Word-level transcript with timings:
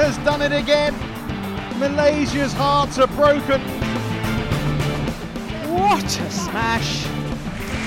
has 0.00 0.16
done 0.24 0.40
it 0.40 0.52
again. 0.52 0.94
Malaysia's 1.78 2.54
hearts 2.54 2.98
are 2.98 3.06
broken. 3.08 3.60
What 5.68 6.04
a 6.04 6.30
smash! 6.30 7.04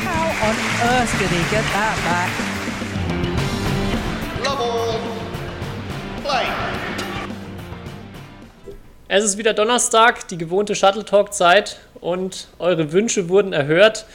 How 0.05 0.25
on 0.47 0.55
earth 0.91 1.11
did 1.17 1.29
he 1.29 1.41
get 1.49 1.65
that 1.73 1.97
back? 2.05 2.31
Love 4.45 4.61
all. 4.61 4.99
Play. 6.23 6.45
Es 9.07 9.23
ist 9.23 9.39
wieder 9.39 9.55
Donnerstag, 9.55 10.27
die 10.27 10.37
gewohnte 10.37 10.75
Shuttle 10.75 11.05
Talk 11.05 11.33
Zeit 11.33 11.79
und 11.99 12.47
eure 12.59 12.91
Wünsche 12.91 13.27
wurden 13.29 13.53
erhört. 13.53 14.05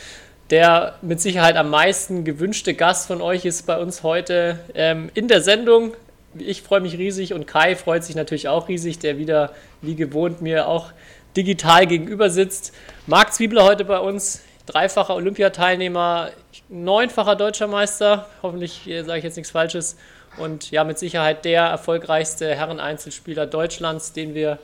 Der 0.50 0.94
mit 1.02 1.20
Sicherheit 1.20 1.56
am 1.56 1.68
meisten 1.68 2.24
gewünschte 2.24 2.74
Gast 2.74 3.08
von 3.08 3.20
euch 3.20 3.44
ist 3.44 3.66
bei 3.66 3.76
uns 3.76 4.04
heute 4.04 4.60
ähm, 4.74 5.10
in 5.14 5.26
der 5.26 5.42
Sendung. 5.42 5.94
Ich 6.36 6.62
freue 6.62 6.80
mich 6.80 6.98
riesig 6.98 7.32
und 7.32 7.46
Kai 7.46 7.74
freut 7.74 8.04
sich 8.04 8.14
natürlich 8.14 8.48
auch 8.48 8.68
riesig, 8.68 8.98
der 8.98 9.18
wieder 9.18 9.52
wie 9.80 9.94
gewohnt 9.94 10.42
mir 10.42 10.68
auch 10.68 10.92
digital 11.36 11.86
gegenüber 11.86 12.30
sitzt. 12.30 12.74
Marc 13.06 13.32
Zwiebler 13.32 13.64
heute 13.64 13.84
bei 13.84 13.98
uns, 13.98 14.42
dreifacher 14.66 15.14
Olympiateilnehmer, 15.14 16.30
neunfacher 16.68 17.36
deutscher 17.36 17.66
Meister. 17.66 18.26
Hoffentlich 18.42 18.86
äh, 18.88 19.02
sage 19.02 19.18
ich 19.18 19.24
jetzt 19.24 19.36
nichts 19.36 19.50
Falsches. 19.50 19.96
Und 20.36 20.70
ja, 20.70 20.84
mit 20.84 20.98
Sicherheit 20.98 21.44
der 21.44 21.62
erfolgreichste 21.62 22.54
Herren-Einzelspieler 22.54 23.46
Deutschlands, 23.46 24.12
den 24.12 24.34
wir 24.34 24.58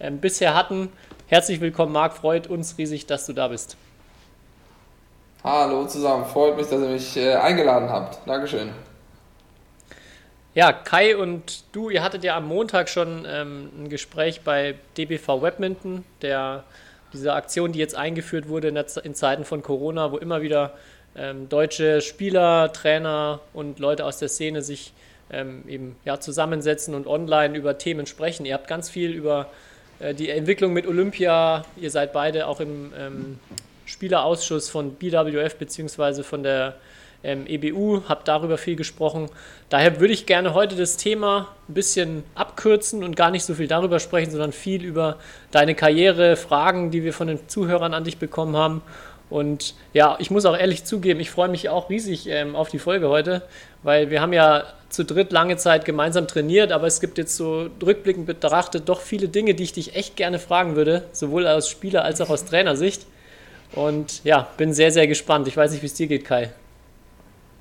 ähm, 0.00 0.18
bisher 0.18 0.54
hatten. 0.54 0.90
Herzlich 1.28 1.60
willkommen, 1.60 1.92
Marc. 1.92 2.14
Freut 2.14 2.48
uns 2.48 2.76
riesig, 2.76 3.06
dass 3.06 3.26
du 3.26 3.32
da 3.32 3.48
bist. 3.48 3.76
Hallo 5.44 5.86
zusammen, 5.86 6.24
freut 6.24 6.56
mich, 6.56 6.66
dass 6.66 6.80
ihr 6.80 6.88
mich 6.88 7.16
äh, 7.16 7.34
eingeladen 7.34 7.90
habt. 7.90 8.26
Dankeschön. 8.26 8.70
Ja, 10.54 10.72
Kai 10.72 11.16
und 11.16 11.64
du, 11.72 11.90
ihr 11.90 12.04
hattet 12.04 12.22
ja 12.22 12.36
am 12.36 12.46
Montag 12.46 12.88
schon 12.88 13.26
ähm, 13.28 13.70
ein 13.76 13.88
Gespräch 13.88 14.42
bei 14.42 14.76
DBV 14.96 15.42
Webminton, 15.42 16.04
der, 16.22 16.62
diese 17.12 17.32
Aktion, 17.32 17.72
die 17.72 17.80
jetzt 17.80 17.96
eingeführt 17.96 18.48
wurde 18.48 18.68
in, 18.68 18.76
der, 18.76 18.86
in 19.02 19.16
Zeiten 19.16 19.44
von 19.44 19.62
Corona, 19.62 20.12
wo 20.12 20.16
immer 20.16 20.42
wieder 20.42 20.74
ähm, 21.16 21.48
deutsche 21.48 22.00
Spieler, 22.00 22.72
Trainer 22.72 23.40
und 23.52 23.80
Leute 23.80 24.04
aus 24.04 24.18
der 24.18 24.28
Szene 24.28 24.62
sich 24.62 24.92
ähm, 25.32 25.64
eben 25.66 25.96
ja, 26.04 26.20
zusammensetzen 26.20 26.94
und 26.94 27.08
online 27.08 27.56
über 27.58 27.76
Themen 27.76 28.06
sprechen. 28.06 28.46
Ihr 28.46 28.54
habt 28.54 28.68
ganz 28.68 28.88
viel 28.88 29.10
über 29.10 29.50
äh, 29.98 30.14
die 30.14 30.30
Entwicklung 30.30 30.72
mit 30.72 30.86
Olympia, 30.86 31.64
ihr 31.76 31.90
seid 31.90 32.12
beide 32.12 32.46
auch 32.46 32.60
im 32.60 32.92
ähm, 32.96 33.40
Spielerausschuss 33.86 34.70
von 34.70 34.94
BWF 34.94 35.56
bzw. 35.56 36.22
von 36.22 36.44
der 36.44 36.76
ähm, 37.24 37.46
EBU, 37.46 38.02
habe 38.08 38.20
darüber 38.24 38.58
viel 38.58 38.76
gesprochen. 38.76 39.28
Daher 39.70 39.98
würde 39.98 40.12
ich 40.12 40.26
gerne 40.26 40.54
heute 40.54 40.76
das 40.76 40.96
Thema 40.96 41.48
ein 41.68 41.74
bisschen 41.74 42.22
abkürzen 42.34 43.02
und 43.02 43.16
gar 43.16 43.30
nicht 43.30 43.44
so 43.44 43.54
viel 43.54 43.66
darüber 43.66 43.98
sprechen, 43.98 44.30
sondern 44.30 44.52
viel 44.52 44.84
über 44.84 45.16
deine 45.50 45.74
Karriere, 45.74 46.36
Fragen, 46.36 46.90
die 46.90 47.02
wir 47.02 47.12
von 47.12 47.26
den 47.26 47.48
Zuhörern 47.48 47.94
an 47.94 48.04
dich 48.04 48.18
bekommen 48.18 48.56
haben. 48.56 48.82
Und 49.30 49.74
ja, 49.94 50.16
ich 50.20 50.30
muss 50.30 50.44
auch 50.44 50.56
ehrlich 50.56 50.84
zugeben, 50.84 51.18
ich 51.18 51.30
freue 51.30 51.48
mich 51.48 51.68
auch 51.68 51.90
riesig 51.90 52.28
ähm, 52.28 52.54
auf 52.54 52.68
die 52.68 52.78
Folge 52.78 53.08
heute, 53.08 53.42
weil 53.82 54.10
wir 54.10 54.20
haben 54.20 54.32
ja 54.32 54.64
zu 54.90 55.04
dritt 55.04 55.32
lange 55.32 55.56
Zeit 55.56 55.84
gemeinsam 55.84 56.28
trainiert, 56.28 56.70
aber 56.70 56.86
es 56.86 57.00
gibt 57.00 57.18
jetzt 57.18 57.36
so 57.36 57.68
rückblickend 57.84 58.26
betrachtet 58.26 58.88
doch 58.88 59.00
viele 59.00 59.28
Dinge, 59.28 59.54
die 59.54 59.64
ich 59.64 59.72
dich 59.72 59.96
echt 59.96 60.16
gerne 60.16 60.38
fragen 60.38 60.76
würde, 60.76 61.04
sowohl 61.12 61.48
aus 61.48 61.68
Spieler- 61.68 62.04
als 62.04 62.20
auch 62.20 62.30
aus 62.30 62.44
Trainersicht. 62.44 63.06
Und 63.72 64.22
ja, 64.24 64.46
bin 64.56 64.72
sehr, 64.72 64.92
sehr 64.92 65.08
gespannt. 65.08 65.48
Ich 65.48 65.56
weiß 65.56 65.72
nicht, 65.72 65.82
wie 65.82 65.86
es 65.86 65.94
dir 65.94 66.06
geht, 66.06 66.24
Kai. 66.24 66.52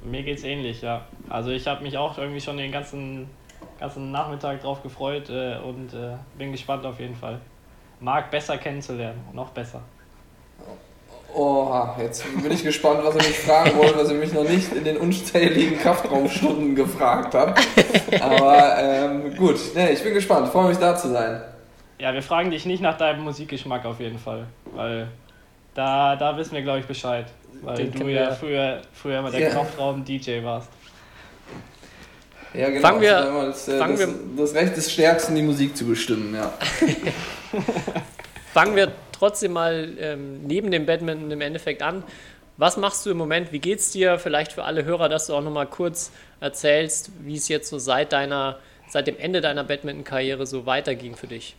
Mir 0.03 0.23
geht's 0.23 0.43
ähnlich, 0.43 0.81
ja. 0.81 1.05
Also 1.29 1.51
ich 1.51 1.65
habe 1.67 1.83
mich 1.83 1.97
auch 1.97 2.17
irgendwie 2.17 2.41
schon 2.41 2.57
den 2.57 2.71
ganzen, 2.71 3.29
ganzen 3.79 4.11
Nachmittag 4.11 4.61
drauf 4.61 4.83
gefreut 4.83 5.29
äh, 5.29 5.57
und 5.57 5.93
äh, 5.93 6.15
bin 6.37 6.51
gespannt 6.51 6.85
auf 6.85 6.99
jeden 6.99 7.15
Fall. 7.15 7.39
Marc 7.99 8.29
besser 8.31 8.57
kennenzulernen, 8.57 9.21
noch 9.33 9.49
besser. 9.49 9.81
Oha, 11.33 11.95
jetzt 11.99 12.23
bin 12.43 12.51
ich 12.51 12.63
gespannt, 12.63 12.99
was 13.03 13.15
ihr 13.15 13.23
mich 13.23 13.39
fragen 13.39 13.75
wollt, 13.77 13.97
was 13.97 14.11
ihr 14.11 14.17
mich 14.17 14.33
noch 14.33 14.47
nicht 14.47 14.71
in 14.71 14.83
den 14.83 14.97
unzähligen 14.97 15.79
Kraftraumstunden 15.79 16.75
gefragt 16.75 17.33
habt. 17.33 17.59
Aber 18.21 18.77
ähm, 18.77 19.35
gut, 19.35 19.59
nee, 19.73 19.93
ich 19.93 20.03
bin 20.03 20.13
gespannt, 20.13 20.49
freue 20.49 20.69
mich 20.69 20.77
da 20.77 20.95
zu 20.95 21.09
sein. 21.09 21.41
Ja, 21.97 22.13
wir 22.13 22.21
fragen 22.21 22.51
dich 22.51 22.65
nicht 22.65 22.81
nach 22.81 22.97
deinem 22.97 23.23
Musikgeschmack 23.23 23.85
auf 23.85 23.99
jeden 23.99 24.19
Fall, 24.19 24.45
weil 24.75 25.07
da, 25.73 26.15
da 26.15 26.37
wissen 26.37 26.53
wir, 26.53 26.61
glaube 26.61 26.79
ich, 26.79 26.85
Bescheid. 26.85 27.25
Weil 27.61 27.77
Den 27.77 27.91
du 27.91 28.07
ja 28.07 28.31
früher, 28.33 28.81
früher 28.93 29.19
immer 29.19 29.31
der 29.31 29.39
ja. 29.41 29.49
Kraftraum-DJ 29.49 30.43
warst. 30.43 30.69
Ja, 32.53 32.69
genau. 32.69 32.81
Fangen 32.81 33.01
wir, 33.01 33.17
also 33.17 33.47
das, 33.47 33.67
äh, 33.67 33.77
fangen 33.77 33.97
das, 33.97 34.07
wir, 34.07 34.15
das 34.37 34.53
Recht 34.53 34.77
des 34.77 34.91
Stärksten, 34.91 35.35
die 35.35 35.41
Musik 35.41 35.75
zu 35.75 35.85
bestimmen, 35.85 36.35
ja. 36.35 36.53
fangen 38.53 38.75
wir 38.75 38.91
trotzdem 39.11 39.53
mal 39.53 39.89
ähm, 39.99 40.45
neben 40.45 40.69
dem 40.69 40.85
Badminton 40.85 41.31
im 41.31 41.41
Endeffekt 41.41 41.81
an. 41.81 42.03
Was 42.57 42.77
machst 42.77 43.05
du 43.05 43.09
im 43.09 43.17
Moment? 43.17 43.51
Wie 43.51 43.59
geht's 43.59 43.91
dir? 43.91 44.19
Vielleicht 44.19 44.53
für 44.53 44.63
alle 44.63 44.85
Hörer, 44.85 45.09
dass 45.09 45.25
du 45.25 45.33
auch 45.33 45.41
nochmal 45.41 45.65
kurz 45.65 46.11
erzählst, 46.39 47.09
wie 47.21 47.35
es 47.35 47.47
jetzt 47.47 47.69
so 47.69 47.79
seit 47.79 48.13
deiner, 48.13 48.59
seit 48.87 49.07
dem 49.07 49.17
Ende 49.17 49.41
deiner 49.41 49.63
Badminton-Karriere 49.63 50.45
so 50.45 50.67
weiterging 50.67 51.15
für 51.15 51.27
dich. 51.27 51.55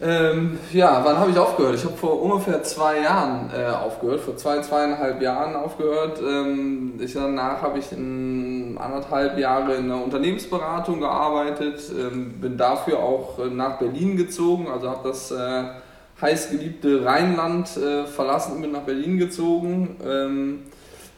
Ähm, 0.00 0.60
ja, 0.72 1.00
wann 1.04 1.18
habe 1.18 1.32
ich 1.32 1.38
aufgehört? 1.38 1.74
Ich 1.74 1.84
habe 1.84 1.96
vor 1.96 2.22
ungefähr 2.22 2.62
zwei 2.62 3.00
Jahren 3.00 3.50
äh, 3.52 3.66
aufgehört, 3.66 4.20
vor 4.20 4.36
zwei, 4.36 4.60
zweieinhalb 4.60 5.20
Jahren 5.20 5.56
aufgehört. 5.56 6.20
Ähm, 6.20 7.00
ich, 7.00 7.14
danach 7.14 7.62
habe 7.62 7.80
ich 7.80 7.90
in 7.90 8.78
anderthalb 8.78 9.36
Jahre 9.38 9.74
in 9.74 9.90
einer 9.90 10.02
Unternehmensberatung 10.04 11.00
gearbeitet, 11.00 11.82
ähm, 11.98 12.40
bin 12.40 12.56
dafür 12.56 13.00
auch 13.00 13.40
äh, 13.40 13.50
nach 13.50 13.78
Berlin 13.78 14.16
gezogen, 14.16 14.68
also 14.68 14.88
habe 14.88 15.08
das 15.08 15.32
äh, 15.32 15.64
heißgeliebte 16.20 17.04
Rheinland 17.04 17.76
äh, 17.76 18.06
verlassen 18.06 18.54
und 18.54 18.62
bin 18.62 18.72
nach 18.72 18.82
Berlin 18.82 19.18
gezogen. 19.18 19.96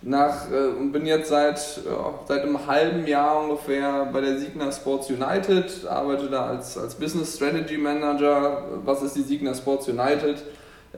Nach, 0.03 0.51
äh, 0.51 0.69
und 0.79 0.93
bin 0.93 1.05
jetzt 1.05 1.29
seit, 1.29 1.59
ja, 1.85 2.15
seit 2.27 2.43
einem 2.43 2.67
halben 2.67 3.07
Jahr 3.07 3.43
ungefähr 3.43 4.09
bei 4.11 4.23
der 4.23 4.39
Signa 4.39 4.73
Sports 4.73 5.11
United, 5.11 5.87
arbeite 5.87 6.29
da 6.29 6.47
als, 6.47 6.79
als 6.79 6.95
Business 6.95 7.37
Strategy 7.37 7.77
Manager. 7.77 8.63
Was 8.85 9.03
ist 9.03 9.17
die 9.17 9.23
Signa 9.23 9.53
Sports 9.55 9.89
United? 9.89 10.37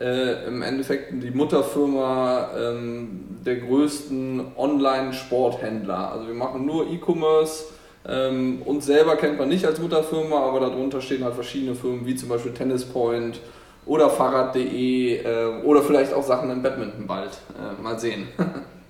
Äh, 0.00 0.46
Im 0.46 0.62
Endeffekt 0.62 1.12
die 1.20 1.32
Mutterfirma 1.32 2.50
ähm, 2.56 3.38
der 3.44 3.56
größten 3.56 4.52
Online-Sporthändler. 4.56 6.12
Also 6.12 6.28
wir 6.28 6.34
machen 6.34 6.64
nur 6.64 6.86
E-Commerce. 6.88 7.64
Ähm, 8.08 8.62
uns 8.64 8.86
selber 8.86 9.16
kennt 9.16 9.38
man 9.38 9.48
nicht 9.48 9.66
als 9.66 9.80
Mutterfirma, 9.80 10.36
aber 10.36 10.60
darunter 10.60 11.00
stehen 11.00 11.24
halt 11.24 11.34
verschiedene 11.34 11.74
Firmen 11.74 12.06
wie 12.06 12.14
zum 12.14 12.28
Beispiel 12.28 12.52
Tennis 12.52 12.84
Point 12.84 13.40
oder 13.84 14.08
Fahrrad.de 14.10 15.24
äh, 15.24 15.62
oder 15.64 15.82
vielleicht 15.82 16.14
auch 16.14 16.22
Sachen 16.22 16.50
im 16.50 16.62
Badminton 16.62 17.06
bald. 17.06 17.30
Äh, 17.58 17.82
mal 17.82 17.98
sehen. 17.98 18.28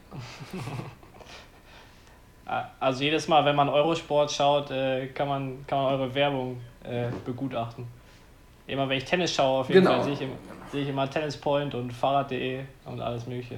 Also 2.81 3.05
jedes 3.05 3.29
Mal, 3.29 3.45
wenn 3.45 3.57
man 3.57 3.69
Eurosport 3.69 4.31
schaut, 4.31 4.71
äh, 4.71 5.07
kann, 5.07 5.29
man, 5.29 5.65
kann 5.67 5.79
man 5.79 5.95
eure 5.95 6.15
Werbung 6.15 6.61
äh, 6.85 7.07
begutachten. 7.25 7.87
Immer 8.67 8.89
wenn 8.89 8.99
ich 8.99 9.05
Tennis 9.05 9.33
schaue, 9.33 9.61
auf 9.61 9.69
jeden 9.69 9.85
genau. 9.85 9.97
Fall 9.97 10.05
sehe 10.05 10.13
ich, 10.13 10.21
immer, 10.21 10.35
sehe 10.71 10.83
ich 10.83 10.89
immer 10.89 11.09
Tennis 11.09 11.37
Point 11.37 11.75
und 11.75 11.93
Fahrrad.de 11.93 12.61
und 12.85 13.01
alles 13.01 13.27
mögliche. 13.27 13.57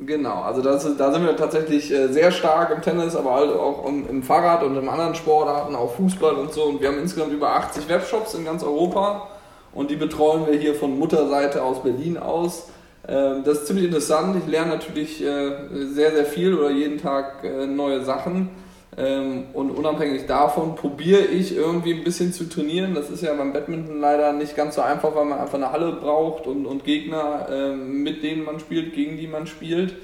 Genau, 0.00 0.42
also 0.42 0.62
das, 0.62 0.96
da 0.96 1.12
sind 1.12 1.24
wir 1.24 1.36
tatsächlich 1.36 1.90
äh, 1.90 2.08
sehr 2.08 2.32
stark 2.32 2.70
im 2.70 2.80
Tennis, 2.80 3.14
aber 3.14 3.34
halt 3.34 3.52
auch 3.52 3.86
im 3.86 4.22
Fahrrad 4.22 4.62
und 4.62 4.76
in 4.76 4.88
anderen 4.88 5.14
Sportarten, 5.14 5.74
auch 5.74 5.94
Fußball 5.94 6.34
und 6.34 6.52
so. 6.52 6.64
Und 6.64 6.80
wir 6.80 6.88
haben 6.88 6.98
insgesamt 6.98 7.32
über 7.32 7.50
80 7.50 7.88
Webshops 7.88 8.34
in 8.34 8.44
ganz 8.44 8.62
Europa 8.62 9.28
und 9.72 9.90
die 9.90 9.96
betreuen 9.96 10.46
wir 10.46 10.58
hier 10.58 10.74
von 10.74 10.98
Mutterseite 10.98 11.62
aus 11.62 11.82
Berlin 11.82 12.16
aus. 12.16 12.70
Ähm, 13.08 13.42
das 13.44 13.58
ist 13.58 13.66
ziemlich 13.66 13.86
interessant. 13.86 14.36
Ich 14.36 14.50
lerne 14.50 14.70
natürlich 14.70 15.22
äh, 15.24 15.52
sehr, 15.86 16.12
sehr 16.12 16.24
viel 16.24 16.54
oder 16.54 16.70
jeden 16.70 16.98
Tag 16.98 17.44
äh, 17.44 17.66
neue 17.66 18.02
Sachen. 18.04 18.50
Ähm, 18.96 19.44
und 19.52 19.70
unabhängig 19.70 20.26
davon 20.26 20.74
probiere 20.74 21.22
ich 21.22 21.56
irgendwie 21.56 21.94
ein 21.94 22.04
bisschen 22.04 22.32
zu 22.32 22.48
trainieren. 22.48 22.94
Das 22.94 23.08
ist 23.08 23.22
ja 23.22 23.32
beim 23.34 23.52
Badminton 23.52 24.00
leider 24.00 24.32
nicht 24.32 24.56
ganz 24.56 24.74
so 24.74 24.82
einfach, 24.82 25.14
weil 25.14 25.24
man 25.24 25.38
einfach 25.38 25.54
eine 25.54 25.72
Halle 25.72 25.92
braucht 25.92 26.46
und, 26.46 26.66
und 26.66 26.84
Gegner, 26.84 27.46
ähm, 27.50 28.02
mit 28.02 28.22
denen 28.22 28.44
man 28.44 28.60
spielt, 28.60 28.94
gegen 28.94 29.16
die 29.16 29.26
man 29.26 29.46
spielt. 29.46 29.94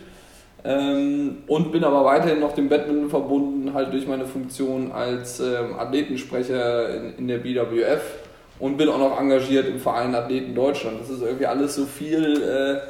Und 0.65 1.71
bin 1.71 1.85
aber 1.85 2.05
weiterhin 2.05 2.41
noch 2.41 2.53
dem 2.53 2.69
Badminton 2.69 3.09
verbunden, 3.09 3.73
halt 3.73 3.93
durch 3.93 4.09
meine 4.09 4.27
Funktion 4.27 4.91
als 4.91 5.41
Athletensprecher 5.41 7.17
in 7.17 7.29
der 7.29 7.39
BWF 7.39 8.03
und 8.59 8.77
bin 8.77 8.89
auch 8.89 8.99
noch 8.99 9.21
engagiert 9.21 9.67
im 9.69 9.79
Verein 9.79 10.15
Athleten 10.15 10.55
Deutschland. 10.55 11.01
Das 11.01 11.11
ist 11.11 11.23
irgendwie 11.23 11.47
alles 11.47 11.75
so 11.75 11.85
viel 11.85 12.43
äh, 12.43 12.81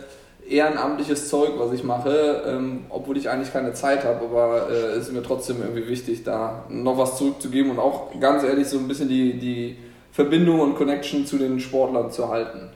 ehrenamtliches 0.48 1.28
Zeug, 1.28 1.52
was 1.56 1.72
ich 1.72 1.82
mache, 1.82 2.42
ähm, 2.46 2.86
obwohl 2.88 3.16
ich 3.16 3.28
eigentlich 3.28 3.52
keine 3.52 3.72
Zeit 3.72 4.04
habe, 4.04 4.24
aber 4.24 4.68
es 4.70 4.96
äh, 4.96 5.00
ist 5.00 5.12
mir 5.12 5.22
trotzdem 5.22 5.60
irgendwie 5.60 5.88
wichtig, 5.88 6.22
da 6.24 6.64
noch 6.68 6.98
was 6.98 7.18
zurückzugeben 7.18 7.72
und 7.72 7.78
auch 7.78 8.18
ganz 8.20 8.44
ehrlich 8.44 8.68
so 8.68 8.78
ein 8.78 8.86
bisschen 8.86 9.08
die, 9.08 9.38
die 9.38 9.76
Verbindung 10.12 10.60
und 10.60 10.76
Connection 10.76 11.26
zu 11.26 11.36
den 11.36 11.60
Sportlern 11.60 12.10
zu 12.10 12.28
halten. 12.28 12.70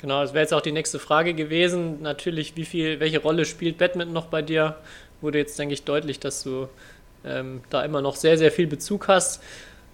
Genau, 0.00 0.22
das 0.22 0.32
wäre 0.32 0.42
jetzt 0.42 0.54
auch 0.54 0.60
die 0.60 0.72
nächste 0.72 1.00
Frage 1.00 1.34
gewesen. 1.34 2.02
Natürlich, 2.02 2.56
wie 2.56 2.64
viel, 2.64 3.00
welche 3.00 3.20
Rolle 3.20 3.44
spielt 3.44 3.78
Badminton 3.78 4.14
noch 4.14 4.26
bei 4.26 4.42
dir? 4.42 4.76
Wurde 5.20 5.38
jetzt, 5.38 5.58
denke 5.58 5.74
ich, 5.74 5.82
deutlich, 5.82 6.20
dass 6.20 6.44
du 6.44 6.68
ähm, 7.24 7.62
da 7.68 7.84
immer 7.84 8.00
noch 8.00 8.14
sehr, 8.14 8.38
sehr 8.38 8.52
viel 8.52 8.68
Bezug 8.68 9.08
hast. 9.08 9.42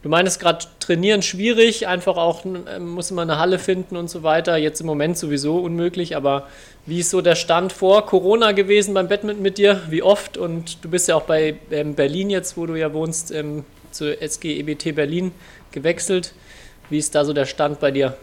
Du 0.04 0.10
meinst 0.10 0.38
gerade 0.38 0.66
trainieren 0.80 1.22
schwierig, 1.22 1.88
einfach 1.88 2.18
auch 2.18 2.44
äh, 2.44 2.78
muss 2.78 3.10
man 3.10 3.30
eine 3.30 3.40
Halle 3.40 3.58
finden 3.58 3.96
und 3.96 4.10
so 4.10 4.22
weiter. 4.22 4.58
Jetzt 4.58 4.82
im 4.82 4.86
Moment 4.86 5.16
sowieso 5.16 5.56
unmöglich, 5.56 6.14
aber 6.14 6.46
wie 6.84 7.00
ist 7.00 7.08
so 7.08 7.22
der 7.22 7.36
Stand 7.36 7.72
vor 7.72 8.04
Corona 8.04 8.52
gewesen 8.52 8.92
beim 8.92 9.08
Badminton 9.08 9.42
mit 9.42 9.56
dir? 9.56 9.80
Wie 9.88 10.02
oft? 10.02 10.36
Und 10.36 10.84
du 10.84 10.90
bist 10.90 11.08
ja 11.08 11.14
auch 11.14 11.22
bei 11.22 11.56
ähm, 11.70 11.94
Berlin 11.94 12.28
jetzt, 12.28 12.58
wo 12.58 12.66
du 12.66 12.74
ja 12.74 12.92
wohnst, 12.92 13.30
ähm, 13.30 13.64
zur 13.92 14.20
SG 14.20 14.58
EBT 14.60 14.94
Berlin 14.94 15.32
gewechselt. 15.72 16.34
Wie 16.90 16.98
ist 16.98 17.14
da 17.14 17.24
so 17.24 17.32
der 17.32 17.46
Stand 17.46 17.80
bei 17.80 17.90
dir? 17.90 18.14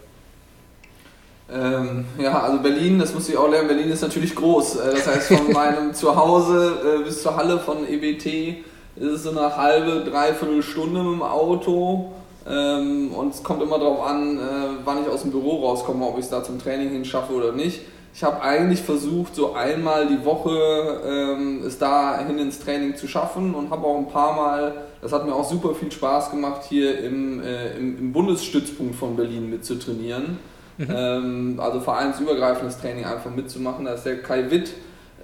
Ähm, 1.52 2.06
ja, 2.20 2.44
also 2.44 2.60
Berlin, 2.62 3.00
das 3.00 3.12
muss 3.12 3.28
ich 3.28 3.36
auch 3.36 3.50
lernen, 3.50 3.70
Berlin 3.70 3.90
ist 3.90 4.04
natürlich 4.04 4.36
groß. 4.36 4.76
Äh, 4.76 4.92
das 4.92 5.08
heißt, 5.08 5.28
von 5.30 5.52
meinem 5.52 5.96
Zuhause 5.96 7.00
äh, 7.00 7.04
bis 7.06 7.24
zur 7.24 7.36
Halle 7.36 7.58
von 7.58 7.88
EBT 7.88 8.66
ist 8.96 9.12
es 9.12 9.24
so 9.24 9.32
eine 9.32 9.56
halbe, 9.56 10.10
dreiviertel 10.10 10.64
Stunde 10.64 11.04
mit 11.04 11.14
dem 11.14 11.24
Auto. 11.24 12.12
Ähm, 12.50 13.14
und 13.14 13.34
es 13.34 13.44
kommt 13.44 13.62
immer 13.62 13.78
darauf 13.78 14.06
an, 14.06 14.38
äh, 14.38 14.42
wann 14.84 15.02
ich 15.04 15.10
aus 15.10 15.22
dem 15.22 15.32
Büro 15.32 15.66
rauskomme, 15.66 16.06
ob 16.06 16.18
ich 16.18 16.26
es 16.26 16.30
da 16.30 16.44
zum 16.44 16.60
Training 16.60 16.90
hinschaffe 16.90 17.34
oder 17.34 17.52
nicht. 17.52 17.82
Ich 18.14 18.24
habe 18.24 18.42
eigentlich 18.42 18.82
versucht, 18.82 19.36
so 19.36 19.54
einmal 19.54 20.08
die 20.08 20.26
Woche 20.26 21.02
ähm, 21.06 21.64
es 21.66 21.78
dahin 21.78 22.40
ins 22.40 22.60
Training 22.60 22.96
zu 22.98 23.08
schaffen 23.08 23.56
und 23.56 23.70
habe 23.70 23.88
auch 23.88 23.98
ein 23.98 24.10
paar 24.10 24.36
Mal, 24.36 24.74
das 25.02 25.14
hat 25.14 25.26
mir 25.26 25.34
auch 25.34 25.50
super 25.50 25.74
viel 25.76 25.92
Spaß 25.92 26.32
gemacht, 26.32 26.64
hier 26.68 27.00
im, 27.00 27.42
äh, 27.42 27.78
im, 27.78 27.98
im 27.98 28.12
Bundesstützpunkt 28.12 28.96
von 28.96 29.16
Berlin 29.16 29.50
mitzutrainieren. 29.50 30.40
Mhm. 30.78 30.88
Ähm, 30.94 31.60
also 31.62 31.80
vereinsübergreifendes 31.80 32.80
Training 32.80 33.06
einfach 33.06 33.32
mitzumachen. 33.32 33.86
Da 33.86 33.94
ist 33.94 34.04
der 34.04 34.22
Kai 34.22 34.50
Witt, 34.50 34.74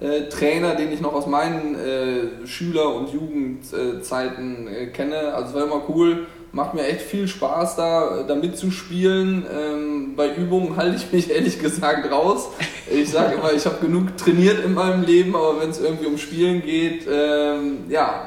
äh, 0.00 0.28
Trainer, 0.28 0.74
den 0.74 0.92
ich 0.92 1.00
noch 1.00 1.12
aus 1.12 1.26
meinen 1.26 1.74
äh, 1.74 2.46
Schüler- 2.46 2.94
und 2.94 3.12
Jugendzeiten 3.12 4.68
äh, 4.68 4.86
kenne. 4.86 5.34
Also 5.34 5.50
es 5.50 5.54
war 5.54 5.64
immer 5.64 5.82
cool, 5.88 6.26
macht 6.52 6.74
mir 6.74 6.86
echt 6.86 7.02
viel 7.02 7.28
Spaß 7.28 7.76
da, 7.76 8.24
da 8.26 8.34
mitzuspielen. 8.34 9.44
Ähm, 9.52 10.16
bei 10.16 10.34
Übungen 10.34 10.76
halte 10.76 10.96
ich 10.96 11.12
mich 11.12 11.30
ehrlich 11.30 11.58
gesagt 11.58 12.10
raus. 12.10 12.48
Ich 12.90 13.10
sage 13.10 13.34
immer, 13.34 13.52
ich 13.52 13.66
habe 13.66 13.84
genug 13.84 14.16
trainiert 14.16 14.64
in 14.64 14.74
meinem 14.74 15.02
Leben, 15.02 15.34
aber 15.34 15.60
wenn 15.60 15.70
es 15.70 15.80
irgendwie 15.80 16.06
um 16.06 16.16
Spielen 16.18 16.62
geht, 16.62 17.06
ähm, 17.10 17.84
ja, 17.88 18.26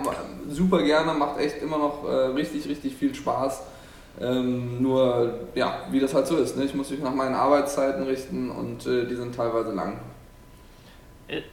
super 0.50 0.84
gerne, 0.84 1.14
macht 1.14 1.40
echt 1.40 1.62
immer 1.62 1.78
noch 1.78 2.08
äh, 2.08 2.28
richtig, 2.36 2.68
richtig 2.68 2.96
viel 2.96 3.16
Spaß. 3.16 3.62
Ähm, 4.20 4.82
nur, 4.82 5.40
ja, 5.56 5.86
wie 5.90 6.00
das 6.00 6.14
halt 6.14 6.28
so 6.28 6.36
ist. 6.36 6.58
Ne? 6.58 6.66
Ich 6.66 6.76
muss 6.76 6.92
mich 6.92 7.02
nach 7.02 7.14
meinen 7.14 7.34
Arbeitszeiten 7.34 8.04
richten 8.04 8.52
und 8.52 8.86
äh, 8.86 9.06
die 9.06 9.16
sind 9.16 9.34
teilweise 9.34 9.72
lang. 9.72 10.00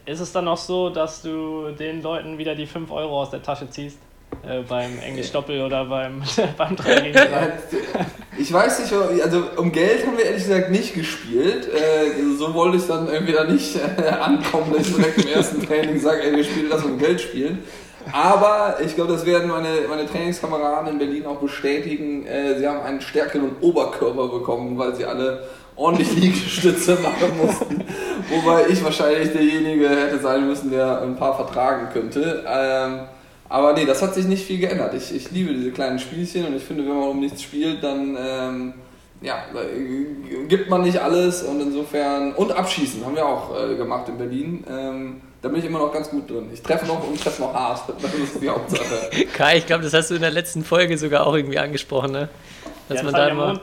Ist 0.07 0.21
es 0.21 0.33
dann 0.33 0.49
auch 0.49 0.57
so, 0.57 0.91
dass 0.91 1.23
du 1.23 1.71
den 1.71 2.03
Leuten 2.03 2.39
wieder 2.39 2.55
die 2.55 2.67
5 2.67 2.91
Euro 2.91 3.23
aus 3.23 3.31
der 3.31 3.43
Tasche 3.43 3.71
ziehst? 3.71 3.99
Äh, 4.47 4.63
beim 4.69 4.99
Englisch-Doppel 4.99 5.63
oder 5.63 5.85
beim, 5.85 6.23
beim 6.57 6.77
3 6.77 7.01
gegen 7.01 7.15
3? 7.15 7.53
Ich 8.39 8.53
weiß 8.53 8.81
nicht, 8.81 8.93
also 9.23 9.45
um 9.57 9.73
Geld 9.73 10.07
haben 10.07 10.17
wir 10.17 10.25
ehrlich 10.25 10.45
gesagt 10.45 10.71
nicht 10.71 10.95
gespielt. 10.95 11.69
Äh, 11.69 12.37
so 12.39 12.55
wollte 12.55 12.77
ich 12.77 12.87
dann 12.87 13.09
irgendwie 13.09 13.33
da 13.33 13.45
nicht 13.45 13.77
äh, 13.77 14.09
ankommen, 14.09 14.73
dass 14.73 14.89
ich 14.89 14.95
direkt 14.95 15.25
im 15.25 15.29
ersten 15.29 15.67
Training 15.67 15.99
sage, 16.01 16.23
ey, 16.23 16.37
wir 16.37 16.45
spielen 16.45 16.71
das 16.71 16.85
um 16.85 16.99
Geld 16.99 17.21
spielen. 17.21 17.63
Aber 18.13 18.79
ich 18.85 18.95
glaube, 18.95 19.13
das 19.13 19.27
werden 19.27 19.51
meine, 19.51 19.69
meine 19.89 20.07
Trainingskameraden 20.07 20.93
in 20.93 20.99
Berlin 20.99 21.27
auch 21.27 21.41
bestätigen. 21.41 22.27
Äh, 22.27 22.59
sie 22.59 22.67
haben 22.67 22.81
einen 22.81 23.01
stärkeren 23.01 23.57
Oberkörper 23.61 24.29
bekommen, 24.29 24.79
weil 24.79 24.95
sie 24.95 25.05
alle 25.05 25.45
ordentlich 25.79 26.13
Liegestütze 26.15 26.97
machen 26.97 27.37
mussten. 27.41 27.85
Wobei 28.31 28.67
ich 28.69 28.83
wahrscheinlich 28.85 29.33
derjenige 29.33 29.89
hätte 29.89 30.19
sein 30.19 30.47
müssen, 30.47 30.71
der 30.71 31.03
ein 31.03 31.17
paar 31.17 31.37
vertragen 31.37 31.89
könnte. 31.93 32.45
Ähm, 32.47 33.01
aber 33.49 33.73
nee, 33.73 33.87
das 33.87 34.03
hat 34.03 34.15
sich 34.15 34.27
nicht 34.27 34.45
viel 34.45 34.59
geändert. 34.59 34.93
Ich, 34.95 35.15
ich 35.15 35.31
liebe 35.31 35.55
diese 35.55 35.71
kleinen 35.71 35.99
Spielchen 35.99 36.47
und 36.47 36.57
ich 36.57 36.63
finde, 36.63 36.85
wenn 36.85 36.99
man 36.99 37.09
um 37.09 37.21
nichts 37.21 37.43
spielt, 37.43 37.83
dann 37.83 38.17
ähm, 38.21 38.75
ja, 39.23 39.45
gibt 40.49 40.69
man 40.69 40.83
nicht 40.83 41.01
alles 41.01 41.43
und 41.43 41.61
insofern. 41.61 42.35
Und 42.35 42.53
Abschießen 42.53 43.05
haben 43.05 43.17
wir 43.17 43.27
auch 43.27 43.57
äh, 43.59 43.75
gemacht 43.75 44.09
in 44.09 44.19
Berlin. 44.19 44.65
Ähm, 44.69 45.21
da 45.41 45.49
bin 45.49 45.61
ich 45.61 45.65
immer 45.65 45.79
noch 45.79 45.93
ganz 45.93 46.11
gut 46.11 46.29
drin. 46.29 46.51
Ich 46.53 46.63
treffe 46.63 46.87
noch 46.87 47.07
und 47.07 47.21
treffe 47.21 47.43
noch 47.43 47.55
hart. 47.55 47.83
Das 48.03 48.13
ist 48.15 48.43
die 48.43 48.49
Hauptsache. 48.49 49.11
Kai, 49.33 49.59
ich 49.59 49.67
glaube, 49.67 49.85
das 49.85 49.95
hast 49.95 50.11
du 50.11 50.17
in 50.17 50.21
der 50.21 50.31
letzten 50.31 50.65
Folge 50.65 50.99
sogar 50.99 51.27
auch 51.27 51.35
irgendwie 51.35 51.59
angesprochen, 51.59 52.13
ne? 52.13 52.29
Dass 52.89 52.99
ja, 52.99 53.05
man 53.05 53.15
da 53.15 53.29
immer. 53.29 53.61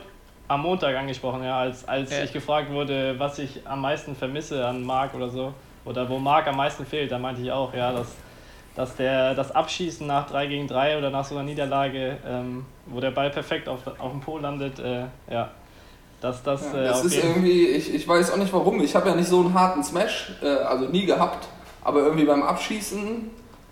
Am 0.48 0.62
Montag 0.62 0.96
angesprochen, 0.96 1.42
ja, 1.42 1.58
als, 1.58 1.86
als 1.88 2.10
ja. 2.10 2.22
ich 2.22 2.32
gefragt 2.32 2.70
wurde, 2.70 3.18
was 3.18 3.38
ich 3.38 3.60
am 3.64 3.80
meisten 3.80 4.14
vermisse 4.14 4.64
an 4.64 4.84
Marc 4.84 5.14
oder 5.14 5.28
so, 5.28 5.52
oder 5.84 6.08
wo 6.08 6.18
Marc 6.18 6.46
am 6.46 6.56
meisten 6.56 6.84
fehlt, 6.84 7.10
da 7.10 7.18
meinte 7.18 7.42
ich 7.42 7.50
auch, 7.50 7.72
ja, 7.74 7.92
dass, 7.92 8.08
dass 8.74 8.96
der, 8.96 9.34
das 9.34 9.52
Abschießen 9.52 10.06
nach 10.06 10.28
3 10.28 10.46
gegen 10.46 10.68
3 10.68 10.98
oder 10.98 11.10
nach 11.10 11.24
so 11.24 11.34
einer 11.36 11.44
Niederlage, 11.44 12.18
ähm, 12.26 12.66
wo 12.86 13.00
der 13.00 13.10
Ball 13.10 13.30
perfekt 13.30 13.68
auf, 13.68 13.80
auf 13.98 14.10
dem 14.10 14.20
Po 14.20 14.38
landet, 14.38 14.78
äh, 14.78 15.04
ja, 15.30 15.50
dass 16.20 16.42
das. 16.42 16.72
Ja, 16.72 16.80
äh, 16.80 16.84
das 16.88 17.04
ist 17.04 17.16
irgendwie, 17.16 17.66
ich, 17.68 17.94
ich 17.94 18.06
weiß 18.06 18.32
auch 18.32 18.36
nicht 18.36 18.52
warum, 18.52 18.80
ich 18.80 18.94
habe 18.94 19.08
ja 19.08 19.14
nicht 19.14 19.28
so 19.28 19.40
einen 19.40 19.54
harten 19.54 19.82
Smash, 19.82 20.32
äh, 20.42 20.48
also 20.48 20.86
nie 20.86 21.06
gehabt. 21.06 21.48
Aber 21.82 22.00
irgendwie 22.00 22.24
beim 22.24 22.42
Abschießen, 22.42 23.30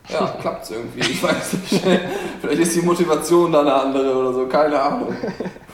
ja, 0.08 0.26
klappt 0.40 0.64
es 0.64 0.70
irgendwie. 0.70 1.00
Ich 1.00 1.22
weiß 1.22 1.54
nicht. 1.54 1.84
Vielleicht 2.40 2.62
ist 2.62 2.76
die 2.76 2.82
Motivation 2.82 3.50
da 3.50 3.60
eine 3.60 3.74
andere 3.74 4.16
oder 4.16 4.32
so, 4.32 4.46
keine 4.46 4.80
Ahnung. 4.80 5.16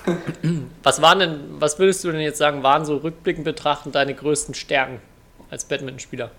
Was 0.82 1.02
waren 1.02 1.18
denn, 1.18 1.40
was 1.58 1.78
würdest 1.78 2.04
du 2.04 2.12
denn 2.12 2.20
jetzt 2.20 2.38
sagen, 2.38 2.62
waren 2.62 2.84
so 2.84 2.96
rückblickend 2.96 3.44
betrachtend 3.44 3.94
deine 3.94 4.14
größten 4.14 4.54
Stärken 4.54 5.00
als 5.50 5.64
Badmintonspieler? 5.64 6.30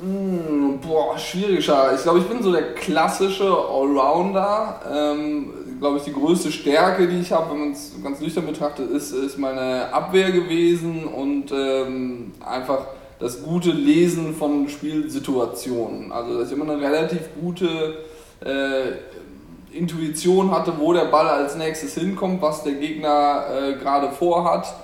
Mmh, 0.00 0.78
boah, 0.80 1.18
schwieriger. 1.18 1.92
Ich 1.94 2.02
glaube, 2.02 2.20
ich 2.20 2.26
bin 2.26 2.42
so 2.42 2.52
der 2.52 2.74
klassische 2.74 3.44
Allrounder. 3.44 4.80
Ähm, 4.92 5.78
glaube 5.78 5.98
ich, 5.98 6.04
die 6.04 6.12
größte 6.12 6.52
Stärke, 6.52 7.06
die 7.06 7.20
ich 7.20 7.32
habe, 7.32 7.52
wenn 7.52 7.60
man 7.60 7.72
es 7.72 7.92
ganz 8.02 8.20
nüchtern 8.20 8.46
betrachtet, 8.46 8.90
ist, 8.90 9.12
ist 9.12 9.38
meine 9.38 9.92
Abwehr 9.92 10.30
gewesen 10.30 11.04
und 11.04 11.52
ähm, 11.52 12.32
einfach 12.44 12.86
das 13.18 13.42
gute 13.42 13.70
Lesen 13.70 14.34
von 14.34 14.68
Spielsituationen. 14.68 16.12
Also 16.12 16.38
dass 16.38 16.48
ich 16.48 16.56
immer 16.56 16.72
eine 16.72 16.80
relativ 16.80 17.28
gute 17.40 17.98
äh, 18.40 18.92
Intuition 19.72 20.50
hatte, 20.50 20.74
wo 20.78 20.92
der 20.92 21.06
Ball 21.06 21.28
als 21.28 21.56
nächstes 21.56 21.94
hinkommt, 21.94 22.42
was 22.42 22.64
der 22.64 22.74
Gegner 22.74 23.46
äh, 23.50 23.72
gerade 23.74 24.10
vorhat. 24.10 24.74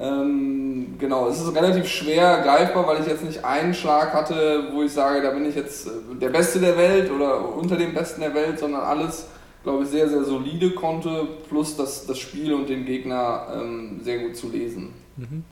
Ähm, 0.00 0.96
genau, 0.98 1.28
es 1.28 1.40
ist 1.40 1.54
relativ 1.54 1.88
schwer 1.88 2.40
greifbar, 2.42 2.86
weil 2.86 3.00
ich 3.00 3.06
jetzt 3.06 3.24
nicht 3.24 3.44
einen 3.44 3.74
Schlag 3.74 4.12
hatte, 4.12 4.68
wo 4.72 4.82
ich 4.82 4.92
sage, 4.92 5.22
da 5.22 5.30
bin 5.30 5.44
ich 5.44 5.56
jetzt 5.56 5.88
äh, 5.88 5.90
der 6.20 6.28
Beste 6.28 6.60
der 6.60 6.76
Welt 6.76 7.10
oder 7.10 7.56
unter 7.56 7.76
dem 7.76 7.94
Besten 7.94 8.20
der 8.20 8.34
Welt, 8.34 8.60
sondern 8.60 8.82
alles, 8.82 9.26
glaube 9.64 9.82
ich, 9.82 9.90
sehr, 9.90 10.08
sehr 10.08 10.22
solide 10.22 10.70
konnte, 10.70 11.26
plus 11.48 11.76
das, 11.76 12.06
das 12.06 12.18
Spiel 12.18 12.54
und 12.54 12.68
den 12.68 12.84
Gegner 12.84 13.48
ähm, 13.54 14.00
sehr 14.02 14.18
gut 14.20 14.36
zu 14.36 14.48
lesen. 14.50 14.94
Mhm. 15.16 15.42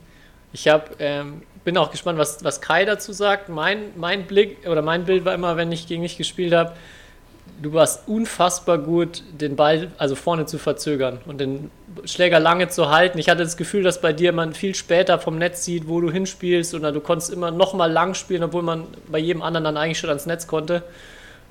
Ich 0.53 0.69
habe 0.69 0.85
ähm, 0.99 1.41
bin 1.67 1.77
auch 1.77 1.91
gespannt, 1.91 2.17
was, 2.17 2.41
was 2.45 2.61
Kai 2.61 2.85
dazu 2.85 3.11
sagt. 3.11 3.49
Mein, 3.49 3.91
mein 3.97 4.25
Blick 4.25 4.65
oder 4.69 4.81
mein 4.81 5.03
Bild 5.03 5.25
war 5.25 5.33
immer, 5.33 5.57
wenn 5.57 5.69
ich 5.73 5.85
gegen 5.85 6.03
dich 6.03 6.15
gespielt 6.15 6.53
habe, 6.53 6.71
du 7.61 7.73
warst 7.73 8.07
unfassbar 8.07 8.77
gut, 8.77 9.23
den 9.31 9.55
Ball 9.55 9.91
also 9.97 10.15
vorne 10.15 10.45
zu 10.45 10.57
verzögern 10.57 11.19
und 11.25 11.39
den 11.39 11.71
Schläger 12.05 12.39
lange 12.39 12.67
zu 12.69 12.89
halten. 12.89 13.17
Ich 13.17 13.29
hatte 13.29 13.43
das 13.43 13.57
Gefühl, 13.57 13.83
dass 13.83 14.01
bei 14.01 14.13
dir 14.13 14.31
man 14.31 14.53
viel 14.53 14.75
später 14.75 15.19
vom 15.19 15.37
Netz 15.37 15.65
sieht, 15.65 15.87
wo 15.87 15.99
du 16.01 16.11
hinspielst 16.11 16.75
oder 16.75 16.91
du 16.91 17.01
konntest 17.01 17.31
immer 17.31 17.51
noch 17.51 17.73
mal 17.73 17.91
lang 17.91 18.13
spielen, 18.13 18.43
obwohl 18.43 18.61
man 18.61 18.87
bei 19.07 19.17
jedem 19.17 19.41
anderen 19.41 19.63
dann 19.63 19.77
eigentlich 19.77 19.99
schon 19.99 20.09
ans 20.09 20.25
Netz 20.25 20.47
konnte. 20.47 20.83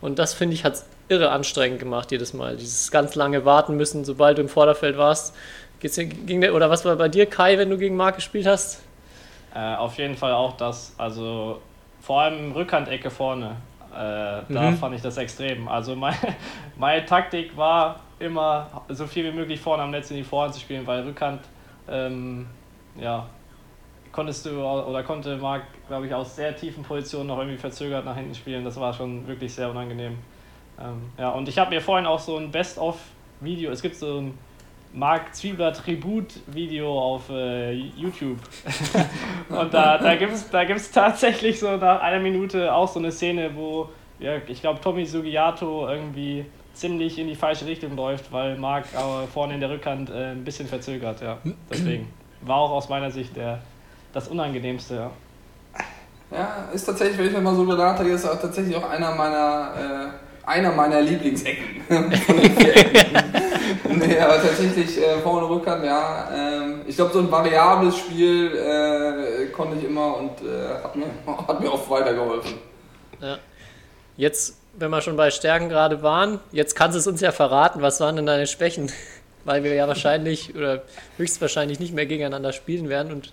Und 0.00 0.18
das 0.18 0.34
finde 0.34 0.54
ich 0.54 0.64
hat 0.64 0.74
es 0.74 0.86
irre 1.08 1.30
anstrengend 1.30 1.78
gemacht 1.78 2.12
jedes 2.12 2.34
Mal. 2.34 2.56
Dieses 2.56 2.90
ganz 2.90 3.14
lange 3.14 3.44
warten 3.44 3.76
müssen, 3.76 4.04
sobald 4.04 4.38
du 4.38 4.42
im 4.42 4.48
Vorderfeld 4.48 4.98
warst. 4.98 5.34
Geht's, 5.80 5.98
der, 5.98 6.54
oder 6.54 6.70
was 6.70 6.84
war 6.84 6.96
bei 6.96 7.08
dir, 7.08 7.26
Kai, 7.26 7.58
wenn 7.58 7.70
du 7.70 7.78
gegen 7.78 7.96
Marc 7.96 8.16
gespielt 8.16 8.46
hast? 8.46 8.82
Äh, 9.54 9.74
auf 9.76 9.96
jeden 9.98 10.16
Fall 10.16 10.32
auch 10.32 10.56
das, 10.56 10.94
also 10.98 11.60
vor 12.00 12.22
allem 12.22 12.52
Rückhandecke 12.52 13.10
vorne. 13.10 13.56
Äh, 13.96 14.52
da 14.52 14.70
mhm. 14.70 14.76
fand 14.76 14.94
ich 14.94 15.02
das 15.02 15.16
extrem. 15.16 15.68
Also 15.68 15.96
mein, 15.96 16.14
meine 16.76 17.04
Taktik 17.04 17.56
war 17.56 18.00
immer 18.18 18.84
so 18.88 19.06
viel 19.06 19.24
wie 19.24 19.36
möglich 19.36 19.60
vorne 19.60 19.82
am 19.82 19.90
Netz 19.90 20.10
in 20.10 20.18
die 20.18 20.24
Vorhand 20.24 20.54
zu 20.54 20.60
spielen, 20.60 20.86
weil 20.86 21.02
Rückhand, 21.02 21.40
ähm, 21.88 22.46
ja, 23.00 23.26
konntest 24.12 24.46
du 24.46 24.62
oder 24.62 25.02
konnte 25.02 25.36
Marc, 25.36 25.62
glaube 25.88 26.06
ich, 26.06 26.14
aus 26.14 26.36
sehr 26.36 26.56
tiefen 26.56 26.82
Positionen 26.82 27.28
noch 27.28 27.38
irgendwie 27.38 27.58
verzögert 27.58 28.04
nach 28.04 28.16
hinten 28.16 28.34
spielen. 28.34 28.64
Das 28.64 28.78
war 28.78 28.92
schon 28.92 29.26
wirklich 29.26 29.54
sehr 29.54 29.70
unangenehm. 29.70 30.18
Ähm, 30.78 31.10
ja, 31.18 31.30
und 31.30 31.48
ich 31.48 31.58
habe 31.58 31.70
mir 31.70 31.80
vorhin 31.80 32.06
auch 32.06 32.18
so 32.18 32.36
ein 32.36 32.50
Best-of-Video, 32.50 33.70
es 33.70 33.80
gibt 33.80 33.96
so 33.96 34.20
ein 34.20 34.38
Mark 34.92 35.34
Zwiebler 35.34 35.72
Tribut-Video 35.72 36.98
auf 36.98 37.28
äh, 37.30 37.72
YouTube. 37.72 38.38
und 39.48 39.74
da, 39.74 39.98
da 39.98 40.16
gibt 40.16 40.32
es 40.32 40.48
da 40.48 40.64
gibt's 40.64 40.90
tatsächlich 40.90 41.58
so 41.58 41.76
nach 41.76 42.00
einer 42.00 42.20
Minute 42.20 42.74
auch 42.74 42.88
so 42.88 42.98
eine 42.98 43.12
Szene, 43.12 43.50
wo 43.54 43.90
ja, 44.18 44.36
ich 44.46 44.60
glaube 44.60 44.80
Tommy 44.80 45.04
Sugiato 45.04 45.88
irgendwie 45.88 46.46
ziemlich 46.74 47.18
in 47.18 47.26
die 47.26 47.34
falsche 47.34 47.66
Richtung 47.66 47.96
läuft, 47.96 48.32
weil 48.32 48.56
Mark 48.56 48.86
äh, 48.94 49.26
vorne 49.26 49.54
in 49.54 49.60
der 49.60 49.70
Rückhand 49.70 50.10
äh, 50.10 50.32
ein 50.32 50.44
bisschen 50.44 50.66
verzögert. 50.66 51.20
Ja. 51.20 51.38
Deswegen 51.70 52.08
war 52.42 52.56
auch 52.56 52.70
aus 52.70 52.88
meiner 52.88 53.10
Sicht 53.10 53.36
der, 53.36 53.60
das 54.12 54.28
Unangenehmste. 54.28 54.94
Ja. 54.94 55.10
ja, 56.30 56.68
ist 56.72 56.84
tatsächlich, 56.84 57.18
wenn 57.18 57.26
ich 57.26 57.32
mir 57.32 57.40
mal 57.40 57.54
so 57.54 57.62
drüber 57.62 57.76
nachdenke, 57.76 58.12
ist 58.12 58.26
auch 58.26 58.40
tatsächlich 58.40 58.76
auch 58.76 58.88
einer 58.88 59.14
meiner 59.14 60.14
einer 60.46 60.72
meiner 60.72 61.00
Lieblingsecken 61.02 61.82
nee, 63.88 64.18
aber 64.18 64.42
tatsächlich 64.42 64.98
äh, 64.98 65.18
vorne 65.18 65.48
Rückhand, 65.48 65.84
ja. 65.84 66.30
Ähm, 66.34 66.82
ich 66.86 66.96
glaube, 66.96 67.12
so 67.12 67.20
ein 67.20 67.30
variables 67.30 67.96
Spiel 67.96 68.52
äh, 68.54 69.46
konnte 69.46 69.76
ich 69.78 69.84
immer 69.84 70.16
und 70.16 70.30
äh, 70.42 70.82
hat, 70.82 70.96
mir, 70.96 71.06
hat 71.48 71.60
mir 71.60 71.72
oft 71.72 71.88
weitergeholfen. 71.90 72.54
Ja. 73.20 73.38
Jetzt, 74.16 74.56
wenn 74.74 74.90
wir 74.90 75.00
schon 75.00 75.16
bei 75.16 75.30
Stärken 75.30 75.68
gerade 75.68 76.02
waren, 76.02 76.40
jetzt 76.52 76.74
kannst 76.74 76.94
du 76.94 76.98
es 76.98 77.06
uns 77.06 77.20
ja 77.20 77.32
verraten, 77.32 77.82
was 77.82 78.00
waren 78.00 78.16
denn 78.16 78.26
deine 78.26 78.46
Schwächen? 78.46 78.90
Weil 79.44 79.62
wir 79.62 79.74
ja 79.74 79.86
wahrscheinlich 79.86 80.56
oder 80.56 80.82
höchstwahrscheinlich 81.18 81.78
nicht 81.78 81.94
mehr 81.94 82.06
gegeneinander 82.06 82.52
spielen 82.52 82.88
werden 82.88 83.12
und 83.12 83.32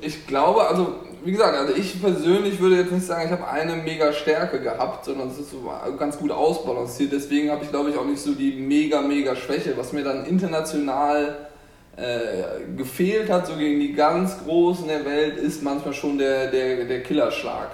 ich 0.00 0.26
glaube, 0.26 0.66
also 0.66 0.94
wie 1.24 1.32
gesagt, 1.32 1.56
also 1.56 1.74
ich 1.74 2.00
persönlich 2.00 2.58
würde 2.60 2.76
jetzt 2.76 2.92
nicht 2.92 3.06
sagen, 3.06 3.26
ich 3.26 3.30
habe 3.30 3.46
eine 3.46 3.76
mega 3.76 4.12
Stärke 4.12 4.60
gehabt, 4.60 5.04
sondern 5.04 5.28
es 5.28 5.38
ist 5.38 5.50
so 5.50 5.70
ganz 5.98 6.18
gut 6.18 6.30
ausbalanciert. 6.30 7.12
Deswegen 7.12 7.50
habe 7.50 7.64
ich 7.64 7.70
glaube 7.70 7.90
ich 7.90 7.96
auch 7.96 8.06
nicht 8.06 8.20
so 8.20 8.32
die 8.32 8.52
mega, 8.52 9.02
mega 9.02 9.36
Schwäche, 9.36 9.76
was 9.76 9.92
mir 9.92 10.02
dann 10.02 10.24
international 10.24 11.48
äh, 11.96 12.74
gefehlt 12.76 13.30
hat, 13.30 13.46
so 13.46 13.56
gegen 13.56 13.78
die 13.78 13.92
ganz 13.92 14.42
Großen 14.44 14.88
der 14.88 15.04
Welt, 15.04 15.36
ist 15.36 15.62
manchmal 15.62 15.94
schon 15.94 16.18
der, 16.18 16.50
der, 16.50 16.84
der 16.84 17.02
Killerschlag. 17.02 17.68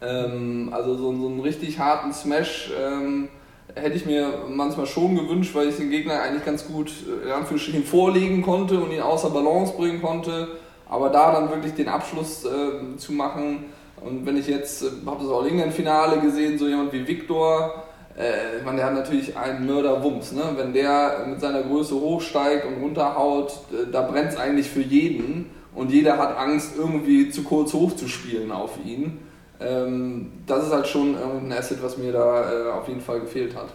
Ähm, 0.00 0.70
also 0.72 0.94
so, 0.96 1.16
so 1.16 1.28
einen 1.28 1.40
richtig 1.40 1.78
harten 1.78 2.12
Smash 2.12 2.70
ähm, 2.78 3.28
hätte 3.74 3.96
ich 3.96 4.04
mir 4.04 4.44
manchmal 4.48 4.86
schon 4.86 5.16
gewünscht, 5.16 5.54
weil 5.54 5.68
ich 5.68 5.76
den 5.76 5.90
Gegner 5.90 6.20
eigentlich 6.20 6.44
ganz 6.44 6.66
gut 6.66 6.92
äh, 7.26 7.76
in 7.76 7.84
vorlegen 7.84 8.42
konnte 8.42 8.80
und 8.80 8.92
ihn 8.92 9.00
außer 9.00 9.30
Balance 9.30 9.74
bringen 9.76 10.02
konnte. 10.02 10.48
Aber 10.92 11.08
da 11.08 11.32
dann 11.32 11.48
wirklich 11.48 11.72
den 11.72 11.88
Abschluss 11.88 12.44
äh, 12.44 12.98
zu 12.98 13.12
machen, 13.12 13.64
und 13.98 14.26
wenn 14.26 14.36
ich 14.36 14.46
jetzt, 14.46 14.82
äh, 14.82 14.88
habe 15.06 15.22
das 15.22 15.32
auch 15.32 15.46
England-Finale 15.46 16.20
gesehen, 16.20 16.58
so 16.58 16.68
jemand 16.68 16.92
wie 16.92 17.08
Viktor, 17.08 17.84
äh, 18.14 18.58
ich 18.58 18.62
meine, 18.62 18.76
der 18.76 18.86
hat 18.88 18.94
natürlich 18.94 19.34
einen 19.34 19.64
Mörderwumms. 19.64 20.32
Ne? 20.32 20.42
Wenn 20.54 20.74
der 20.74 21.24
mit 21.26 21.40
seiner 21.40 21.62
Größe 21.62 21.94
hochsteigt 21.94 22.66
und 22.66 22.82
runterhaut, 22.82 23.52
äh, 23.72 23.90
da 23.90 24.02
brennt 24.02 24.32
es 24.32 24.36
eigentlich 24.36 24.68
für 24.68 24.82
jeden. 24.82 25.50
Und 25.74 25.90
jeder 25.90 26.18
hat 26.18 26.36
Angst, 26.36 26.76
irgendwie 26.76 27.30
zu 27.30 27.42
kurz 27.42 27.72
hochzuspielen 27.72 28.52
auf 28.52 28.78
ihn. 28.84 29.18
Ähm, 29.62 30.30
das 30.46 30.66
ist 30.66 30.72
halt 30.74 30.88
schon 30.88 31.16
ein 31.16 31.50
Asset, 31.52 31.82
was 31.82 31.96
mir 31.96 32.12
da 32.12 32.52
äh, 32.52 32.70
auf 32.70 32.86
jeden 32.86 33.00
Fall 33.00 33.20
gefehlt 33.20 33.56
hat. 33.56 33.68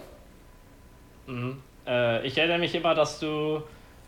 Mhm. 1.26 1.58
Äh, 1.88 2.28
ich 2.28 2.38
erinnere 2.38 2.60
mich 2.60 2.76
immer, 2.76 2.94
dass 2.94 3.20
du 3.20 3.64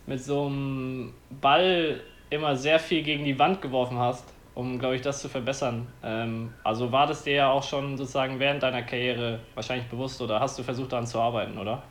mit 0.06 0.24
so 0.24 0.46
einem 0.46 1.13
Ball 1.42 2.01
immer 2.30 2.56
sehr 2.56 2.80
viel 2.80 3.04
gegen 3.04 3.26
die 3.26 3.38
Wand 3.40 3.62
geworfen 3.62 3.98
hast, 3.98 4.24
um, 4.56 4.80
glaube 4.80 4.96
ich, 4.96 5.02
das 5.02 5.22
zu 5.22 5.30
verbessern. 5.30 5.88
Ähm, 6.04 6.54
also 6.64 6.92
war 6.92 7.08
das 7.08 7.24
dir 7.24 7.34
ja 7.34 7.52
auch 7.52 7.64
schon 7.64 7.98
sozusagen 7.98 8.40
während 8.40 8.64
deiner 8.64 8.84
Karriere 8.84 9.40
wahrscheinlich 9.56 9.88
bewusst 9.88 10.22
oder 10.22 10.40
hast 10.40 10.58
du 10.60 10.64
versucht 10.64 10.92
daran 10.92 11.08
zu 11.08 11.20
arbeiten, 11.20 11.58
oder? 11.58 11.84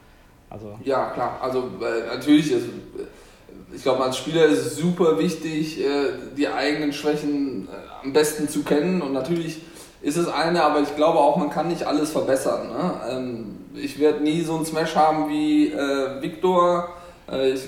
Also. 0.50 0.78
Ja, 0.84 1.10
klar. 1.10 1.38
Also 1.42 1.70
äh, 1.80 2.14
natürlich 2.14 2.52
ist, 2.52 2.66
ich 3.72 3.82
glaube, 3.82 4.04
als 4.04 4.16
Spieler 4.16 4.46
ist 4.46 4.58
es 4.58 4.76
super 4.76 5.18
wichtig, 5.18 5.80
äh, 5.80 6.10
die 6.36 6.48
eigenen 6.48 6.92
Schwächen 6.92 7.68
äh, 7.68 8.04
am 8.04 8.12
besten 8.12 8.48
zu 8.48 8.62
kennen 8.62 9.02
und 9.02 9.12
natürlich 9.12 9.60
ist 10.00 10.16
es 10.16 10.28
eine, 10.28 10.62
aber 10.62 10.80
ich 10.80 10.94
glaube 10.94 11.18
auch, 11.18 11.36
man 11.36 11.50
kann 11.50 11.68
nicht 11.68 11.84
alles 11.84 12.12
verbessern. 12.12 12.68
Ne? 12.68 13.00
Ähm, 13.10 13.58
ich 13.74 13.98
werde 13.98 14.22
nie 14.22 14.42
so 14.42 14.56
einen 14.56 14.64
Smash 14.64 14.94
haben 14.94 15.28
wie 15.28 15.72
äh, 15.72 16.22
Victor. 16.22 16.88
Äh, 17.30 17.50
ich 17.50 17.62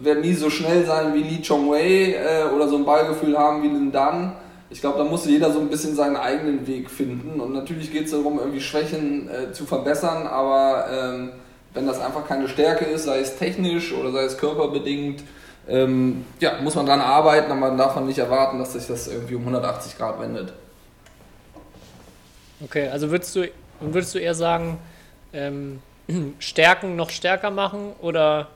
werden 0.00 0.20
nie 0.20 0.34
so 0.34 0.50
schnell 0.50 0.84
sein 0.84 1.14
wie 1.14 1.22
Lee 1.22 1.42
Chong 1.42 1.70
Wei 1.70 2.14
äh, 2.14 2.54
oder 2.54 2.68
so 2.68 2.76
ein 2.76 2.84
Ballgefühl 2.84 3.38
haben 3.38 3.62
wie 3.62 3.68
Lin 3.68 3.92
Dan. 3.92 4.32
Ich 4.70 4.80
glaube, 4.80 4.98
da 4.98 5.04
muss 5.04 5.26
jeder 5.26 5.52
so 5.52 5.60
ein 5.60 5.68
bisschen 5.68 5.94
seinen 5.94 6.16
eigenen 6.16 6.66
Weg 6.66 6.90
finden. 6.90 7.40
Und 7.40 7.52
natürlich 7.52 7.92
geht 7.92 8.06
es 8.06 8.12
darum, 8.12 8.38
irgendwie 8.38 8.60
Schwächen 8.60 9.28
äh, 9.28 9.52
zu 9.52 9.66
verbessern, 9.66 10.26
aber 10.26 10.86
ähm, 10.90 11.32
wenn 11.74 11.86
das 11.86 12.00
einfach 12.00 12.26
keine 12.26 12.48
Stärke 12.48 12.84
ist, 12.86 13.04
sei 13.04 13.20
es 13.20 13.36
technisch 13.38 13.92
oder 13.92 14.12
sei 14.12 14.24
es 14.24 14.38
körperbedingt, 14.38 15.22
ähm, 15.68 16.24
ja, 16.40 16.60
muss 16.60 16.74
man 16.74 16.86
dran 16.86 17.00
arbeiten, 17.00 17.50
aber 17.50 17.60
man 17.60 17.78
darf 17.78 17.94
man 17.94 18.06
nicht 18.06 18.18
erwarten, 18.18 18.58
dass 18.58 18.72
sich 18.72 18.86
das 18.86 19.08
irgendwie 19.08 19.34
um 19.34 19.42
180 19.42 19.96
Grad 19.96 20.20
wendet. 20.20 20.52
Okay, 22.64 22.88
also 22.88 23.10
würdest 23.10 23.34
du, 23.36 23.48
würdest 23.80 24.14
du 24.14 24.18
eher 24.18 24.34
sagen, 24.34 24.78
ähm, 25.32 25.80
Stärken 26.38 26.96
noch 26.96 27.10
stärker 27.10 27.50
machen 27.50 27.92
oder 28.00 28.48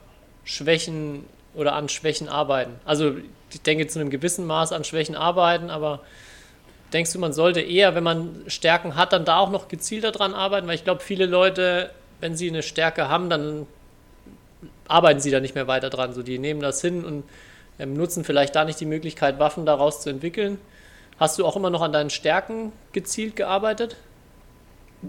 Schwächen 0.47 1.25
oder 1.53 1.73
an 1.73 1.89
Schwächen 1.89 2.29
arbeiten. 2.29 2.71
Also 2.85 3.15
ich 3.51 3.61
denke 3.61 3.85
zu 3.87 3.99
einem 3.99 4.09
gewissen 4.09 4.47
Maß 4.47 4.71
an 4.71 4.85
Schwächen 4.85 5.15
arbeiten, 5.15 5.69
aber 5.69 5.99
denkst 6.93 7.11
du, 7.11 7.19
man 7.19 7.33
sollte 7.33 7.59
eher, 7.59 7.95
wenn 7.95 8.03
man 8.03 8.43
Stärken 8.47 8.95
hat, 8.95 9.11
dann 9.11 9.25
da 9.25 9.39
auch 9.39 9.51
noch 9.51 9.67
gezielter 9.67 10.11
dran 10.11 10.33
arbeiten? 10.33 10.67
Weil 10.67 10.75
ich 10.75 10.85
glaube, 10.85 11.01
viele 11.01 11.25
Leute, 11.25 11.91
wenn 12.21 12.35
sie 12.35 12.47
eine 12.47 12.63
Stärke 12.63 13.09
haben, 13.09 13.29
dann 13.29 13.67
arbeiten 14.87 15.19
sie 15.19 15.31
da 15.31 15.41
nicht 15.41 15.53
mehr 15.53 15.67
weiter 15.67 15.89
dran. 15.89 16.13
So, 16.13 16.23
die 16.23 16.39
nehmen 16.39 16.61
das 16.61 16.79
hin 16.79 17.03
und 17.03 17.25
ähm, 17.77 17.93
nutzen 17.93 18.23
vielleicht 18.23 18.55
da 18.55 18.63
nicht 18.63 18.79
die 18.79 18.85
Möglichkeit, 18.85 19.37
Waffen 19.37 19.65
daraus 19.65 20.01
zu 20.01 20.09
entwickeln. 20.09 20.59
Hast 21.19 21.37
du 21.39 21.45
auch 21.45 21.57
immer 21.57 21.69
noch 21.69 21.81
an 21.81 21.91
deinen 21.91 22.09
Stärken 22.09 22.71
gezielt 22.93 23.35
gearbeitet? 23.35 23.97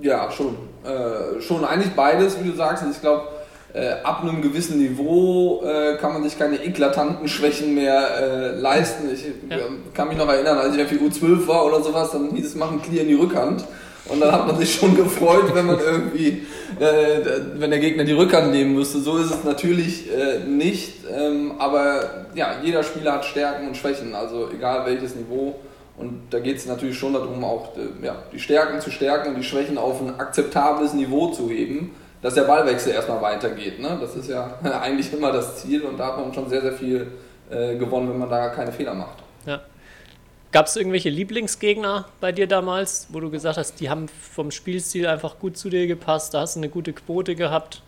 Ja, 0.02 0.32
schon. 0.32 0.56
Äh, 0.84 1.40
schon 1.40 1.64
eigentlich 1.64 1.94
beides, 1.94 2.42
wie 2.42 2.50
du 2.50 2.56
sagst. 2.56 2.84
Ich 2.90 3.00
glaube, 3.00 3.28
äh, 3.74 3.90
ab 4.02 4.22
einem 4.22 4.40
gewissen 4.40 4.78
Niveau 4.78 5.62
äh, 5.62 5.96
kann 5.98 6.14
man 6.14 6.22
sich 6.22 6.38
keine 6.38 6.64
eklatanten 6.64 7.28
Schwächen 7.28 7.74
mehr 7.74 8.08
äh, 8.18 8.58
leisten. 8.58 9.10
Ich 9.12 9.24
ja. 9.50 9.58
kann 9.92 10.08
mich 10.08 10.16
noch 10.16 10.28
erinnern, 10.28 10.58
als 10.58 10.74
ich 10.74 10.82
auf 10.82 10.88
die 10.88 10.98
U12 10.98 11.46
war 11.46 11.66
oder 11.66 11.82
sowas, 11.82 12.10
dann 12.12 12.30
hieß 12.30 12.46
es, 12.46 12.54
machen 12.54 12.80
Clear 12.80 13.02
in 13.02 13.08
die 13.08 13.14
Rückhand. 13.14 13.64
Und 14.08 14.20
dann 14.20 14.32
hat 14.32 14.46
man 14.46 14.56
sich 14.56 14.74
schon 14.74 14.96
gefreut, 14.96 15.54
wenn 15.54 15.66
man 15.66 15.78
irgendwie, 15.78 16.46
äh, 16.80 17.40
wenn 17.56 17.70
der 17.70 17.78
Gegner 17.78 18.04
die 18.04 18.12
Rückhand 18.12 18.52
nehmen 18.52 18.74
müsste. 18.74 19.00
So 19.00 19.18
ist 19.18 19.30
es 19.30 19.44
natürlich 19.44 20.10
äh, 20.10 20.38
nicht. 20.48 21.04
Ähm, 21.14 21.52
aber 21.58 22.26
ja, 22.34 22.56
jeder 22.62 22.82
Spieler 22.82 23.12
hat 23.12 23.26
Stärken 23.26 23.68
und 23.68 23.76
Schwächen, 23.76 24.14
also 24.14 24.48
egal 24.50 24.86
welches 24.86 25.14
Niveau. 25.14 25.56
Und 25.98 26.22
da 26.30 26.38
geht 26.38 26.56
es 26.56 26.66
natürlich 26.66 26.96
schon 26.96 27.12
darum, 27.12 27.44
auch 27.44 27.76
äh, 27.76 28.06
ja, 28.06 28.16
die 28.32 28.38
Stärken 28.38 28.80
zu 28.80 28.90
stärken 28.90 29.30
und 29.30 29.36
die 29.36 29.44
Schwächen 29.44 29.76
auf 29.76 30.00
ein 30.00 30.18
akzeptables 30.18 30.94
Niveau 30.94 31.28
zu 31.32 31.50
heben 31.50 31.90
dass 32.22 32.34
der 32.34 32.42
Ballwechsel 32.42 32.92
erstmal 32.92 33.20
weitergeht. 33.22 33.80
Ne? 33.80 33.98
Das 34.00 34.16
ist 34.16 34.28
ja 34.28 34.58
eigentlich 34.82 35.12
immer 35.12 35.32
das 35.32 35.56
Ziel 35.56 35.82
und 35.82 35.98
da 35.98 36.08
hat 36.08 36.18
man 36.18 36.32
schon 36.32 36.48
sehr, 36.48 36.62
sehr 36.62 36.72
viel 36.72 37.12
äh, 37.50 37.76
gewonnen, 37.76 38.10
wenn 38.10 38.18
man 38.18 38.30
da 38.30 38.48
keine 38.48 38.72
Fehler 38.72 38.94
macht. 38.94 39.18
Ja. 39.46 39.60
Gab 40.50 40.66
es 40.66 40.76
irgendwelche 40.76 41.10
Lieblingsgegner 41.10 42.06
bei 42.20 42.32
dir 42.32 42.46
damals, 42.46 43.08
wo 43.10 43.20
du 43.20 43.30
gesagt 43.30 43.58
hast, 43.58 43.80
die 43.80 43.90
haben 43.90 44.08
vom 44.08 44.50
Spielstil 44.50 45.06
einfach 45.06 45.38
gut 45.38 45.58
zu 45.58 45.68
dir 45.68 45.86
gepasst, 45.86 46.32
da 46.32 46.40
hast 46.40 46.56
du 46.56 46.60
eine 46.60 46.70
gute 46.70 46.94
Quote 46.94 47.34
gehabt? 47.34 47.82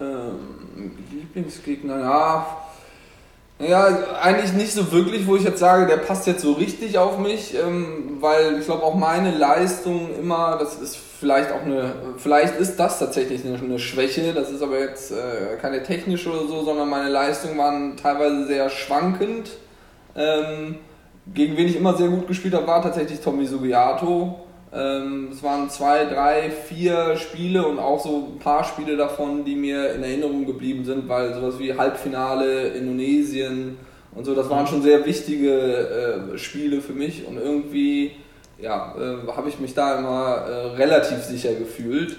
Ähm, 0.00 0.96
Lieblingsgegner, 1.10 2.00
ja. 2.00 2.67
Ja, 3.60 3.88
eigentlich 4.22 4.52
nicht 4.52 4.72
so 4.72 4.92
wirklich, 4.92 5.26
wo 5.26 5.34
ich 5.34 5.42
jetzt 5.42 5.58
sage, 5.58 5.86
der 5.86 5.96
passt 5.96 6.28
jetzt 6.28 6.42
so 6.42 6.52
richtig 6.52 6.96
auf 6.96 7.18
mich, 7.18 7.56
ähm, 7.56 8.18
weil 8.20 8.58
ich 8.60 8.66
glaube 8.66 8.84
auch 8.84 8.94
meine 8.94 9.36
Leistung 9.36 10.10
immer, 10.16 10.56
das 10.60 10.76
ist 10.76 10.96
vielleicht 10.96 11.50
auch 11.50 11.62
eine, 11.62 11.92
vielleicht 12.18 12.54
ist 12.60 12.76
das 12.76 13.00
tatsächlich 13.00 13.44
eine, 13.44 13.58
eine 13.58 13.80
Schwäche, 13.80 14.32
das 14.32 14.50
ist 14.50 14.62
aber 14.62 14.78
jetzt 14.78 15.10
äh, 15.10 15.56
keine 15.60 15.82
technische 15.82 16.30
oder 16.30 16.46
so, 16.46 16.62
sondern 16.62 16.88
meine 16.88 17.08
Leistungen 17.08 17.58
waren 17.58 17.96
teilweise 17.96 18.46
sehr 18.46 18.70
schwankend. 18.70 19.50
Ähm, 20.14 20.76
gegen 21.34 21.56
wen 21.56 21.66
ich 21.66 21.76
immer 21.76 21.96
sehr 21.96 22.08
gut 22.08 22.28
gespielt 22.28 22.54
habe, 22.54 22.66
war 22.68 22.80
tatsächlich 22.80 23.20
Tommy 23.20 23.44
Sugiato. 23.44 24.38
Ähm, 24.72 25.30
es 25.32 25.42
waren 25.42 25.70
zwei, 25.70 26.04
drei, 26.04 26.50
vier 26.50 27.16
Spiele 27.16 27.66
und 27.66 27.78
auch 27.78 28.00
so 28.00 28.34
ein 28.34 28.38
paar 28.38 28.64
Spiele 28.64 28.96
davon, 28.96 29.44
die 29.44 29.54
mir 29.54 29.94
in 29.94 30.02
Erinnerung 30.02 30.46
geblieben 30.46 30.84
sind, 30.84 31.08
weil 31.08 31.34
sowas 31.34 31.58
wie 31.58 31.72
Halbfinale, 31.74 32.68
Indonesien 32.68 33.78
und 34.14 34.24
so, 34.24 34.34
das 34.34 34.50
waren 34.50 34.66
schon 34.66 34.82
sehr 34.82 35.06
wichtige 35.06 36.32
äh, 36.34 36.38
Spiele 36.38 36.80
für 36.80 36.92
mich 36.92 37.26
und 37.26 37.38
irgendwie 37.38 38.12
ja, 38.58 38.94
äh, 38.98 39.32
habe 39.34 39.48
ich 39.48 39.58
mich 39.58 39.74
da 39.74 39.98
immer 39.98 40.36
äh, 40.36 40.66
relativ 40.76 41.18
sicher 41.18 41.54
gefühlt. 41.54 42.16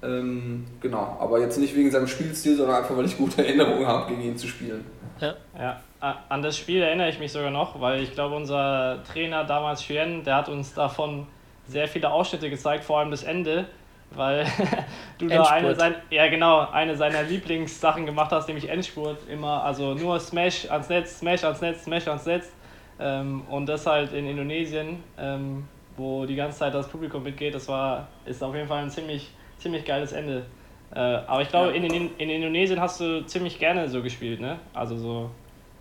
Ähm, 0.00 0.66
genau, 0.80 1.16
aber 1.18 1.40
jetzt 1.40 1.58
nicht 1.58 1.74
wegen 1.74 1.90
seinem 1.90 2.06
Spielstil, 2.06 2.56
sondern 2.56 2.76
einfach, 2.76 2.96
weil 2.96 3.06
ich 3.06 3.16
gute 3.16 3.44
Erinnerungen 3.44 3.86
habe, 3.86 4.08
gegen 4.10 4.22
ihn 4.22 4.36
zu 4.36 4.46
spielen. 4.46 4.84
Ja. 5.20 5.34
ja, 5.58 5.80
an 6.28 6.42
das 6.42 6.56
Spiel 6.56 6.80
erinnere 6.80 7.08
ich 7.08 7.18
mich 7.18 7.32
sogar 7.32 7.50
noch, 7.50 7.80
weil 7.80 8.02
ich 8.02 8.12
glaube, 8.12 8.36
unser 8.36 9.02
Trainer 9.12 9.42
damals, 9.42 9.82
Chuen, 9.82 10.22
der 10.22 10.36
hat 10.36 10.48
uns 10.48 10.74
davon 10.74 11.26
sehr 11.68 11.86
viele 11.86 12.10
Ausschnitte 12.10 12.50
gezeigt, 12.50 12.84
vor 12.84 12.98
allem 12.98 13.10
das 13.10 13.22
Ende, 13.22 13.66
weil 14.10 14.44
du 15.18 15.28
da 15.28 15.44
eine, 15.44 15.74
sein, 15.74 15.94
ja, 16.10 16.28
genau, 16.28 16.68
eine 16.70 16.96
seiner 16.96 17.22
Lieblingssachen 17.22 18.06
gemacht 18.06 18.32
hast, 18.32 18.48
nämlich 18.48 18.68
Endspurt. 18.68 19.18
Immer, 19.28 19.62
also 19.62 19.94
nur 19.94 20.18
Smash 20.18 20.68
ans 20.70 20.88
Netz, 20.88 21.20
Smash 21.20 21.44
ans 21.44 21.60
Netz, 21.60 21.84
Smash 21.84 22.08
ans 22.08 22.26
Netz. 22.26 22.52
Ähm, 23.00 23.42
und 23.48 23.66
das 23.66 23.86
halt 23.86 24.12
in 24.12 24.26
Indonesien. 24.26 25.04
Ähm, 25.18 25.68
wo 25.98 26.24
die 26.24 26.36
ganze 26.36 26.58
Zeit 26.58 26.74
das 26.74 26.88
Publikum 26.88 27.22
mitgeht. 27.22 27.54
Das 27.54 27.68
war, 27.68 28.08
ist 28.24 28.42
auf 28.42 28.54
jeden 28.54 28.68
Fall 28.68 28.82
ein 28.82 28.90
ziemlich, 28.90 29.30
ziemlich 29.58 29.84
geiles 29.84 30.12
Ende. 30.12 30.46
Äh, 30.94 30.98
aber 30.98 31.42
ich 31.42 31.48
glaube, 31.48 31.70
ja. 31.70 31.74
in, 31.74 31.84
in, 31.84 32.16
in 32.16 32.30
Indonesien 32.30 32.80
hast 32.80 33.00
du 33.00 33.26
ziemlich 33.26 33.58
gerne 33.58 33.88
so 33.88 34.02
gespielt, 34.02 34.40
ne? 34.40 34.58
Also 34.72 34.96
so 34.96 35.30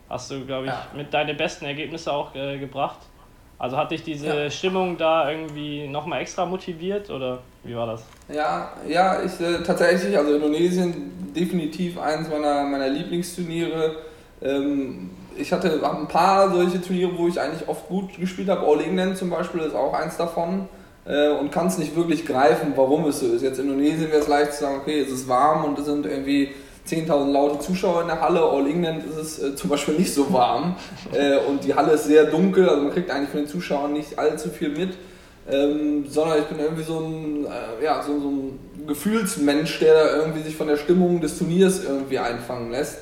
hast 0.10 0.32
du, 0.32 0.46
glaube 0.46 0.65
ich, 0.65 0.72
ja. 0.72 0.88
mit 0.96 1.13
deine 1.13 1.34
besten 1.34 1.65
Ergebnisse 1.65 2.12
auch 2.12 2.36
äh, 2.36 2.58
gebracht. 2.58 3.00
Also 3.60 3.76
hat 3.78 3.92
dich 3.92 4.04
diese 4.04 4.28
ja. 4.28 4.50
Stimmung 4.50 4.98
da 4.98 5.32
irgendwie 5.32 5.88
nochmal 5.88 6.22
extra 6.22 6.46
motiviert 6.46 7.10
oder 7.10 7.40
wie 7.64 7.76
war 7.76 7.88
das? 7.88 8.04
Ja, 8.32 8.74
ja, 8.88 9.18
ich 9.24 9.40
äh, 9.42 9.64
tatsächlich, 9.64 10.16
also 10.16 10.36
Indonesien 10.36 11.34
definitiv 11.36 12.00
eines 12.00 12.30
meiner, 12.30 12.64
meiner 12.64 12.88
Lieblingsturniere. 12.88 13.96
Ähm, 14.42 15.10
ich 15.36 15.52
hatte 15.52 15.80
ein 15.84 16.08
paar 16.08 16.52
solche 16.52 16.82
Turniere, 16.82 17.18
wo 17.18 17.28
ich 17.28 17.40
eigentlich 17.40 17.68
oft 17.68 17.88
gut 17.88 18.18
gespielt 18.20 18.50
habe. 18.50 18.66
All 18.66 18.82
England 18.82 19.18
zum 19.18 19.30
Beispiel 19.30 19.62
ist 19.62 19.76
auch 19.76 19.94
eins 19.94 20.18
davon. 20.18 20.70
Äh, 21.08 21.30
und 21.32 21.52
kann 21.52 21.68
es 21.68 21.78
nicht 21.78 21.96
wirklich 21.96 22.26
greifen, 22.26 22.74
warum 22.76 23.06
es 23.06 23.22
so 23.22 23.28
ist. 23.28 23.42
Jetzt 23.42 23.60
in 23.60 23.66
Indonesien 23.70 24.10
wäre 24.10 24.20
es 24.20 24.28
leicht 24.28 24.54
zu 24.54 24.62
sagen, 24.62 24.80
okay, 24.82 25.00
es 25.00 25.10
ist 25.10 25.28
warm 25.28 25.64
und 25.64 25.80
es 25.80 25.86
sind 25.86 26.06
irgendwie 26.06 26.50
10.000 26.88 27.32
laute 27.32 27.60
Zuschauer 27.60 28.01
in 28.01 28.08
der 28.08 28.22
Halle. 28.22 28.41
All 28.41 28.67
England 28.67 29.03
ist 29.06 29.17
es 29.17 29.44
äh, 29.44 29.56
zum 29.56 29.70
Beispiel 29.70 29.96
nicht 29.96 30.13
so 30.13 30.32
warm 30.32 30.75
äh, 31.13 31.38
und 31.38 31.63
die 31.63 31.75
Halle 31.75 31.94
ist 31.94 32.06
sehr 32.06 32.25
dunkel, 32.25 32.70
also 32.70 32.82
man 32.84 32.94
kriegt 32.94 33.12
eigentlich 33.12 33.29
von 33.29 33.41
den 33.41 33.50
Zuschauern 33.50 33.94
nicht 33.94 34.17
allzu 34.17 34.50
viel 34.50 34.70
mit. 34.70 34.98
Ähm, 35.50 36.06
sondern 36.10 36.39
ich 36.39 36.46
bin 36.46 36.60
irgendwie 36.60 36.84
so 36.84 37.00
ein, 37.00 37.46
äh, 37.46 37.86
ja, 37.86 38.03
so, 38.03 38.20
so, 38.20 38.27
ein 38.27 38.60
Gefühlsmensch, 38.86 39.79
der 39.79 39.94
da 39.94 40.17
irgendwie 40.17 40.41
sich 40.41 40.58
von 40.58 40.67
der 40.67 40.75
Stimmung 40.75 41.22
des 41.22 41.38
Turniers 41.38 41.86
irgendwie 41.86 42.20
einfangen 42.20 42.70
lässt. 42.70 42.98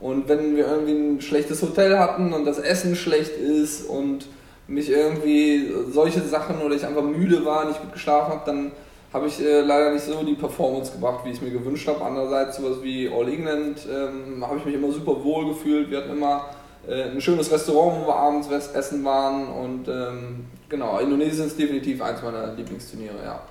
Und 0.00 0.26
wenn 0.28 0.56
wir 0.56 0.66
irgendwie 0.66 0.92
ein 0.92 1.20
schlechtes 1.20 1.60
Hotel 1.60 1.98
hatten 1.98 2.32
und 2.32 2.46
das 2.46 2.58
Essen 2.58 2.96
schlecht 2.96 3.36
ist 3.36 3.86
und 3.86 4.26
mich 4.66 4.88
irgendwie 4.88 5.70
solche 5.92 6.22
Sachen 6.22 6.62
oder 6.62 6.74
ich 6.74 6.86
einfach 6.86 7.02
müde 7.02 7.44
war, 7.44 7.66
nicht 7.66 7.82
gut 7.82 7.92
geschlafen 7.92 8.32
habe, 8.32 8.42
dann 8.46 8.72
habe 9.12 9.26
ich 9.26 9.40
äh, 9.40 9.60
leider 9.60 9.92
nicht 9.92 10.04
so 10.04 10.22
die 10.22 10.34
Performance 10.34 10.92
gebracht, 10.92 11.24
wie 11.24 11.30
ich 11.30 11.36
es 11.36 11.42
mir 11.42 11.50
gewünscht 11.50 11.88
habe. 11.88 12.04
Andererseits 12.04 12.56
sowas 12.56 12.78
wie 12.82 13.08
All 13.08 13.28
England 13.28 13.80
ähm, 13.90 14.46
habe 14.46 14.58
ich 14.58 14.64
mich 14.64 14.74
immer 14.74 14.92
super 14.92 15.22
wohl 15.24 15.48
gefühlt. 15.48 15.90
Wir 15.90 15.98
hatten 15.98 16.10
immer 16.10 16.50
äh, 16.86 17.10
ein 17.10 17.20
schönes 17.20 17.50
Restaurant, 17.50 18.02
wo 18.02 18.06
wir 18.06 18.14
abends 18.14 18.48
essen 18.48 19.04
waren 19.04 19.48
und 19.48 19.88
ähm, 19.88 20.46
genau, 20.68 20.98
Indonesien 20.98 21.46
ist 21.46 21.58
definitiv 21.58 22.00
eins 22.00 22.22
meiner 22.22 22.54
Lieblingsturniere, 22.54 23.16
ja. 23.24 23.42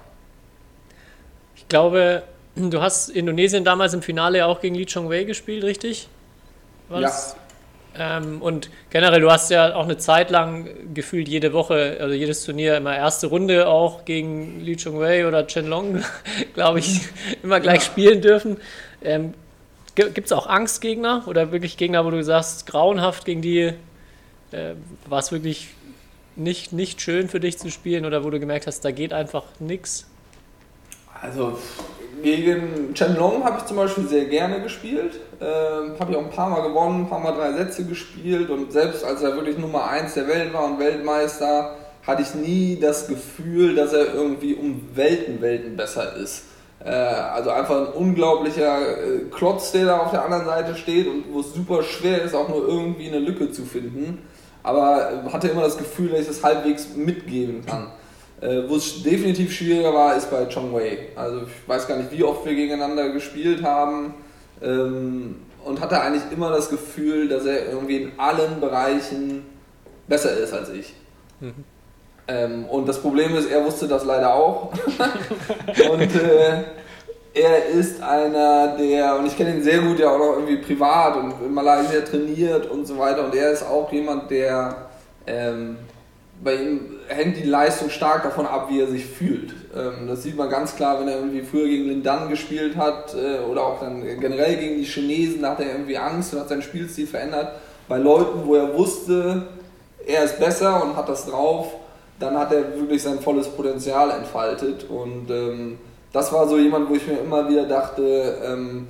Ich 1.56 1.68
glaube, 1.68 2.24
du 2.56 2.82
hast 2.82 3.10
Indonesien 3.10 3.64
damals 3.64 3.94
im 3.94 4.02
Finale 4.02 4.46
auch 4.46 4.62
gegen 4.62 4.76
Lee 4.76 4.86
Chong 4.86 5.10
Wei 5.10 5.26
gespielt, 5.26 5.64
richtig? 5.64 6.08
War 6.88 7.02
ja. 7.02 7.12
Ähm, 7.98 8.42
und 8.42 8.70
generell, 8.92 9.22
du 9.22 9.32
hast 9.32 9.50
ja 9.50 9.76
auch 9.76 9.84
eine 9.84 9.98
Zeit 9.98 10.30
lang 10.30 10.94
gefühlt 10.94 11.28
jede 11.28 11.54
Woche, 11.54 11.98
also 12.00 12.14
jedes 12.14 12.46
Turnier 12.46 12.78
immer 12.78 12.96
erste 12.96 13.28
Runde 13.28 13.68
auch 13.68 14.06
gegen 14.06 14.62
Li 14.62 14.76
Chongwei 14.76 15.28
oder 15.28 15.48
Chen 15.48 15.68
Long, 15.68 16.04
glaube 16.54 16.80
ich, 16.80 17.02
immer 17.44 17.60
gleich 17.60 17.80
ja. 17.80 17.86
spielen 17.86 18.22
dürfen. 18.22 18.58
Ähm, 19.02 19.34
Gibt 19.96 20.28
es 20.28 20.32
auch 20.32 20.48
Angstgegner 20.48 21.24
oder 21.28 21.52
wirklich 21.52 21.76
Gegner, 21.76 22.06
wo 22.06 22.10
du 22.10 22.24
sagst, 22.24 22.68
grauenhaft 22.68 23.26
gegen 23.26 23.42
die, 23.42 23.74
äh, 24.52 24.74
war 25.08 25.20
es 25.20 25.32
wirklich 25.32 25.70
nicht, 26.36 26.72
nicht 26.72 27.02
schön 27.02 27.28
für 27.28 27.40
dich 27.40 27.58
zu 27.58 27.70
spielen 27.70 28.06
oder 28.06 28.24
wo 28.24 28.30
du 28.30 28.40
gemerkt 28.40 28.68
hast, 28.68 28.86
da 28.86 28.92
geht 28.92 29.12
einfach 29.12 29.44
nichts? 29.60 30.08
Also 31.22 31.58
gegen 32.24 32.94
Chen 32.94 33.16
Long 33.18 33.44
habe 33.44 33.58
ich 33.58 33.66
zum 33.66 33.78
Beispiel 33.78 34.08
sehr 34.08 34.26
gerne 34.26 34.62
gespielt. 34.62 35.20
Ähm, 35.42 35.94
habe 35.98 36.12
ich 36.12 36.18
auch 36.18 36.24
ein 36.24 36.30
paar 36.30 36.50
Mal 36.50 36.68
gewonnen, 36.68 37.04
ein 37.04 37.10
paar 37.10 37.20
Mal 37.20 37.32
drei 37.32 37.54
Sätze 37.54 37.86
gespielt 37.86 38.50
und 38.50 38.74
selbst 38.74 39.06
als 39.06 39.22
er 39.22 39.36
wirklich 39.36 39.58
Nummer 39.58 39.90
1 39.90 40.14
der 40.16 40.28
Welt 40.28 40.54
war 40.54 40.66
und 40.66 40.80
Weltmeister, 40.80 41.76
hatte 42.06 42.24
ich 42.24 42.36
nie 42.36 42.78
das 42.82 43.08
Gefühl, 43.08 43.76
dass 43.76 43.94
er 43.94 44.14
irgendwie 44.14 44.56
um 44.56 44.90
Welten, 44.96 45.42
Welten 45.42 45.78
besser 45.78 46.16
ist. 46.18 46.44
Äh, 46.84 46.90
also 46.90 47.52
einfach 47.52 47.88
ein 47.88 47.94
unglaublicher 47.94 48.82
äh, 48.82 49.20
Klotz, 49.32 49.72
der 49.72 49.86
da 49.86 50.00
auf 50.00 50.12
der 50.12 50.26
anderen 50.26 50.46
Seite 50.46 50.76
steht 50.76 51.08
und 51.08 51.26
wo 51.32 51.40
es 51.40 51.54
super 51.54 51.84
schwer 51.84 52.22
ist, 52.22 52.36
auch 52.36 52.50
nur 52.50 52.68
irgendwie 52.68 53.08
eine 53.08 53.20
Lücke 53.20 53.50
zu 53.52 53.64
finden. 53.64 54.28
Aber 54.62 55.24
hatte 55.32 55.48
immer 55.48 55.62
das 55.62 55.78
Gefühl, 55.78 56.10
dass 56.10 56.22
ich 56.22 56.28
das 56.28 56.44
halbwegs 56.44 56.96
mitgeben 56.96 57.66
kann. 57.66 57.88
Äh, 58.42 58.64
Wo 58.68 58.76
es 58.76 59.04
definitiv 59.04 59.54
schwieriger 59.54 59.94
war, 59.94 60.16
ist 60.16 60.30
bei 60.30 60.46
Chong 60.46 60.74
Wei. 60.74 61.10
Also 61.16 61.44
ich 61.44 61.68
weiß 61.68 61.88
gar 61.88 61.98
nicht, 61.98 62.12
wie 62.12 62.24
oft 62.24 62.46
wir 62.46 62.56
gegeneinander 62.56 63.10
gespielt 63.10 63.64
haben 63.64 64.14
ähm, 64.62 65.36
und 65.64 65.82
hatte 65.82 66.02
eigentlich 66.02 66.24
immer 66.32 66.50
das 66.52 66.70
Gefühl, 66.70 67.28
dass 67.28 67.46
er 67.46 67.70
irgendwie 67.70 68.04
in 68.04 68.12
allen 68.20 68.60
Bereichen 68.60 69.46
besser 70.08 70.38
ist 70.38 70.54
als 70.54 70.70
ich. 70.70 70.94
Mhm. 71.40 71.64
Ähm, 72.28 72.66
und 72.66 72.88
das 72.88 73.02
Problem 73.02 73.36
ist, 73.36 73.50
er 73.50 73.64
wusste 73.66 73.88
das 73.88 74.06
leider 74.06 74.34
auch. 74.34 74.72
und 75.92 76.16
äh, 76.16 76.64
er 77.34 77.66
ist 77.68 78.02
einer, 78.02 78.76
der, 78.78 79.18
und 79.18 79.26
ich 79.26 79.38
kenne 79.38 79.56
ihn 79.56 79.64
sehr 79.64 79.80
gut 79.80 80.00
ja 80.00 80.10
auch 80.10 80.18
noch 80.18 80.34
irgendwie 80.34 80.58
privat 80.58 81.16
und 81.16 81.34
in 81.46 81.54
Malaysia 81.54 82.02
trainiert 82.02 82.66
und 82.68 82.86
so 82.86 82.98
weiter. 82.98 83.26
Und 83.26 83.36
er 83.36 83.52
ist 83.52 83.64
auch 83.64 83.92
jemand, 83.92 84.30
der 84.30 84.90
ähm, 85.26 85.78
bei 86.44 86.56
ihm 86.56 86.98
hängt 87.08 87.38
die 87.38 87.48
Leistung 87.48 87.90
stark 87.90 88.24
davon 88.24 88.46
ab, 88.46 88.68
wie 88.70 88.82
er 88.82 88.88
sich 88.88 89.06
fühlt. 89.06 89.54
Ähm, 89.76 90.08
das 90.08 90.24
sieht 90.24 90.36
man 90.36 90.50
ganz 90.50 90.76
klar, 90.76 91.00
wenn 91.00 91.08
er 91.08 91.18
irgendwie 91.18 91.42
früher 91.42 91.68
gegen 91.68 91.86
Lindan 91.86 92.30
gespielt 92.30 92.76
hat 92.76 93.16
äh, 93.16 93.40
oder 93.44 93.64
auch 93.64 93.80
dann 93.80 94.02
generell 94.20 94.58
gegen 94.58 94.78
die 94.78 94.86
Chinesen, 94.86 95.42
da 95.42 95.52
hat 95.52 95.60
er 95.60 95.72
irgendwie 95.72 95.98
Angst 95.98 96.34
und 96.34 96.40
hat 96.40 96.50
seinen 96.50 96.62
Spielstil 96.62 97.08
verändert. 97.08 97.54
Bei 97.88 97.98
Leuten, 97.98 98.46
wo 98.46 98.56
er 98.56 98.76
wusste, 98.78 99.48
er 100.06 100.24
ist 100.24 100.40
besser 100.40 100.84
und 100.84 100.96
hat 100.96 101.10
das 101.10 101.26
drauf, 101.26 101.74
dann 102.20 102.38
hat 102.38 102.52
er 102.52 102.76
wirklich 102.76 103.02
sein 103.02 103.20
volles 103.20 103.48
Potenzial 103.48 104.12
entfaltet. 104.12 104.86
Und 104.90 105.30
ähm, 105.30 105.78
das 106.12 106.34
war 106.34 106.48
so 106.48 106.58
jemand, 106.58 106.90
wo 106.90 106.96
ich 106.96 107.08
mir 107.08 107.20
immer 107.20 107.48
wieder 107.50 107.66
dachte, 107.66 108.38
ähm, 108.44 108.88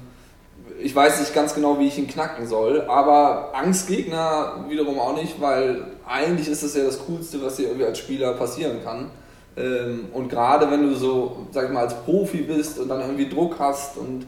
ich 0.82 0.96
weiß 0.96 1.20
nicht 1.20 1.34
ganz 1.34 1.54
genau, 1.54 1.78
wie 1.78 1.88
ich 1.88 1.98
ihn 1.98 2.08
knacken 2.08 2.48
soll, 2.48 2.82
aber 2.88 3.52
Angstgegner 3.54 4.65
wiederum 4.70 4.98
auch 5.00 5.15
nicht, 5.15 5.42
weil 5.42 5.84
eigentlich 6.08 6.48
ist 6.48 6.63
das 6.63 6.76
ja 6.76 6.86
das 6.86 7.00
Coolste, 7.06 7.44
was 7.44 7.58
dir 7.58 7.68
irgendwie 7.68 7.86
als 7.86 8.00
Spieler 8.00 8.34
passieren 8.34 8.78
kann. 8.84 9.12
Ähm, 9.58 10.08
und 10.14 10.30
gerade 10.30 10.70
wenn 10.70 10.84
du 10.84 10.96
so, 10.96 11.48
sag 11.52 11.66
ich 11.66 11.72
mal, 11.72 11.82
als 11.82 11.96
Profi 12.04 12.40
bist 12.40 12.80
und 12.80 12.88
dann 12.88 13.02
irgendwie 13.02 13.30
Druck 13.30 13.58
hast 13.60 13.98
und 13.98 14.26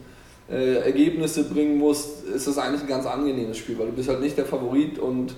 äh, 0.50 0.78
Ergebnisse 0.78 1.46
bringen 1.46 1.78
musst, 1.78 2.26
ist 2.26 2.48
das 2.48 2.58
eigentlich 2.58 2.82
ein 2.82 2.88
ganz 2.88 3.06
angenehmes 3.06 3.58
Spiel, 3.58 3.78
weil 3.80 3.88
du 3.88 3.94
bist 3.94 4.10
halt 4.10 4.22
nicht 4.22 4.38
der 4.38 4.46
Favorit 4.46 5.00
und 5.00 5.36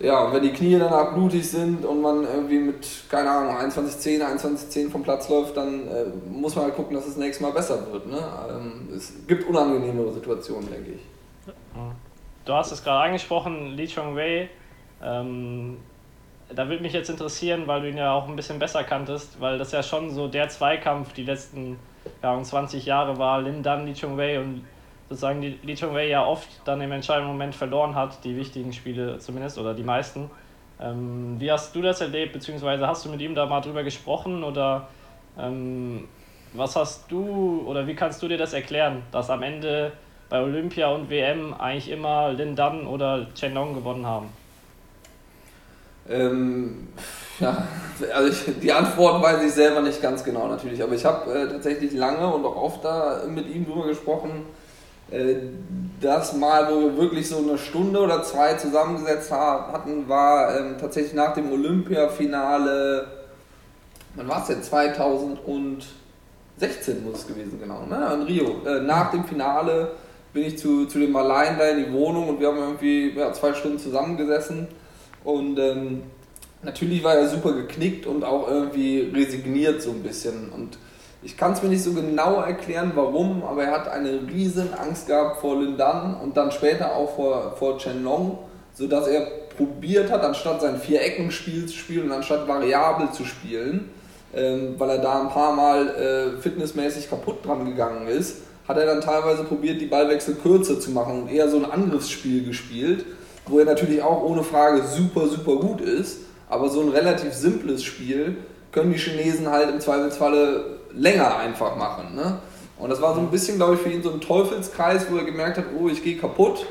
ja, 0.00 0.24
und 0.24 0.32
wenn 0.32 0.42
die 0.42 0.52
Knie 0.52 0.78
danach 0.78 1.12
blutig 1.12 1.48
sind 1.50 1.84
und 1.84 2.00
man 2.00 2.22
irgendwie 2.22 2.60
mit, 2.60 2.86
keine 3.10 3.30
Ahnung, 3.30 3.56
21-10, 3.56 4.22
21-10 4.22 4.90
vom 4.90 5.02
Platz 5.02 5.28
läuft, 5.28 5.56
dann 5.56 5.88
äh, 5.88 6.04
muss 6.30 6.54
man 6.54 6.66
halt 6.66 6.76
gucken, 6.76 6.94
dass 6.94 7.04
es 7.04 7.14
das 7.14 7.18
nächste 7.18 7.42
Mal 7.42 7.50
besser 7.50 7.84
wird. 7.90 8.06
Ne? 8.06 8.22
Ähm, 8.48 8.88
es 8.96 9.12
gibt 9.26 9.48
unangenehmere 9.48 10.12
Situationen, 10.12 10.70
denke 10.70 10.92
ich. 10.92 11.00
Du 12.44 12.52
hast 12.52 12.70
es 12.70 12.82
gerade 12.84 13.06
angesprochen, 13.06 13.74
Lee 13.76 13.88
Chong 13.88 14.14
Wei. 14.16 14.48
Ähm, 15.02 15.78
da 16.54 16.68
würde 16.68 16.82
mich 16.82 16.92
jetzt 16.92 17.10
interessieren, 17.10 17.66
weil 17.66 17.82
du 17.82 17.90
ihn 17.90 17.96
ja 17.96 18.12
auch 18.12 18.28
ein 18.28 18.36
bisschen 18.36 18.58
besser 18.58 18.84
kanntest, 18.84 19.40
weil 19.40 19.58
das 19.58 19.72
ja 19.72 19.82
schon 19.82 20.10
so 20.10 20.28
der 20.28 20.48
Zweikampf 20.48 21.12
die 21.12 21.24
letzten 21.24 21.78
ja, 22.22 22.42
20 22.42 22.86
Jahre 22.86 23.18
war, 23.18 23.42
Lin 23.42 23.62
Dan, 23.62 23.86
Lee 23.86 23.94
Chong 23.94 24.16
Wei 24.16 24.40
und 24.40 24.64
sozusagen 25.08 25.40
die 25.40 25.58
Lee 25.62 25.74
Chong 25.74 25.94
Wei 25.94 26.08
ja 26.08 26.24
oft 26.24 26.48
dann 26.64 26.80
im 26.80 26.92
entscheidenden 26.92 27.32
Moment 27.32 27.54
verloren 27.54 27.94
hat, 27.94 28.24
die 28.24 28.36
wichtigen 28.36 28.72
Spiele 28.72 29.18
zumindest 29.18 29.58
oder 29.58 29.74
die 29.74 29.82
meisten. 29.82 30.30
Ähm, 30.80 31.36
wie 31.38 31.50
hast 31.50 31.74
du 31.74 31.82
das 31.82 32.00
erlebt, 32.00 32.32
beziehungsweise 32.32 32.86
hast 32.86 33.04
du 33.04 33.10
mit 33.10 33.20
ihm 33.20 33.34
da 33.34 33.46
mal 33.46 33.60
drüber 33.60 33.82
gesprochen 33.82 34.44
oder 34.44 34.88
ähm, 35.38 36.08
was 36.54 36.76
hast 36.76 37.10
du 37.10 37.62
oder 37.66 37.86
wie 37.86 37.94
kannst 37.94 38.22
du 38.22 38.28
dir 38.28 38.38
das 38.38 38.52
erklären, 38.52 39.02
dass 39.10 39.28
am 39.28 39.42
Ende 39.42 39.92
bei 40.30 40.40
Olympia 40.40 40.88
und 40.88 41.10
WM 41.10 41.52
eigentlich 41.54 41.90
immer 41.90 42.32
Lin 42.32 42.56
Dan 42.56 42.86
oder 42.86 43.26
Chen 43.34 43.54
Long 43.54 43.74
gewonnen 43.74 44.06
haben? 44.06 44.28
Ähm, 46.10 46.88
ja, 47.40 47.66
also 48.14 48.28
ich, 48.28 48.60
die 48.60 48.72
Antwort 48.72 49.22
weiß 49.22 49.42
ich 49.44 49.52
selber 49.52 49.80
nicht 49.80 50.02
ganz 50.02 50.24
genau 50.24 50.48
natürlich, 50.48 50.82
aber 50.82 50.94
ich 50.94 51.04
habe 51.04 51.32
äh, 51.32 51.48
tatsächlich 51.48 51.92
lange 51.92 52.26
und 52.32 52.44
auch 52.44 52.56
oft 52.56 52.84
da 52.84 53.22
mit 53.28 53.48
ihm 53.48 53.66
drüber 53.66 53.86
gesprochen, 53.86 54.46
äh, 55.10 55.36
das 56.00 56.34
Mal, 56.34 56.72
wo 56.72 56.80
wir 56.80 56.96
wirklich 56.96 57.28
so 57.28 57.38
eine 57.38 57.58
Stunde 57.58 58.00
oder 58.00 58.22
zwei 58.22 58.54
zusammengesetzt 58.54 59.30
hatten, 59.30 60.08
war 60.08 60.58
ähm, 60.58 60.76
tatsächlich 60.80 61.14
nach 61.14 61.34
dem 61.34 61.52
Olympiafinale, 61.52 63.06
wann 64.16 64.28
war 64.28 64.42
es 64.42 64.48
denn? 64.48 64.62
2016 64.62 67.04
muss 67.04 67.20
es 67.20 67.26
gewesen, 67.26 67.60
genau, 67.60 67.84
ne? 67.86 68.10
in 68.14 68.22
Rio. 68.22 68.66
Äh, 68.66 68.80
nach 68.80 69.10
dem 69.10 69.24
Finale 69.24 69.92
bin 70.32 70.44
ich 70.44 70.58
zu, 70.58 70.86
zu 70.86 70.98
dem 70.98 71.12
Malaien 71.12 71.58
da 71.58 71.68
in 71.68 71.84
die 71.84 71.92
Wohnung 71.92 72.28
und 72.28 72.40
wir 72.40 72.48
haben 72.48 72.58
irgendwie 72.58 73.16
ja, 73.16 73.32
zwei 73.32 73.54
Stunden 73.54 73.78
zusammengesessen 73.78 74.68
und 75.28 75.58
ähm, 75.58 76.04
natürlich 76.62 77.04
war 77.04 77.14
er 77.14 77.28
super 77.28 77.52
geknickt 77.52 78.06
und 78.06 78.24
auch 78.24 78.48
irgendwie 78.48 79.12
resigniert 79.14 79.82
so 79.82 79.90
ein 79.90 80.02
bisschen. 80.02 80.48
Und 80.48 80.78
ich 81.22 81.36
kann 81.36 81.52
es 81.52 81.62
mir 81.62 81.68
nicht 81.68 81.82
so 81.82 81.92
genau 81.92 82.40
erklären, 82.40 82.92
warum, 82.94 83.42
aber 83.44 83.64
er 83.64 83.72
hat 83.72 83.88
eine 83.88 84.20
riesen 84.26 84.72
Angst 84.72 85.06
gehabt 85.06 85.42
vor 85.42 85.60
Lindan 85.60 86.18
und 86.22 86.38
dann 86.38 86.50
später 86.50 86.96
auch 86.96 87.14
vor, 87.14 87.56
vor 87.58 87.78
Long, 88.02 88.38
sodass 88.72 89.06
er 89.06 89.26
probiert 89.54 90.10
hat, 90.10 90.24
anstatt 90.24 90.62
sein 90.62 90.80
Vier-Ecken-Spiel 90.80 91.66
zu 91.66 91.76
spielen 91.76 92.06
und 92.06 92.12
anstatt 92.12 92.48
variabel 92.48 93.12
zu 93.12 93.26
spielen, 93.26 93.90
ähm, 94.34 94.76
weil 94.78 94.88
er 94.88 94.98
da 94.98 95.20
ein 95.20 95.28
paar 95.28 95.54
Mal 95.54 95.88
äh, 95.88 96.40
fitnessmäßig 96.40 97.10
kaputt 97.10 97.44
dran 97.44 97.66
gegangen 97.66 98.08
ist, 98.08 98.38
hat 98.66 98.78
er 98.78 98.86
dann 98.86 99.02
teilweise 99.02 99.44
probiert, 99.44 99.78
die 99.78 99.86
Ballwechsel 99.86 100.36
kürzer 100.36 100.80
zu 100.80 100.90
machen 100.90 101.20
und 101.20 101.30
eher 101.30 101.50
so 101.50 101.58
ein 101.58 101.70
Angriffsspiel 101.70 102.46
gespielt, 102.46 103.04
wo 103.48 103.58
er 103.58 103.64
natürlich 103.64 104.02
auch 104.02 104.22
ohne 104.22 104.42
Frage 104.42 104.82
super, 104.82 105.26
super 105.26 105.56
gut 105.56 105.80
ist, 105.80 106.20
aber 106.48 106.68
so 106.68 106.80
ein 106.80 106.88
relativ 106.88 107.32
simples 107.32 107.82
Spiel 107.82 108.36
können 108.72 108.92
die 108.92 108.98
Chinesen 108.98 109.50
halt 109.50 109.70
im 109.70 109.80
Zweifelsfalle 109.80 110.78
länger 110.92 111.36
einfach 111.38 111.76
machen. 111.76 112.14
Ne? 112.14 112.38
Und 112.78 112.90
das 112.90 113.00
war 113.00 113.14
so 113.14 113.20
ein 113.20 113.30
bisschen, 113.30 113.56
glaube 113.56 113.74
ich, 113.74 113.80
für 113.80 113.90
ihn 113.90 114.02
so 114.02 114.12
ein 114.12 114.20
Teufelskreis, 114.20 115.06
wo 115.10 115.16
er 115.16 115.24
gemerkt 115.24 115.58
hat, 115.58 115.64
oh, 115.78 115.88
ich 115.88 116.02
gehe 116.02 116.16
kaputt, 116.16 116.66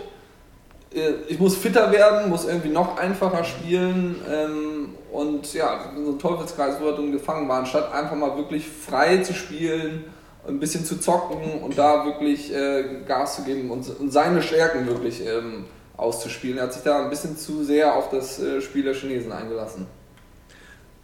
äh, 0.94 1.12
ich 1.28 1.40
muss 1.40 1.56
fitter 1.56 1.92
werden, 1.92 2.30
muss 2.30 2.46
irgendwie 2.46 2.70
noch 2.70 2.98
einfacher 2.98 3.44
spielen 3.44 4.16
ähm, 4.32 4.96
und 5.12 5.54
ja, 5.54 5.92
so 5.96 6.12
ein 6.12 6.20
Teufelskreis, 6.20 6.76
wo 6.80 6.88
er 6.88 6.94
dann 6.94 7.12
gefangen 7.12 7.48
war, 7.50 7.60
anstatt 7.60 7.94
einfach 7.94 8.16
mal 8.16 8.38
wirklich 8.38 8.68
frei 8.68 9.18
zu 9.18 9.34
spielen, 9.34 10.06
ein 10.48 10.60
bisschen 10.60 10.86
zu 10.86 11.00
zocken 11.00 11.62
und 11.62 11.78
da 11.78 12.06
wirklich 12.06 12.54
äh, 12.54 13.02
Gas 13.06 13.36
zu 13.36 13.44
geben 13.44 13.70
und, 13.70 13.86
und 14.00 14.12
seine 14.12 14.42
Stärken 14.42 14.88
wirklich 14.88 15.26
ähm, 15.26 15.66
auszuspielen. 15.98 16.58
Er 16.58 16.66
hat 16.66 16.74
sich 16.74 16.84
da 16.84 17.04
ein 17.04 17.10
bisschen 17.10 17.38
zu 17.38 17.64
sehr 17.64 17.96
auf 17.96 18.10
das 18.10 18.40
äh, 18.40 18.62
Spiel 18.62 18.84
der 18.84 18.94
Chinesen 18.94 19.32
eingelassen. 19.32 19.88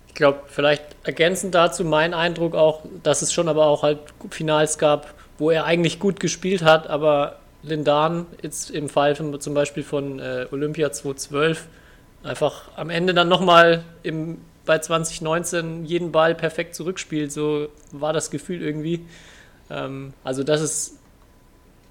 Ich 0.08 0.14
glaube, 0.14 0.42
vielleicht 0.48 0.84
ergänzend 1.04 1.56
dazu 1.56 1.84
mein 1.84 2.14
Eindruck 2.14 2.56
auch, 2.56 2.84
dass 3.02 3.24
es 3.24 3.34
schon 3.34 3.50
aber 3.50 3.66
auch 3.66 3.82
halt 3.82 4.00
Finals 4.30 4.78
gab, 4.78 5.14
wo 5.40 5.50
er 5.50 5.66
eigentlich 5.66 6.00
gut 6.00 6.20
gespielt 6.20 6.62
hat, 6.62 6.88
aber 6.88 7.40
Lindan 7.64 8.28
jetzt 8.42 8.70
im 8.70 8.90
Fall 8.90 9.16
von, 9.16 9.40
zum 9.42 9.56
Beispiel 9.56 9.84
von 9.84 10.20
äh, 10.20 10.46
Olympia 10.52 10.92
2012 10.92 11.68
einfach 12.22 12.70
am 12.76 12.90
Ende 12.90 13.14
dann 13.14 13.28
nochmal 13.28 13.84
bei 14.66 14.80
2019 14.80 15.86
jeden 15.86 16.12
Ball 16.12 16.36
perfekt 16.36 16.76
zurückspielt. 16.76 17.32
So 17.32 17.70
war 17.92 18.14
das 18.14 18.32
Gefühl 18.32 18.62
irgendwie. 18.62 19.06
Ähm, 19.70 20.14
also, 20.24 20.44
dass 20.44 20.62
es 20.62 21.00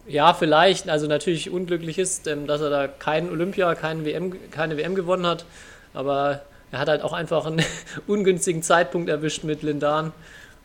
ja 0.07 0.35
vielleicht, 0.35 0.89
also 0.89 1.07
natürlich 1.07 1.51
unglücklich 1.51 1.99
ist, 1.99 2.27
ähm, 2.27 2.47
dass 2.47 2.61
er 2.61 2.71
da 2.71 2.89
keinen 2.89 3.31
Olympia, 3.31 3.75
keinen 3.75 4.05
WM, 4.05 4.35
keine 4.51 4.77
WM 4.77 4.95
gewonnen 4.95 5.27
hat, 5.27 5.45
aber 5.95 6.43
er 6.71 6.79
hat 6.79 6.89
halt 6.89 7.03
auch 7.03 7.13
einfach 7.13 7.47
einen 7.47 7.65
ungünstigen 8.07 8.63
Zeitpunkt 8.63 9.09
erwischt 9.09 9.45
mit 9.45 9.63
Lindan. 9.63 10.13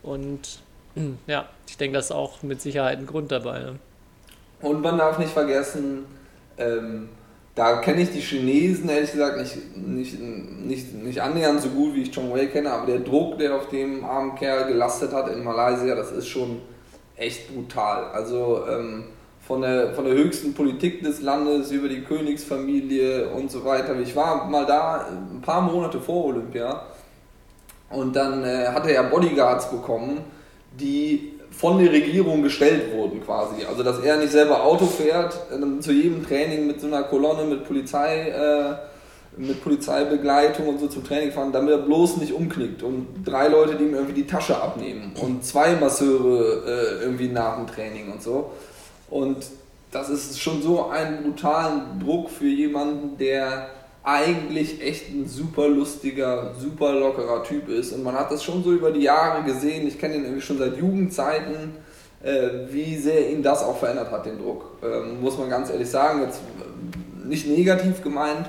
Und 0.02 0.60
ja, 1.26 1.48
ich 1.68 1.76
denke, 1.76 1.96
das 1.96 2.06
ist 2.06 2.12
auch 2.12 2.42
mit 2.42 2.60
Sicherheit 2.60 2.98
ein 2.98 3.06
Grund 3.06 3.30
dabei. 3.30 3.60
Ne? 3.60 3.78
Und 4.60 4.82
man 4.82 4.98
darf 4.98 5.18
nicht 5.18 5.32
vergessen, 5.32 6.06
ähm, 6.56 7.10
da 7.54 7.80
kenne 7.80 8.02
ich 8.02 8.10
die 8.10 8.20
Chinesen 8.20 8.88
ehrlich 8.88 9.12
gesagt 9.12 9.38
nicht, 9.38 9.76
nicht, 9.76 10.20
nicht, 10.20 10.94
nicht 10.94 11.20
annähernd 11.20 11.60
so 11.60 11.68
gut, 11.70 11.94
wie 11.94 12.02
ich 12.02 12.14
Chong 12.14 12.32
Wei 12.32 12.46
kenne, 12.46 12.70
aber 12.70 12.86
der 12.86 13.00
Druck, 13.00 13.38
der 13.38 13.56
auf 13.56 13.68
dem 13.68 14.04
armen 14.04 14.36
Kerl 14.36 14.68
gelastet 14.68 15.12
hat 15.12 15.28
in 15.28 15.42
Malaysia, 15.42 15.94
das 15.96 16.12
ist 16.12 16.28
schon 16.28 16.62
echt 17.16 17.52
brutal. 17.52 18.12
Also 18.12 18.64
ähm, 18.68 19.04
von 19.48 19.62
der, 19.62 19.94
von 19.94 20.04
der 20.04 20.12
höchsten 20.12 20.52
Politik 20.52 21.02
des 21.02 21.22
Landes 21.22 21.70
über 21.72 21.88
die 21.88 22.02
Königsfamilie 22.02 23.30
und 23.30 23.50
so 23.50 23.64
weiter. 23.64 23.98
Ich 23.98 24.14
war 24.14 24.46
mal 24.46 24.66
da 24.66 25.06
ein 25.08 25.40
paar 25.40 25.62
Monate 25.62 25.98
vor 25.98 26.26
Olympia 26.26 26.82
und 27.88 28.14
dann 28.14 28.44
äh, 28.44 28.66
hatte 28.66 28.92
er 28.92 29.04
Bodyguards 29.04 29.70
bekommen, 29.70 30.20
die 30.78 31.32
von 31.50 31.82
der 31.82 31.90
Regierung 31.90 32.42
gestellt 32.42 32.94
wurden 32.94 33.24
quasi. 33.24 33.64
Also 33.64 33.82
dass 33.82 34.00
er 34.00 34.18
nicht 34.18 34.32
selber 34.32 34.62
Auto 34.62 34.84
fährt, 34.84 35.34
äh, 35.50 35.80
zu 35.80 35.92
jedem 35.92 36.26
Training 36.26 36.66
mit 36.66 36.82
so 36.82 36.86
einer 36.86 37.04
Kolonne 37.04 37.44
mit 37.44 37.66
Polizei, 37.66 38.28
äh, 38.28 38.74
mit 39.38 39.64
Polizeibegleitung 39.64 40.68
und 40.68 40.78
so 40.78 40.88
zum 40.88 41.04
Training 41.04 41.32
fahren, 41.32 41.52
damit 41.52 41.70
er 41.70 41.78
bloß 41.78 42.18
nicht 42.18 42.34
umknickt. 42.34 42.82
Und 42.82 43.06
drei 43.24 43.48
Leute, 43.48 43.76
die 43.76 43.84
ihm 43.84 43.94
irgendwie 43.94 44.14
die 44.14 44.26
Tasche 44.26 44.60
abnehmen 44.60 45.12
und 45.22 45.42
zwei 45.42 45.74
Masseure 45.76 46.64
äh, 46.66 47.02
irgendwie 47.02 47.28
nach 47.28 47.56
dem 47.56 47.66
Training 47.66 48.12
und 48.12 48.22
so. 48.22 48.50
Und 49.10 49.38
das 49.90 50.10
ist 50.10 50.40
schon 50.40 50.62
so 50.62 50.88
ein 50.88 51.22
brutalen 51.22 51.98
Druck 52.00 52.30
für 52.30 52.46
jemanden, 52.46 53.16
der 53.18 53.70
eigentlich 54.04 54.82
echt 54.82 55.10
ein 55.10 55.26
super 55.26 55.68
lustiger, 55.68 56.54
super 56.58 56.92
lockerer 56.92 57.42
Typ 57.44 57.68
ist. 57.68 57.92
Und 57.92 58.04
man 58.04 58.14
hat 58.14 58.30
das 58.30 58.42
schon 58.42 58.62
so 58.62 58.72
über 58.72 58.90
die 58.90 59.02
Jahre 59.02 59.42
gesehen. 59.44 59.86
Ich 59.86 59.98
kenne 59.98 60.16
ihn 60.16 60.24
irgendwie 60.24 60.40
schon 60.40 60.58
seit 60.58 60.76
Jugendzeiten, 60.76 61.74
äh, 62.22 62.48
wie 62.70 62.96
sehr 62.96 63.30
ihn 63.30 63.42
das 63.42 63.62
auch 63.62 63.76
verändert 63.76 64.10
hat, 64.10 64.26
den 64.26 64.38
Druck. 64.38 64.78
Ähm, 64.82 65.20
muss 65.20 65.38
man 65.38 65.50
ganz 65.50 65.70
ehrlich 65.70 65.90
sagen, 65.90 66.22
jetzt 66.22 66.40
nicht 67.24 67.46
negativ 67.46 68.02
gemeint, 68.02 68.48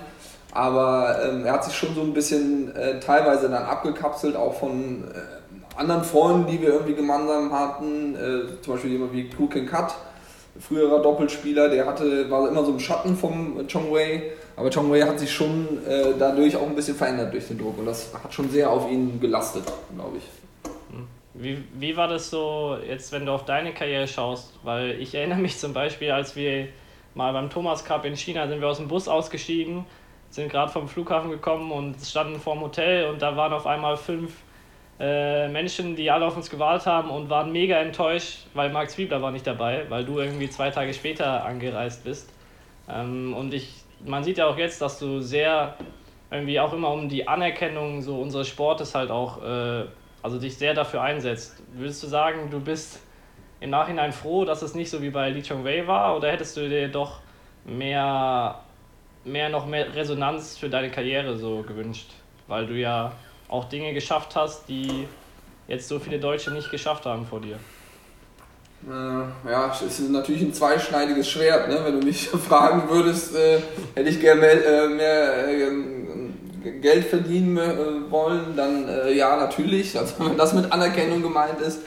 aber 0.51 1.19
ähm, 1.23 1.45
er 1.45 1.53
hat 1.53 1.65
sich 1.65 1.75
schon 1.75 1.93
so 1.93 2.01
ein 2.01 2.13
bisschen 2.13 2.73
äh, 2.75 2.99
teilweise 2.99 3.49
dann 3.49 3.63
abgekapselt, 3.63 4.35
auch 4.35 4.59
von 4.59 5.03
äh, 5.03 5.77
anderen 5.79 6.03
Freunden, 6.03 6.47
die 6.49 6.61
wir 6.61 6.69
irgendwie 6.69 6.95
gemeinsam 6.95 7.51
hatten, 7.51 8.15
äh, 8.15 8.61
zum 8.61 8.73
Beispiel 8.73 8.91
jemand 8.91 9.13
wie 9.13 9.29
Krug 9.29 9.51
Cut 9.67 9.93
früherer 10.59 11.01
Doppelspieler, 11.01 11.69
der 11.69 11.85
hatte, 11.85 12.29
war 12.29 12.47
immer 12.47 12.63
so 12.63 12.71
im 12.71 12.79
Schatten 12.79 13.15
vom 13.15 13.67
Chong 13.67 13.91
Wei, 13.91 14.31
aber 14.55 14.69
Chong 14.69 14.91
Wei 14.91 15.01
hat 15.01 15.19
sich 15.19 15.31
schon 15.31 15.85
äh, 15.87 16.13
dadurch 16.17 16.55
auch 16.55 16.67
ein 16.67 16.75
bisschen 16.75 16.95
verändert 16.95 17.33
durch 17.33 17.47
den 17.47 17.57
Druck 17.57 17.77
und 17.77 17.85
das 17.85 18.13
hat 18.13 18.33
schon 18.33 18.49
sehr 18.49 18.69
auf 18.69 18.89
ihn 18.89 19.19
gelastet, 19.19 19.63
glaube 19.95 20.17
ich. 20.17 20.23
Wie, 21.33 21.63
wie 21.73 21.95
war 21.95 22.09
das 22.09 22.29
so 22.29 22.77
jetzt, 22.85 23.13
wenn 23.13 23.25
du 23.25 23.31
auf 23.31 23.45
deine 23.45 23.73
Karriere 23.73 24.07
schaust? 24.07 24.53
Weil 24.63 24.99
ich 24.99 25.15
erinnere 25.15 25.39
mich 25.39 25.57
zum 25.57 25.71
Beispiel, 25.73 26.11
als 26.11 26.35
wir 26.35 26.67
mal 27.15 27.31
beim 27.31 27.49
Thomas 27.49 27.85
Cup 27.85 28.03
in 28.03 28.17
China 28.17 28.47
sind 28.47 28.59
wir 28.59 28.67
aus 28.67 28.77
dem 28.77 28.89
Bus 28.89 29.07
ausgestiegen, 29.07 29.85
sind 30.31 30.51
gerade 30.51 30.71
vom 30.71 30.89
Flughafen 30.89 31.31
gekommen 31.31 31.71
und 31.71 31.95
standen 32.03 32.39
vorm 32.39 32.61
Hotel 32.61 33.09
und 33.09 33.21
da 33.21 33.37
waren 33.37 33.53
auf 33.53 33.65
einmal 33.65 33.95
fünf 33.95 34.33
äh, 34.99 35.47
Menschen, 35.47 35.95
die 35.95 36.11
alle 36.11 36.25
auf 36.25 36.35
uns 36.35 36.49
gewartet 36.49 36.85
haben 36.85 37.09
und 37.09 37.29
waren 37.29 37.51
mega 37.51 37.77
enttäuscht, 37.77 38.47
weil 38.53 38.69
Marc 38.69 38.89
Zwiebler 38.89 39.21
war 39.21 39.31
nicht 39.31 39.47
dabei, 39.47 39.85
weil 39.89 40.03
du 40.03 40.19
irgendwie 40.19 40.49
zwei 40.49 40.71
Tage 40.71 40.93
später 40.93 41.45
angereist 41.45 42.03
bist. 42.03 42.33
Ähm, 42.89 43.33
und 43.33 43.53
ich, 43.53 43.83
man 44.05 44.23
sieht 44.23 44.37
ja 44.37 44.47
auch 44.47 44.57
jetzt, 44.57 44.81
dass 44.81 44.99
du 44.99 45.21
sehr 45.21 45.75
irgendwie 46.31 46.59
auch 46.59 46.73
immer 46.73 46.91
um 46.91 47.07
die 47.07 47.27
Anerkennung 47.27 48.01
so 48.01 48.19
unseres 48.19 48.47
Sportes 48.47 48.93
halt 48.93 49.09
auch, 49.09 49.41
äh, 49.41 49.85
also 50.21 50.37
dich 50.37 50.57
sehr 50.57 50.73
dafür 50.73 51.01
einsetzt. 51.01 51.63
Würdest 51.73 52.03
du 52.03 52.07
sagen, 52.07 52.49
du 52.51 52.59
bist 52.59 53.01
im 53.61 53.69
Nachhinein 53.69 54.11
froh, 54.11 54.45
dass 54.45 54.61
es 54.61 54.75
nicht 54.75 54.89
so 54.89 55.01
wie 55.01 55.09
bei 55.09 55.29
Lee 55.29 55.41
Chong 55.41 55.63
Wei 55.63 55.87
war 55.87 56.15
oder 56.17 56.31
hättest 56.31 56.57
du 56.57 56.67
dir 56.67 56.89
doch 56.89 57.21
mehr, 57.65 58.59
mehr 59.23 59.49
noch 59.49 59.65
mehr 59.65 59.95
Resonanz 59.95 60.57
für 60.57 60.69
deine 60.69 60.91
Karriere 60.91 61.37
so 61.37 61.63
gewünscht? 61.63 62.11
Weil 62.47 62.67
du 62.67 62.73
ja 62.73 63.13
auch 63.49 63.65
Dinge 63.65 63.93
geschafft 63.93 64.35
hast, 64.35 64.69
die 64.69 65.07
jetzt 65.67 65.87
so 65.87 65.99
viele 65.99 66.19
Deutsche 66.19 66.51
nicht 66.51 66.71
geschafft 66.71 67.05
haben 67.05 67.25
vor 67.25 67.41
dir? 67.41 67.59
Äh, 68.87 69.49
ja, 69.49 69.71
es 69.73 69.81
ist 69.81 70.09
natürlich 70.09 70.41
ein 70.41 70.53
zweischneidiges 70.53 71.29
Schwert. 71.29 71.67
Ne? 71.67 71.79
Wenn 71.83 71.99
du 71.99 72.05
mich 72.05 72.29
fragen 72.47 72.89
würdest, 72.89 73.35
äh, 73.35 73.59
hätte 73.95 74.09
ich 74.09 74.21
gerne 74.21 74.41
mehr, 74.41 74.65
äh, 74.65 74.87
mehr 74.87 75.49
äh, 75.49 76.71
Geld 76.81 77.05
verdienen 77.05 77.57
äh, 77.57 78.09
wollen, 78.09 78.55
dann 78.55 78.87
äh, 78.87 79.11
ja, 79.13 79.35
natürlich. 79.35 79.97
Also 79.97 80.15
wenn 80.19 80.37
das 80.37 80.53
mit 80.53 80.71
Anerkennung 80.71 81.21
gemeint 81.21 81.59
ist, 81.59 81.81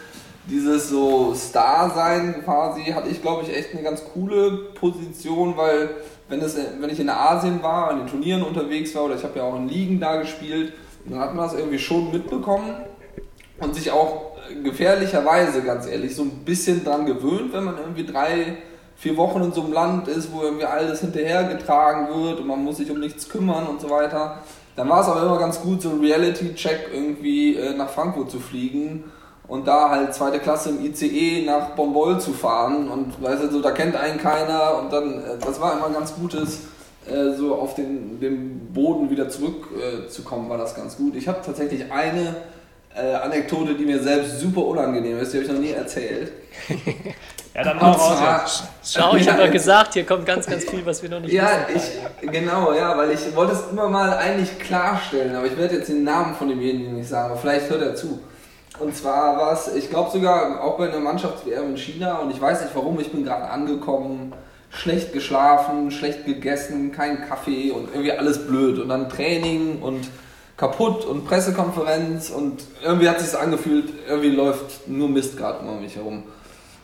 dieses 0.46 0.90
so 0.90 1.34
Star-Sein 1.34 2.42
quasi, 2.44 2.92
hatte 2.92 3.08
ich 3.08 3.22
glaube 3.22 3.44
ich 3.44 3.56
echt 3.56 3.72
eine 3.72 3.82
ganz 3.82 4.02
coole 4.12 4.50
Position, 4.74 5.56
weil 5.56 5.90
wenn, 6.28 6.40
es, 6.40 6.56
wenn 6.80 6.90
ich 6.90 6.98
in 6.98 7.08
Asien 7.08 7.62
war, 7.62 7.90
an 7.90 7.98
den 7.98 8.06
Turnieren 8.08 8.42
unterwegs 8.42 8.94
war 8.94 9.04
oder 9.04 9.14
ich 9.14 9.22
habe 9.22 9.38
ja 9.38 9.44
auch 9.44 9.56
in 9.56 9.68
Ligen 9.68 10.00
da 10.00 10.16
gespielt, 10.16 10.72
dann 11.04 11.18
hat 11.18 11.34
man 11.34 11.44
das 11.46 11.54
irgendwie 11.54 11.78
schon 11.78 12.10
mitbekommen 12.10 12.76
und 13.60 13.74
sich 13.74 13.90
auch 13.90 14.32
gefährlicherweise, 14.62 15.62
ganz 15.62 15.86
ehrlich, 15.86 16.14
so 16.14 16.22
ein 16.22 16.44
bisschen 16.44 16.84
dran 16.84 17.06
gewöhnt, 17.06 17.52
wenn 17.52 17.64
man 17.64 17.78
irgendwie 17.78 18.04
drei, 18.04 18.58
vier 18.96 19.16
Wochen 19.16 19.42
in 19.42 19.52
so 19.52 19.62
einem 19.62 19.72
Land 19.72 20.08
ist, 20.08 20.32
wo 20.32 20.42
irgendwie 20.42 20.64
alles 20.64 21.00
hinterhergetragen 21.00 22.08
wird 22.08 22.40
und 22.40 22.46
man 22.46 22.62
muss 22.62 22.76
sich 22.76 22.90
um 22.90 23.00
nichts 23.00 23.28
kümmern 23.28 23.66
und 23.66 23.80
so 23.80 23.90
weiter. 23.90 24.38
Dann 24.76 24.88
war 24.88 25.00
es 25.00 25.08
aber 25.08 25.22
immer 25.22 25.38
ganz 25.38 25.60
gut, 25.60 25.82
so 25.82 25.90
ein 25.90 26.00
Reality-Check 26.00 26.88
irgendwie 26.92 27.56
äh, 27.56 27.74
nach 27.74 27.90
Frankfurt 27.90 28.30
zu 28.30 28.40
fliegen 28.40 29.04
und 29.48 29.66
da 29.66 29.90
halt 29.90 30.14
zweite 30.14 30.38
Klasse 30.38 30.70
im 30.70 30.84
ICE 30.84 31.44
nach 31.44 31.70
Bonbol 31.70 32.18
zu 32.20 32.32
fahren 32.32 32.88
und 32.88 33.22
weißt 33.22 33.42
du, 33.44 33.50
so, 33.50 33.60
da 33.60 33.72
kennt 33.72 33.96
einen 33.96 34.18
keiner 34.18 34.78
und 34.78 34.92
dann, 34.92 35.18
äh, 35.18 35.38
das 35.44 35.60
war 35.60 35.74
immer 35.74 35.88
ein 35.88 35.92
ganz 35.92 36.14
gutes 36.14 36.62
äh, 37.10 37.34
so 37.36 37.54
auf 37.54 37.74
den, 37.74 38.20
den 38.20 38.72
Boden 38.72 39.10
wieder 39.10 39.28
zurückzukommen, 39.28 40.46
äh, 40.46 40.50
war 40.50 40.58
das 40.58 40.74
ganz 40.74 40.96
gut. 40.96 41.16
Ich 41.16 41.26
habe 41.26 41.40
tatsächlich 41.44 41.90
eine 41.90 42.36
äh, 42.94 43.14
Anekdote, 43.14 43.74
die 43.74 43.84
mir 43.84 44.00
selbst 44.00 44.40
super 44.40 44.64
unangenehm 44.66 45.18
ist, 45.18 45.32
die 45.32 45.38
habe 45.38 45.46
ich 45.46 45.52
noch 45.52 45.60
nie 45.60 45.70
erzählt. 45.72 46.32
ja, 47.54 47.64
dann 47.64 47.80
hau 47.80 47.92
raus. 47.92 48.64
Schau, 48.84 49.16
ich 49.16 49.28
habe 49.28 49.42
ja 49.42 49.48
gesagt, 49.48 49.94
hier 49.94 50.04
kommt 50.04 50.26
ganz, 50.26 50.46
ganz 50.46 50.64
viel, 50.64 50.84
was 50.84 51.02
wir 51.02 51.10
noch 51.10 51.20
nicht 51.20 51.32
ja, 51.32 51.66
wissen. 51.72 51.92
Ja, 52.22 52.30
genau, 52.30 52.72
ja, 52.72 52.96
weil 52.96 53.10
ich 53.12 53.34
wollte 53.34 53.54
es 53.54 53.70
immer 53.70 53.88
mal 53.88 54.14
eigentlich 54.14 54.58
klarstellen, 54.58 55.34
aber 55.34 55.46
ich 55.46 55.56
werde 55.56 55.76
jetzt 55.76 55.88
den 55.88 56.04
Namen 56.04 56.34
von 56.34 56.48
demjenigen 56.48 56.94
nicht 56.96 57.08
sagen, 57.08 57.32
aber 57.32 57.40
vielleicht 57.40 57.68
hört 57.70 57.82
er 57.82 57.94
zu. 57.94 58.20
Und 58.78 58.96
zwar 58.96 59.36
war 59.38 59.52
es, 59.52 59.74
ich 59.74 59.90
glaube 59.90 60.10
sogar 60.10 60.62
auch 60.62 60.78
bei 60.78 60.88
einer 60.88 61.00
Mannschafts-WM 61.00 61.70
in 61.70 61.76
China 61.76 62.18
und 62.18 62.30
ich 62.30 62.40
weiß 62.40 62.62
nicht 62.62 62.74
warum, 62.74 62.98
ich 63.00 63.10
bin 63.10 63.24
gerade 63.24 63.48
angekommen 63.48 64.32
schlecht 64.72 65.12
geschlafen, 65.12 65.90
schlecht 65.90 66.24
gegessen, 66.24 66.92
kein 66.92 67.28
Kaffee 67.28 67.70
und 67.70 67.88
irgendwie 67.92 68.12
alles 68.12 68.46
blöd. 68.46 68.78
Und 68.78 68.88
dann 68.88 69.08
Training 69.08 69.80
und 69.82 70.08
kaputt 70.56 71.04
und 71.04 71.26
Pressekonferenz 71.26 72.30
und 72.30 72.62
irgendwie 72.82 73.08
hat 73.08 73.20
sich 73.20 73.38
angefühlt, 73.38 73.92
irgendwie 74.08 74.30
läuft 74.30 74.88
nur 74.88 75.08
Mist 75.08 75.36
gerade 75.36 75.66
um 75.66 75.80
mich 75.80 75.96
herum. 75.96 76.24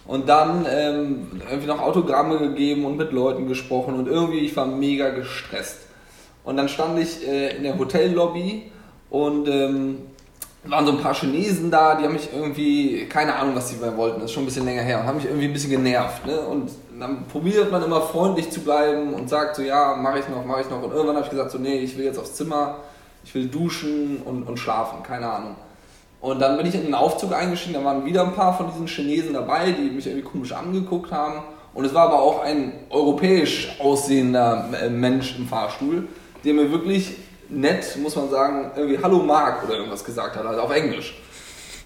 Und 0.06 0.28
dann 0.28 0.66
ähm, 0.70 1.40
irgendwie 1.50 1.66
noch 1.66 1.80
Autogramme 1.80 2.38
gegeben 2.38 2.84
und 2.84 2.96
mit 2.96 3.12
Leuten 3.12 3.46
gesprochen 3.46 3.94
und 3.94 4.08
irgendwie 4.08 4.40
ich 4.40 4.56
war 4.56 4.66
mega 4.66 5.10
gestresst. 5.10 5.80
Und 6.44 6.56
dann 6.56 6.68
stand 6.68 6.98
ich 6.98 7.26
äh, 7.26 7.56
in 7.56 7.62
der 7.62 7.78
Hotellobby 7.78 8.70
Und 9.10 9.48
ähm, 9.48 9.98
waren 10.64 10.86
so 10.86 10.92
ein 10.92 11.00
paar 11.00 11.14
Chinesen 11.14 11.70
da, 11.70 11.94
die 11.94 12.04
haben 12.04 12.12
mich 12.12 12.28
irgendwie, 12.32 13.06
keine 13.06 13.34
Ahnung, 13.36 13.54
was 13.54 13.70
die 13.70 13.80
wollten, 13.80 14.20
das 14.20 14.30
ist 14.30 14.32
schon 14.32 14.42
ein 14.42 14.46
bisschen 14.46 14.64
länger 14.64 14.82
her, 14.82 15.00
und 15.00 15.06
haben 15.06 15.16
mich 15.16 15.26
irgendwie 15.26 15.46
ein 15.46 15.52
bisschen 15.52 15.70
genervt. 15.70 16.26
Ne? 16.26 16.38
Und 16.40 16.70
dann 17.00 17.26
probiert 17.26 17.70
man 17.70 17.82
immer 17.82 18.00
freundlich 18.00 18.50
zu 18.50 18.60
bleiben 18.60 19.14
und 19.14 19.28
sagt 19.28 19.56
so, 19.56 19.62
ja, 19.62 19.96
mache 19.96 20.20
ich 20.20 20.28
noch, 20.28 20.44
mache 20.44 20.62
ich 20.62 20.70
noch. 20.70 20.82
Und 20.82 20.92
irgendwann 20.92 21.16
habe 21.16 21.24
ich 21.24 21.30
gesagt, 21.30 21.50
so, 21.50 21.58
nee, 21.58 21.78
ich 21.78 21.96
will 21.96 22.04
jetzt 22.04 22.18
aufs 22.18 22.34
Zimmer, 22.34 22.76
ich 23.24 23.34
will 23.34 23.46
duschen 23.46 24.22
und, 24.24 24.44
und 24.44 24.58
schlafen, 24.58 25.02
keine 25.02 25.30
Ahnung. 25.30 25.56
Und 26.20 26.40
dann 26.40 26.56
bin 26.56 26.66
ich 26.66 26.74
in 26.74 26.82
den 26.82 26.94
Aufzug 26.94 27.32
eingestiegen, 27.32 27.74
da 27.74 27.84
waren 27.84 28.04
wieder 28.04 28.24
ein 28.24 28.32
paar 28.32 28.56
von 28.56 28.70
diesen 28.72 28.88
Chinesen 28.88 29.34
dabei, 29.34 29.70
die 29.70 29.90
mich 29.90 30.06
irgendwie 30.06 30.24
komisch 30.24 30.52
angeguckt 30.52 31.12
haben. 31.12 31.42
Und 31.74 31.84
es 31.84 31.94
war 31.94 32.06
aber 32.06 32.20
auch 32.20 32.42
ein 32.42 32.72
europäisch 32.90 33.76
aussehender 33.78 34.68
äh, 34.82 34.88
Mensch 34.88 35.36
im 35.38 35.46
Fahrstuhl, 35.46 36.08
der 36.44 36.54
mir 36.54 36.72
wirklich 36.72 37.16
nett, 37.48 37.96
muss 38.02 38.16
man 38.16 38.30
sagen, 38.30 38.72
irgendwie 38.74 38.98
Hallo 39.00 39.18
Mark 39.18 39.64
oder 39.64 39.76
irgendwas 39.76 40.04
gesagt 40.04 40.36
hat, 40.36 40.44
also 40.44 40.62
auf 40.62 40.74
Englisch. 40.74 41.20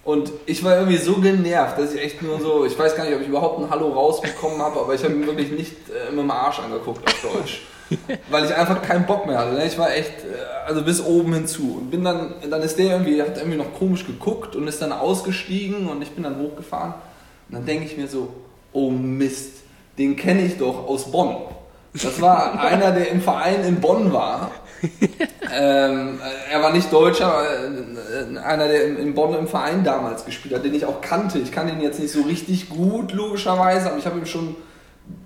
Und 0.05 0.33
ich 0.47 0.65
war 0.65 0.77
irgendwie 0.77 0.97
so 0.97 1.15
genervt, 1.17 1.79
dass 1.79 1.95
ich 1.95 2.03
echt 2.03 2.23
nur 2.23 2.41
so, 2.41 2.65
ich 2.65 2.77
weiß 2.77 2.97
gar 2.97 3.05
nicht, 3.05 3.15
ob 3.15 3.21
ich 3.21 3.29
überhaupt 3.29 3.61
ein 3.61 3.71
Hallo 3.71 3.93
rausbekommen 3.93 4.61
habe, 4.61 4.81
aber 4.81 4.95
ich 4.95 5.05
habe 5.05 5.15
ihn 5.15 5.27
wirklich 5.27 5.53
nicht 5.53 5.77
äh, 5.91 6.11
mit 6.11 6.21
dem 6.21 6.31
Arsch 6.31 6.59
angeguckt 6.59 7.07
auf 7.07 7.33
Deutsch. 7.33 7.63
Weil 8.31 8.47
ich 8.47 8.55
einfach 8.55 8.83
keinen 8.83 9.07
Bock 9.07 9.27
mehr 9.27 9.39
hatte. 9.39 9.53
Ne? 9.53 9.67
Ich 9.67 9.79
war 9.79 9.95
echt, 9.95 10.25
äh, 10.25 10.67
also 10.67 10.83
bis 10.83 11.01
oben 11.01 11.35
hinzu. 11.35 11.79
Und 11.79 11.91
bin 11.91 12.03
dann, 12.03 12.35
dann 12.51 12.63
ist 12.63 12.79
der 12.79 12.87
irgendwie, 12.87 13.23
hat 13.23 13.37
irgendwie 13.37 13.59
noch 13.59 13.73
komisch 13.75 14.05
geguckt 14.05 14.57
und 14.57 14.67
ist 14.67 14.83
dann 14.83 14.93
ausgestiegen 14.93 15.89
und 15.89 16.03
ich 16.03 16.11
bin 16.11 16.25
dann 16.25 16.39
hochgefahren. 16.39 16.95
Und 17.49 17.57
dann 17.57 17.67
denke 17.67 17.85
ich 17.85 17.97
mir 17.97 18.09
so, 18.09 18.29
oh 18.73 18.91
Mist, 18.91 19.51
den 19.99 20.17
kenne 20.17 20.43
ich 20.43 20.59
doch 20.59 20.89
aus 20.89 21.13
Bonn. 21.13 21.37
Das 21.93 22.21
war 22.21 22.59
einer, 22.59 22.91
der 22.91 23.11
im 23.11 23.21
Verein 23.21 23.63
in 23.65 23.81
Bonn 23.81 24.13
war 24.13 24.51
ähm, 25.53 26.21
er 26.51 26.63
war 26.63 26.73
nicht 26.73 26.93
Deutscher, 26.93 27.45
äh, 27.45 28.39
einer, 28.39 28.69
der 28.69 28.99
in 28.99 29.15
Bonn 29.15 29.35
im 29.35 29.49
Verein 29.49 29.85
damals 29.85 30.25
gespielt 30.25 30.55
hat, 30.55 30.65
den 30.65 30.75
ich 30.75 30.85
auch 30.85 31.01
kannte. 31.01 31.39
Ich 31.39 31.53
kann 31.53 31.69
ihn 31.69 31.81
jetzt 31.81 32.01
nicht 32.01 32.13
so 32.13 32.23
richtig 32.23 32.69
gut, 32.69 33.13
logischerweise, 33.13 33.91
aber 33.91 33.99
ich 33.99 34.07
habe 34.07 34.19
ihn 34.19 34.27
schon 34.27 34.57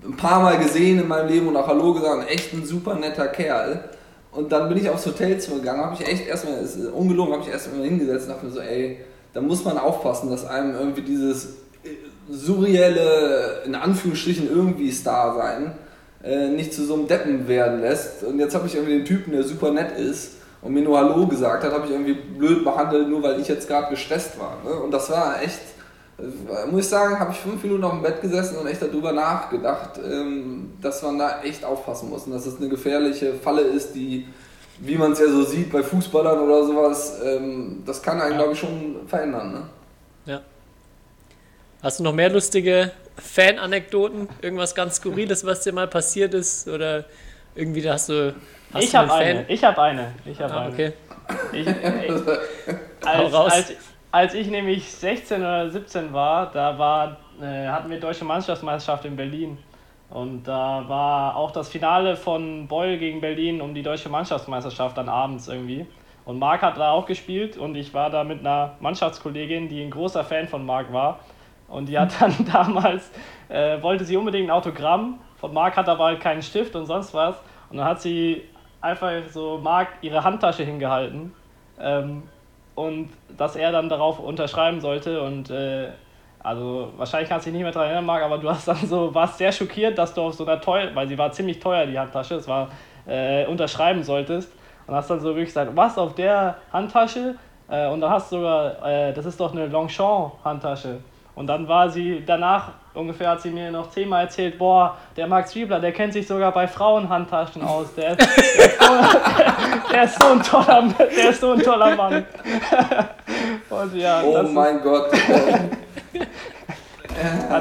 ein 0.05 0.17
paar 0.17 0.41
Mal 0.41 0.59
gesehen 0.59 1.01
in 1.01 1.09
meinem 1.09 1.29
Leben 1.29 1.49
und 1.49 1.57
auch 1.57 1.67
Hallo 1.67 1.95
gesagt. 1.95 2.31
Echt 2.31 2.53
ein 2.53 2.65
super 2.65 2.95
netter 2.95 3.29
Kerl. 3.29 3.85
Und 4.33 4.53
dann 4.53 4.69
bin 4.69 4.79
ich 4.79 4.91
aufs 4.91 5.07
Hotelzimmer 5.07 5.61
gegangen, 5.61 5.81
habe 5.81 5.97
ich 5.99 6.07
echt 6.07 6.27
erstmal, 6.27 6.59
ist 6.59 6.77
ungelogen, 6.77 7.33
habe 7.33 7.43
ich 7.43 7.49
erstmal 7.49 7.85
hingesetzt 7.85 8.27
und 8.27 8.35
dachte 8.35 8.47
mir 8.47 8.53
so, 8.53 8.61
ey, 8.61 8.99
da 9.33 9.41
muss 9.41 9.65
man 9.65 9.79
aufpassen, 9.79 10.31
dass 10.31 10.47
einem 10.47 10.75
irgendwie 10.75 11.03
dieses 11.03 11.55
surreelle, 12.29 13.63
in 13.65 13.75
Anführungsstrichen 13.75 14.51
irgendwie 14.51 14.91
Star 14.91 15.37
sein, 15.37 15.73
äh, 16.27 16.49
nicht 16.49 16.75
zu 16.75 16.85
so 16.85 16.95
einem 16.95 17.07
Deppen 17.07 17.47
werden 17.47 17.81
lässt. 17.81 18.25
Und 18.25 18.39
jetzt 18.39 18.55
habe 18.55 18.67
ich 18.67 18.75
irgendwie 18.75 18.97
den 18.97 19.05
Typen, 19.05 19.33
der 19.33 19.45
super 19.45 19.71
nett 19.71 19.97
ist 19.97 20.33
und 20.61 20.73
mir 20.73 20.83
nur 20.83 20.99
Hallo 20.99 21.27
gesagt 21.27 21.63
hat, 21.63 21.73
habe 21.73 21.87
ich 21.87 21.93
irgendwie 21.93 22.15
blöd 22.15 22.65
behandelt, 22.65 23.09
nur 23.09 23.23
weil 23.23 23.41
ich 23.41 23.49
jetzt 23.49 23.69
gerade 23.69 23.91
gestresst 23.91 24.39
war. 24.39 24.59
Ne? 24.65 24.71
Und 24.71 24.91
das 24.91 25.09
war 25.11 25.41
echt, 25.41 25.61
äh, 26.19 26.71
muss 26.71 26.81
ich 26.81 26.89
sagen, 26.89 27.21
habe 27.21 27.31
ich 27.31 27.39
fünf 27.39 27.63
Minuten 27.63 27.85
auf 27.85 27.93
dem 27.93 28.03
Bett 28.03 28.21
gesessen 28.21 28.57
und 28.57 28.67
echt 28.67 28.83
darüber 28.83 29.13
nachgedacht, 29.13 30.01
ähm, 30.05 30.73
dass 30.83 31.03
man 31.03 31.19
da 31.19 31.43
echt 31.43 31.65
aufpassen 31.65 32.11
muss 32.11 32.25
und 32.25 32.33
dass 32.33 32.47
es 32.47 32.57
eine 32.59 32.69
gefährliche 32.69 33.35
Falle 33.35 33.63
ist, 33.63 33.95
die, 33.95 34.27
wie 34.81 34.97
man 34.97 35.13
es 35.13 35.21
ja 35.21 35.29
so 35.29 35.45
sieht 35.45 35.71
bei 35.71 35.83
Fußballern 35.83 36.41
oder 36.41 36.65
sowas, 36.65 37.21
ähm, 37.25 37.83
das 37.87 38.03
kann 38.03 38.21
einen, 38.21 38.33
ja. 38.33 38.39
glaube 38.39 38.55
ich, 38.55 38.59
schon 38.59 38.97
verändern. 39.07 39.53
Ne? 39.53 39.63
Ja. 40.25 40.41
Hast 41.83 42.01
du 42.01 42.03
noch 42.03 42.15
mehr 42.15 42.31
lustige 42.31 42.91
Fan-Anekdoten? 43.17 44.29
Irgendwas 44.43 44.75
ganz 44.75 44.97
Skurriles, 44.97 45.45
was 45.45 45.63
dir 45.63 45.73
mal 45.73 45.89
passiert 45.89 46.35
ist? 46.35 46.69
Oder 46.69 47.05
irgendwie 47.55 47.83
da 47.83 47.95
hast 47.95 48.09
du. 48.09 48.35
Hast 48.73 48.85
ich 48.85 48.95
habe 48.95 49.13
eine. 49.13 49.45
Ich 49.49 49.65
habe 49.65 49.83
eine. 49.83 50.13
Ich 50.25 50.41
habe 50.41 50.55
ah, 50.55 50.61
eine. 50.63 50.73
Okay. 50.73 50.93
Ich, 51.53 51.67
ich, 51.67 53.07
als, 53.07 53.35
als, 53.35 53.73
als 54.13 54.35
ich 54.35 54.49
nämlich 54.49 54.91
16 54.93 55.41
oder 55.41 55.71
17 55.71 56.13
war, 56.13 56.51
da 56.53 56.79
war, 56.79 57.17
äh, 57.41 57.67
hatten 57.69 57.91
wir 57.91 57.99
deutsche 57.99 58.25
Mannschaftsmeisterschaft 58.25 59.05
in 59.05 59.17
Berlin. 59.17 59.59
Und 60.09 60.45
da 60.45 60.85
war 60.87 61.37
auch 61.37 61.51
das 61.51 61.69
Finale 61.69 62.17
von 62.17 62.69
Beul 62.69 62.97
gegen 62.99 63.21
Berlin 63.21 63.61
um 63.61 63.75
die 63.75 63.83
deutsche 63.83 64.09
Mannschaftsmeisterschaft 64.09 64.97
dann 64.97 65.09
abends 65.09 65.49
irgendwie. 65.49 65.87
Und 66.25 66.39
Marc 66.39 66.63
hat 66.63 66.77
da 66.77 66.91
auch 66.91 67.07
gespielt 67.07 67.57
und 67.57 67.77
ich 67.77 67.95
war 67.95 68.11
da 68.11 68.25
mit 68.25 68.41
einer 68.41 68.77
Mannschaftskollegin, 68.81 69.69
die 69.69 69.83
ein 69.83 69.91
großer 69.91 70.25
Fan 70.25 70.49
von 70.49 70.67
Marc 70.67 70.93
war. 70.93 71.21
Und 71.69 71.89
die 71.89 71.99
hat 71.99 72.21
dann 72.21 72.35
damals, 72.53 73.11
äh, 73.49 73.81
wollte 73.83 74.05
sie 74.05 74.17
unbedingt 74.17 74.49
ein 74.49 74.51
Autogramm. 74.51 75.21
Von 75.37 75.53
Marc 75.53 75.77
hat 75.77 75.89
aber 75.89 76.05
halt 76.05 76.21
keinen 76.21 76.43
Stift 76.43 76.75
und 76.77 76.87
sonst 76.87 77.13
was. 77.15 77.37
Und 77.71 77.79
dann 77.79 77.87
hat 77.87 78.01
sie 78.01 78.43
einfach 78.81 79.11
so 79.31 79.59
Marc 79.59 79.89
ihre 80.01 80.23
Handtasche 80.23 80.63
hingehalten. 80.63 81.33
Ähm, 81.79 82.23
und 82.75 83.11
dass 83.37 83.57
er 83.57 83.73
dann 83.73 83.89
darauf 83.89 84.19
unterschreiben 84.19 84.81
sollte. 84.81 85.21
Und 85.23 85.51
äh, 85.51 85.89
also 86.41 86.93
wahrscheinlich 86.97 87.29
kannst 87.29 87.47
du 87.47 87.51
dich 87.51 87.57
nicht 87.57 87.65
mehr 87.65 87.73
daran 87.73 87.89
erinnern, 87.89 88.07
Marc, 88.07 88.23
aber 88.23 88.39
du 88.39 88.49
hast 88.49 88.69
dann 88.69 88.77
so, 88.77 89.13
warst 89.15 89.39
sehr 89.39 89.51
schockiert, 89.51 89.99
dass 89.99 90.15
du 90.15 90.23
auf 90.23 90.35
so 90.35 90.47
einer 90.47 90.61
teuer, 90.61 90.95
weil 90.95 91.09
sie 91.09 91.19
war 91.19 91.33
ziemlich 91.33 91.59
teuer, 91.59 91.87
die 91.87 91.99
Handtasche, 91.99 92.37
es 92.37 92.47
war, 92.47 92.69
äh, 93.07 93.47
unterschreiben 93.47 94.03
solltest. 94.03 94.53
Und 94.87 94.95
hast 94.95 95.11
dann 95.11 95.19
so 95.19 95.29
wirklich 95.29 95.47
gesagt, 95.47 95.73
was 95.75 95.99
auf 95.99 96.15
der 96.15 96.59
Handtasche? 96.73 97.35
Äh, 97.69 97.89
und 97.89 98.01
dann 98.01 98.11
hast 98.11 98.31
du 98.31 98.37
sogar, 98.37 98.87
äh, 98.87 99.13
das 99.13 99.27
ist 99.27 99.41
doch 99.41 99.53
eine 99.53 99.67
Longchamp-Handtasche. 99.67 100.99
Und 101.37 101.47
dann 101.49 101.69
war 101.69 101.91
sie 101.91 102.25
danach, 102.27 102.71
ungefähr 102.95 103.29
hat 103.29 103.43
sie 103.43 103.51
mir 103.51 103.71
noch 103.71 103.91
zehnmal 103.91 104.25
erzählt, 104.25 104.57
boah, 104.57 104.97
der 105.19 105.27
Max 105.27 105.55
Wiebler, 105.55 105.81
der 105.81 105.93
kennt 105.93 106.15
sich 106.15 106.27
sogar 106.27 106.51
bei 106.51 106.67
Frauenhandtaschen 106.67 107.63
aus. 107.63 107.95
Der 107.95 108.13
ist, 108.13 108.27
der 108.27 108.65
ist, 108.65 108.81
so, 108.81 108.87
der 109.93 110.05
ist 110.05 110.19
so, 110.19 110.29
ein 110.29 110.43
toller, 110.43 110.95
der 110.99 111.31
ist 111.31 111.41
so 111.43 111.53
ein 111.53 111.61
toller 111.61 111.95
Mann. 111.95 112.25
Und 113.69 113.95
ja, 113.97 114.23
oh 114.23 114.43
mein 114.45 114.81
Gott. 114.81 115.13
äh, 116.15 116.25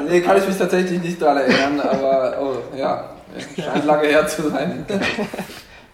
nee, 0.08 0.22
kann 0.22 0.38
ich 0.38 0.48
mich 0.48 0.56
tatsächlich 0.56 1.02
nicht 1.02 1.20
daran 1.20 1.36
erinnern, 1.36 1.80
aber 1.80 2.34
oh, 2.40 2.56
ja, 2.74 3.10
scheint 3.62 3.84
lange 3.84 4.08
her 4.08 4.26
zu 4.26 4.48
sein. 4.48 4.86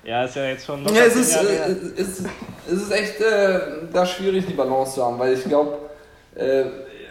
Ja, 0.05 0.23
ist 0.23 0.37
ja 0.37 0.45
jetzt 0.45 0.66
schon. 0.66 0.85
Ja, 0.95 1.03
es 1.03 1.16
ist, 1.16 1.37
äh, 1.37 1.75
es, 1.97 2.23
es 2.66 2.73
ist 2.73 2.92
echt 2.92 3.21
äh, 3.21 3.59
da 3.92 4.07
schwierig, 4.07 4.47
die 4.47 4.53
Balance 4.53 4.95
zu 4.95 5.05
haben, 5.05 5.18
weil 5.18 5.33
ich 5.33 5.42
glaube, 5.45 5.79
äh, 6.37 6.64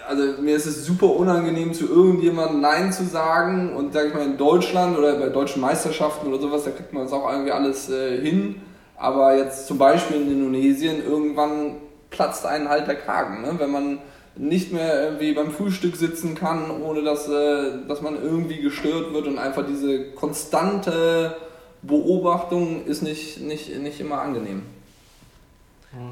also 0.07 0.41
mir 0.41 0.55
ist 0.55 0.65
es 0.65 0.85
super 0.85 1.07
unangenehm, 1.07 1.73
zu 1.73 1.87
irgendjemandem 1.87 2.61
Nein 2.61 2.93
zu 2.93 3.05
sagen. 3.05 3.75
Und 3.75 3.93
sag 3.93 4.07
ich 4.07 4.13
mal, 4.13 4.25
in 4.25 4.37
Deutschland 4.37 4.97
oder 4.97 5.15
bei 5.15 5.29
deutschen 5.29 5.61
Meisterschaften 5.61 6.27
oder 6.27 6.39
sowas, 6.39 6.63
da 6.63 6.71
kriegt 6.71 6.93
man 6.93 7.03
das 7.03 7.13
auch 7.13 7.31
irgendwie 7.31 7.51
alles 7.51 7.89
äh, 7.89 8.19
hin. 8.21 8.61
Aber 8.97 9.35
jetzt 9.35 9.67
zum 9.67 9.77
Beispiel 9.77 10.21
in 10.21 10.31
Indonesien, 10.31 11.03
irgendwann 11.03 11.77
platzt 12.09 12.45
einen 12.45 12.69
halt 12.69 12.87
der 12.87 12.95
Kragen. 12.95 13.41
Ne? 13.41 13.55
Wenn 13.57 13.71
man 13.71 13.99
nicht 14.35 14.71
mehr 14.71 15.03
irgendwie 15.03 15.33
beim 15.33 15.51
Frühstück 15.51 15.95
sitzen 15.95 16.35
kann, 16.35 16.69
ohne 16.81 17.03
dass, 17.03 17.27
äh, 17.27 17.85
dass 17.87 18.01
man 18.01 18.21
irgendwie 18.21 18.61
gestört 18.61 19.13
wird 19.13 19.27
und 19.27 19.37
einfach 19.37 19.65
diese 19.65 20.11
konstante 20.11 21.35
Beobachtung 21.81 22.85
ist 22.85 23.01
nicht, 23.01 23.41
nicht, 23.41 23.75
nicht 23.79 23.99
immer 23.99 24.21
angenehm. 24.21 24.63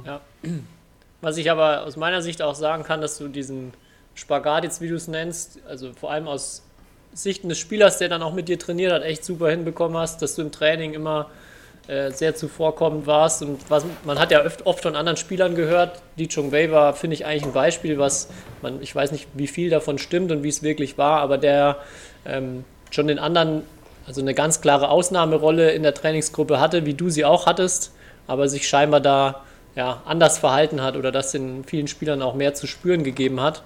Ja. 0.05 0.21
Was 1.21 1.37
ich 1.37 1.51
aber 1.51 1.83
aus 1.85 1.97
meiner 1.97 2.21
Sicht 2.21 2.41
auch 2.41 2.55
sagen 2.55 2.83
kann, 2.83 3.01
dass 3.01 3.17
du 3.17 3.27
diesen 3.27 3.73
Spagat 4.15 4.63
jetzt, 4.63 4.81
wie 4.81 4.87
du 4.87 4.95
es 4.95 5.07
nennst, 5.07 5.59
also 5.67 5.91
vor 5.93 6.11
allem 6.11 6.27
aus 6.27 6.63
Sicht 7.13 7.43
des 7.43 7.57
Spielers, 7.57 7.97
der 7.97 8.09
dann 8.09 8.21
auch 8.21 8.33
mit 8.33 8.47
dir 8.47 8.59
trainiert 8.59 8.93
hat, 8.93 9.03
echt 9.03 9.25
super 9.25 9.49
hinbekommen 9.49 9.97
hast, 9.97 10.21
dass 10.21 10.35
du 10.35 10.41
im 10.41 10.51
Training 10.51 10.93
immer 10.93 11.29
äh, 11.87 12.11
sehr 12.11 12.35
zuvorkommend 12.35 13.07
warst. 13.07 13.41
Und 13.41 13.59
was, 13.69 13.83
man 14.05 14.19
hat 14.19 14.31
ja 14.31 14.45
oft, 14.45 14.65
oft 14.65 14.83
von 14.83 14.95
anderen 14.95 15.17
Spielern 15.17 15.55
gehört, 15.55 16.01
Lee 16.17 16.27
Chung 16.27 16.51
Wei 16.51 16.71
war, 16.71 16.93
finde 16.93 17.15
ich, 17.15 17.25
eigentlich 17.25 17.45
ein 17.45 17.53
Beispiel, 17.53 17.97
was 17.97 18.29
man, 18.61 18.81
ich 18.81 18.95
weiß 18.95 19.11
nicht, 19.11 19.27
wie 19.33 19.47
viel 19.47 19.69
davon 19.69 19.97
stimmt 19.97 20.31
und 20.31 20.43
wie 20.43 20.49
es 20.49 20.61
wirklich 20.61 20.97
war, 20.97 21.19
aber 21.21 21.37
der 21.37 21.77
ähm, 22.25 22.63
schon 22.91 23.07
den 23.07 23.19
anderen, 23.19 23.63
also 24.05 24.21
eine 24.21 24.33
ganz 24.33 24.61
klare 24.61 24.89
Ausnahmerolle 24.89 25.71
in 25.71 25.83
der 25.83 25.93
Trainingsgruppe 25.93 26.59
hatte, 26.59 26.85
wie 26.85 26.93
du 26.93 27.09
sie 27.09 27.25
auch 27.25 27.45
hattest, 27.47 27.91
aber 28.27 28.47
sich 28.47 28.67
scheinbar 28.67 29.01
da 29.01 29.43
ja, 29.75 30.01
anders 30.05 30.37
verhalten 30.37 30.81
hat 30.81 30.97
oder 30.97 31.11
das 31.11 31.31
den 31.31 31.63
vielen 31.63 31.87
Spielern 31.87 32.21
auch 32.21 32.35
mehr 32.35 32.53
zu 32.53 32.67
spüren 32.67 33.03
gegeben 33.03 33.41
hat 33.41 33.63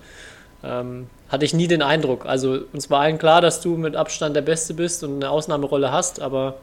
ähm, 0.64 1.08
hatte 1.30 1.46
ich 1.46 1.54
nie 1.54 1.68
den 1.68 1.82
Eindruck. 1.82 2.26
Also 2.26 2.60
uns 2.72 2.90
war 2.90 3.02
allen 3.02 3.18
klar, 3.18 3.42
dass 3.42 3.62
du 3.62 3.76
mit 3.76 3.96
Abstand 3.96 4.36
der 4.36 4.42
Beste 4.42 4.74
bist 4.74 5.04
und 5.04 5.16
eine 5.16 5.30
Ausnahmerolle 5.30 5.92
hast, 5.92 6.22
aber 6.22 6.56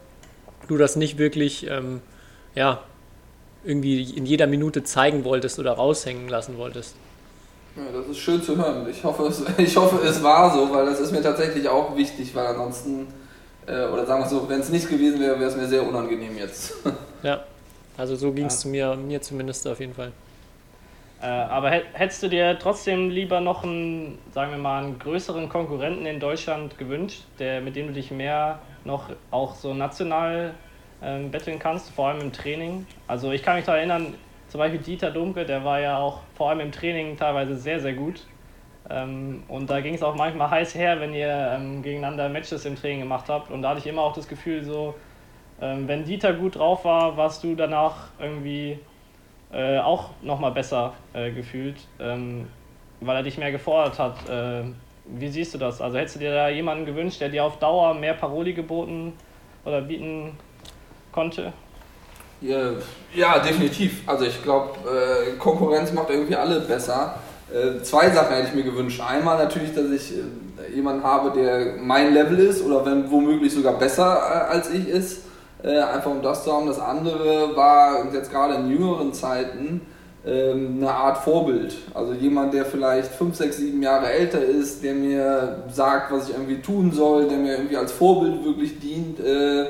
du 0.69 0.77
das 0.77 0.97
nicht 0.97 1.19
wirklich 1.19 1.69
ähm, 1.69 2.01
ja, 2.55 2.81
irgendwie 3.65 4.03
in 4.03 4.27
jeder 4.27 4.47
Minute 4.47 4.83
zeigen 4.85 5.25
wolltest 5.25 5.59
oder 5.59 5.73
raushängen 5.73 6.29
lassen 6.29 6.57
wolltest. 6.57 6.95
Ja, 7.77 7.83
das 7.93 8.09
ist 8.09 8.19
schön 8.19 8.43
zu 8.43 8.57
hören. 8.57 8.87
Ich 8.91 9.05
hoffe, 9.05 9.25
es, 9.25 9.45
ich 9.59 9.77
hoffe, 9.77 10.05
es 10.05 10.23
war 10.23 10.53
so, 10.53 10.73
weil 10.73 10.87
das 10.87 11.01
ist 11.01 11.13
mir 11.13 11.23
tatsächlich 11.23 11.69
auch 11.69 11.97
wichtig, 11.97 12.35
weil 12.35 12.47
ansonsten, 12.47 13.09
äh, 13.67 13.87
oder 13.87 14.07
sagen 14.07 14.23
wir 14.23 14.29
so, 14.29 14.49
wenn 14.49 14.61
es 14.61 14.71
nicht 14.71 14.89
gewesen 14.89 15.21
wäre, 15.21 15.39
wäre 15.39 15.51
es 15.51 15.57
mir 15.57 15.69
sehr 15.69 15.87
unangenehm 15.87 16.39
jetzt. 16.39 16.75
ja, 17.23 17.45
also 18.01 18.17
so 18.17 18.33
ging 18.33 18.47
es 18.47 18.65
ja. 18.65 18.71
mir, 18.71 18.97
mir 18.97 19.21
zumindest 19.21 19.69
auf 19.69 19.79
jeden 19.79 19.95
Fall. 19.95 20.13
Äh, 21.23 21.27
aber 21.27 21.71
hättest 21.71 22.23
du 22.23 22.29
dir 22.29 22.59
trotzdem 22.59 23.11
lieber 23.11 23.41
noch 23.41 23.63
einen, 23.63 24.19
sagen 24.33 24.53
wir 24.53 24.59
mal, 24.59 24.83
einen 24.83 24.99
größeren 24.99 25.51
Konkurrenten 25.51 26.07
in 26.07 26.19
Deutschland 26.19 26.79
gewünscht, 26.79 27.25
der, 27.39 27.61
mit 27.61 27.77
dem 27.77 27.89
du 27.89 27.93
dich 27.93 28.11
mehr 28.11 28.61
noch 28.85 29.11
auch 29.31 29.55
so 29.55 29.75
national 29.75 30.55
ähm, 31.03 31.31
betteln 31.31 31.59
kannst, 31.59 31.91
vor 31.91 32.09
allem 32.09 32.21
im 32.21 32.33
Training? 32.33 32.87
Also 33.07 33.33
ich 33.33 33.43
kann 33.43 33.57
mich 33.57 33.67
da 33.67 33.77
erinnern, 33.77 34.15
zum 34.49 34.59
Beispiel 34.59 34.81
Dieter 34.81 35.11
Dumke, 35.11 35.45
der 35.45 35.63
war 35.63 35.81
ja 35.81 35.99
auch 35.99 36.21
vor 36.35 36.49
allem 36.49 36.61
im 36.61 36.73
Training 36.73 37.19
teilweise 37.19 37.55
sehr, 37.55 37.81
sehr 37.81 37.93
gut. 37.93 38.27
Ähm, 38.89 39.43
und 39.49 39.69
da 39.69 39.83
ging 39.83 39.95
es 39.95 40.03
auch 40.03 40.15
manchmal 40.15 40.51
heiß 40.53 40.75
her, 40.75 40.99
wenn 41.01 41.13
ihr 41.13 41.53
ähm, 41.55 41.83
gegeneinander 41.83 42.31
Matches 42.31 42.65
im 42.65 42.77
Training 42.77 43.01
gemacht 43.01 43.27
habt. 43.29 43.51
Und 43.51 43.61
da 43.61 43.71
hatte 43.71 43.81
ich 43.81 43.87
immer 43.87 44.01
auch 44.01 44.15
das 44.15 44.27
Gefühl, 44.27 44.65
so, 44.65 44.95
ähm, 45.61 45.89
wenn 45.89 46.05
Dieter 46.05 46.33
gut 46.33 46.57
drauf 46.57 46.85
war, 46.85 47.17
warst 47.17 47.45
du 47.45 47.55
danach 47.55 48.09
irgendwie 48.19 48.79
äh, 49.53 49.79
auch 49.79 50.11
nochmal 50.23 50.53
besser 50.53 50.95
äh, 51.13 51.31
gefühlt, 51.31 51.77
ähm, 51.99 52.47
weil 53.01 53.17
er 53.17 53.23
dich 53.23 53.37
mehr 53.37 53.53
gefordert 53.53 53.99
hat. 53.99 54.29
Äh, 54.29 54.63
wie 55.07 55.29
siehst 55.29 55.55
du 55.55 55.59
das? 55.59 55.81
Also 55.81 55.99
hättest 55.99 56.17
du 56.17 56.21
dir 56.21 56.33
da 56.33 56.49
jemanden 56.49 56.87
gewünscht, 56.87 57.21
der 57.21 57.29
dir 57.29 57.45
auf 57.45 57.59
Dauer 57.59 57.95
mehr 57.95 58.15
Paroli 58.15 58.53
geboten 58.53 59.13
oder 59.65 59.81
bieten 59.81 60.37
konnte? 61.13 61.53
Ja, 62.41 62.73
ja 63.15 63.39
definitiv. 63.41 64.09
Also 64.09 64.25
ich 64.25 64.43
glaube, 64.43 64.71
äh, 64.89 65.37
Konkurrenz 65.37 65.93
macht 65.93 66.11
irgendwie 66.11 66.37
alle 66.37 66.61
besser. 66.61 67.17
Äh, 67.53 67.83
zwei 67.83 68.09
Sachen 68.11 68.35
hätte 68.35 68.49
ich 68.49 68.55
mir 68.55 68.63
gewünscht. 68.63 69.01
Einmal 69.01 69.37
natürlich, 69.37 69.75
dass 69.75 69.91
ich 69.91 70.15
äh, 70.17 70.75
jemanden 70.75 71.03
habe, 71.03 71.33
der 71.39 71.77
mein 71.83 72.15
Level 72.15 72.39
ist 72.39 72.65
oder 72.65 72.87
wenn 72.87 73.11
womöglich 73.11 73.53
sogar 73.53 73.79
besser 73.79 74.49
als 74.49 74.71
ich 74.71 74.89
ist. 74.89 75.30
Äh, 75.63 75.79
einfach 75.79 76.11
um 76.11 76.23
das 76.23 76.45
zu 76.45 76.53
haben. 76.53 76.67
Das 76.67 76.79
andere 76.79 77.55
war 77.57 78.13
jetzt 78.13 78.31
gerade 78.31 78.55
in 78.55 78.71
jüngeren 78.71 79.13
Zeiten 79.13 79.83
ähm, 80.27 80.79
eine 80.79 80.93
Art 80.93 81.19
Vorbild. 81.19 81.75
Also 81.95 82.13
jemand, 82.13 82.55
der 82.55 82.65
vielleicht 82.65 83.13
5, 83.13 83.37
6, 83.37 83.57
7 83.57 83.83
Jahre 83.83 84.11
älter 84.11 84.43
ist, 84.43 84.83
der 84.83 84.95
mir 84.95 85.65
sagt, 85.71 86.13
was 86.13 86.29
ich 86.29 86.35
irgendwie 86.35 86.61
tun 86.61 86.93
soll, 86.93 87.29
der 87.29 87.39
mir 87.39 87.53
irgendwie 87.53 87.77
als 87.77 87.93
Vorbild 87.93 88.45
wirklich 88.45 88.79
dient, 88.81 89.21
äh, 89.21 89.67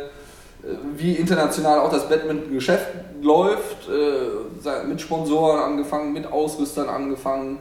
wie 0.96 1.14
international 1.14 1.79
auch 1.79 1.90
das 1.90 2.09
Badminton-Geschäft 2.09 2.88
läuft, 3.22 3.88
äh, 3.88 4.87
mit 4.87 5.00
Sponsoren 5.00 5.61
angefangen, 5.61 6.12
mit 6.12 6.31
Ausrüstern 6.31 6.88
angefangen, 6.88 7.61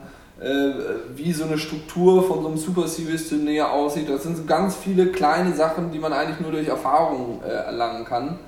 wie 1.15 1.34
so 1.34 1.43
eine 1.43 1.58
Struktur 1.58 2.23
von 2.23 2.41
so 2.41 2.47
einem 2.47 2.58
Super 2.58 2.88
Series 2.88 3.28
Turnier 3.28 3.71
aussieht. 3.71 4.08
Das 4.08 4.23
sind 4.23 4.38
so 4.38 4.45
ganz 4.45 4.75
viele 4.75 5.08
kleine 5.08 5.54
Sachen, 5.54 5.91
die 5.91 5.99
man 5.99 6.13
eigentlich 6.13 6.39
nur 6.39 6.52
durch 6.52 6.67
Erfahrung 6.67 7.41
äh, 7.45 7.49
erlangen 7.49 8.06
kann. 8.06 8.39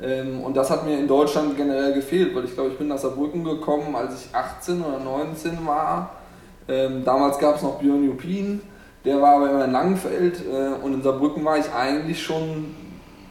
Ähm, 0.00 0.40
und 0.40 0.56
das 0.56 0.70
hat 0.70 0.86
mir 0.86 0.98
in 0.98 1.06
Deutschland 1.06 1.56
generell 1.56 1.92
gefehlt, 1.92 2.34
weil 2.34 2.44
ich 2.44 2.54
glaube, 2.54 2.70
ich 2.70 2.78
bin 2.78 2.88
nach 2.88 2.98
Saarbrücken 2.98 3.44
gekommen, 3.44 3.94
als 3.94 4.24
ich 4.24 4.34
18 4.34 4.82
oder 4.82 4.98
19 4.98 5.66
war. 5.66 6.16
Ähm, 6.66 7.04
damals 7.04 7.38
gab 7.38 7.56
es 7.56 7.62
noch 7.62 7.78
Björn 7.78 8.04
Jupin, 8.04 8.62
der 9.04 9.20
war 9.20 9.36
aber 9.36 9.50
immer 9.50 9.66
in 9.66 9.72
Langenfeld 9.72 10.40
äh, 10.40 10.82
und 10.82 10.94
in 10.94 11.02
Saarbrücken 11.02 11.44
war 11.44 11.58
ich 11.58 11.70
eigentlich 11.72 12.22
schon 12.22 12.74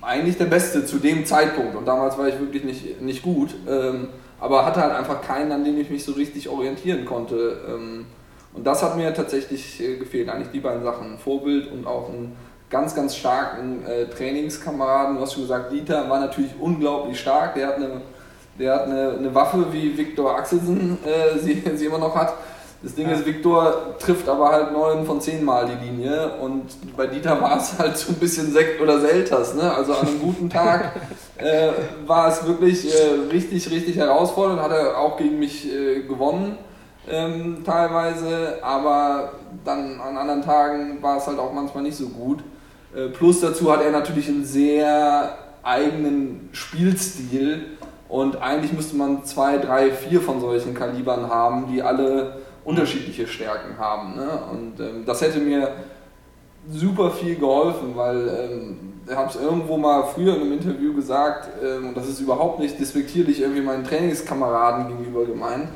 eigentlich 0.01 0.37
der 0.37 0.45
Beste 0.45 0.85
zu 0.85 0.97
dem 0.97 1.25
Zeitpunkt 1.25 1.75
und 1.75 1.87
damals 1.87 2.17
war 2.17 2.27
ich 2.27 2.39
wirklich 2.39 2.63
nicht, 2.63 3.01
nicht 3.01 3.23
gut, 3.23 3.55
ähm, 3.67 4.09
aber 4.43 4.65
hatte 4.65 4.81
halt 4.81 4.93
einfach 4.93 5.21
keinen, 5.21 5.53
an 5.53 5.63
dem 5.63 5.79
ich 5.79 5.89
mich 5.89 6.03
so 6.03 6.11
richtig 6.11 6.49
orientieren 6.49 7.05
konnte. 7.05 8.05
und 8.53 8.63
das 8.63 8.83
hat 8.83 8.97
mir 8.97 9.13
tatsächlich 9.13 9.81
äh, 9.81 9.95
gefehlt, 9.95 10.27
eigentlich 10.29 10.51
die 10.51 10.59
beiden 10.59 10.83
Sachen, 10.83 11.13
ein 11.13 11.17
Vorbild 11.17 11.71
und 11.71 11.87
auch 11.87 12.09
ein 12.09 12.35
ganz, 12.69 12.93
ganz 12.93 13.15
starken 13.15 13.85
äh, 13.85 14.05
Trainingskameraden. 14.07 15.15
Du 15.15 15.21
hast 15.21 15.33
schon 15.33 15.43
gesagt, 15.43 15.71
Dieter 15.71 16.09
war 16.09 16.19
natürlich 16.19 16.51
unglaublich 16.59 17.19
stark. 17.19 17.55
Der 17.55 17.67
hat 17.67 17.75
eine, 17.77 18.01
der 18.59 18.73
hat 18.73 18.83
eine, 18.83 19.11
eine 19.17 19.33
Waffe, 19.33 19.65
wie 19.71 19.97
Viktor 19.97 20.37
Axelsen 20.37 20.97
äh, 21.05 21.39
sie, 21.39 21.63
sie 21.75 21.85
immer 21.85 21.99
noch 21.99 22.13
hat. 22.13 22.33
Das 22.83 22.95
Ding 22.95 23.07
ja. 23.07 23.15
ist, 23.15 23.25
Viktor 23.25 23.95
trifft 23.97 24.27
aber 24.27 24.51
halt 24.51 24.73
neun 24.73 25.05
von 25.05 25.21
zehn 25.21 25.45
Mal 25.45 25.67
die 25.67 25.85
Linie 25.85 26.33
und 26.41 26.65
bei 26.97 27.07
Dieter 27.07 27.41
war 27.41 27.57
es 27.57 27.79
halt 27.79 27.97
so 27.97 28.11
ein 28.11 28.15
bisschen 28.15 28.51
Sekt 28.51 28.81
oder 28.81 28.99
Selters. 28.99 29.55
Ne? 29.55 29.73
Also 29.73 29.93
an 29.93 30.05
einem 30.05 30.19
guten 30.19 30.49
Tag 30.49 30.91
äh, 31.37 31.69
war 32.05 32.27
es 32.27 32.45
wirklich 32.45 32.93
äh, 32.93 33.31
richtig, 33.31 33.71
richtig 33.71 33.95
herausfordernd. 33.95 34.61
Hat 34.61 34.71
er 34.71 34.97
auch 34.97 35.15
gegen 35.15 35.39
mich 35.39 35.71
äh, 35.73 36.01
gewonnen 36.01 36.57
ähm, 37.09 37.63
teilweise, 37.65 38.59
aber 38.61 39.33
dann 39.63 40.01
an 40.01 40.17
anderen 40.17 40.41
Tagen 40.41 41.01
war 41.01 41.17
es 41.17 41.27
halt 41.27 41.39
auch 41.39 41.53
manchmal 41.53 41.83
nicht 41.83 41.97
so 41.97 42.09
gut. 42.09 42.43
Äh, 42.95 43.07
plus 43.07 43.39
dazu 43.39 43.71
hat 43.71 43.81
er 43.81 43.91
natürlich 43.91 44.27
einen 44.27 44.43
sehr 44.45 45.37
eigenen 45.63 46.49
Spielstil 46.51 47.77
und 48.09 48.41
eigentlich 48.41 48.73
müsste 48.73 48.95
man 48.97 49.23
zwei, 49.23 49.57
drei, 49.57 49.91
vier 49.91 50.21
von 50.21 50.39
solchen 50.39 50.73
Kalibern 50.73 51.29
haben, 51.29 51.67
die 51.71 51.81
alle 51.81 52.37
unterschiedliche 52.65 53.27
Stärken 53.27 53.77
haben. 53.77 54.15
Ne? 54.15 54.29
Und 54.51 54.79
ähm, 54.79 55.03
das 55.05 55.21
hätte 55.21 55.39
mir 55.39 55.69
super 56.71 57.11
viel 57.11 57.35
geholfen, 57.35 57.95
weil 57.95 58.27
ähm, 58.27 58.77
ich 59.07 59.15
habe 59.15 59.29
es 59.29 59.35
irgendwo 59.35 59.77
mal 59.77 60.03
früher 60.03 60.35
in 60.35 60.41
einem 60.41 60.53
Interview 60.53 60.93
gesagt, 60.93 61.49
ähm, 61.63 61.89
und 61.89 61.97
das 61.97 62.07
ist 62.07 62.21
überhaupt 62.21 62.59
nicht 62.59 62.79
despektierlich 62.79 63.41
irgendwie 63.41 63.61
meinen 63.61 63.83
Trainingskameraden 63.83 64.87
gegenüber 64.87 65.25
gemeint, 65.25 65.67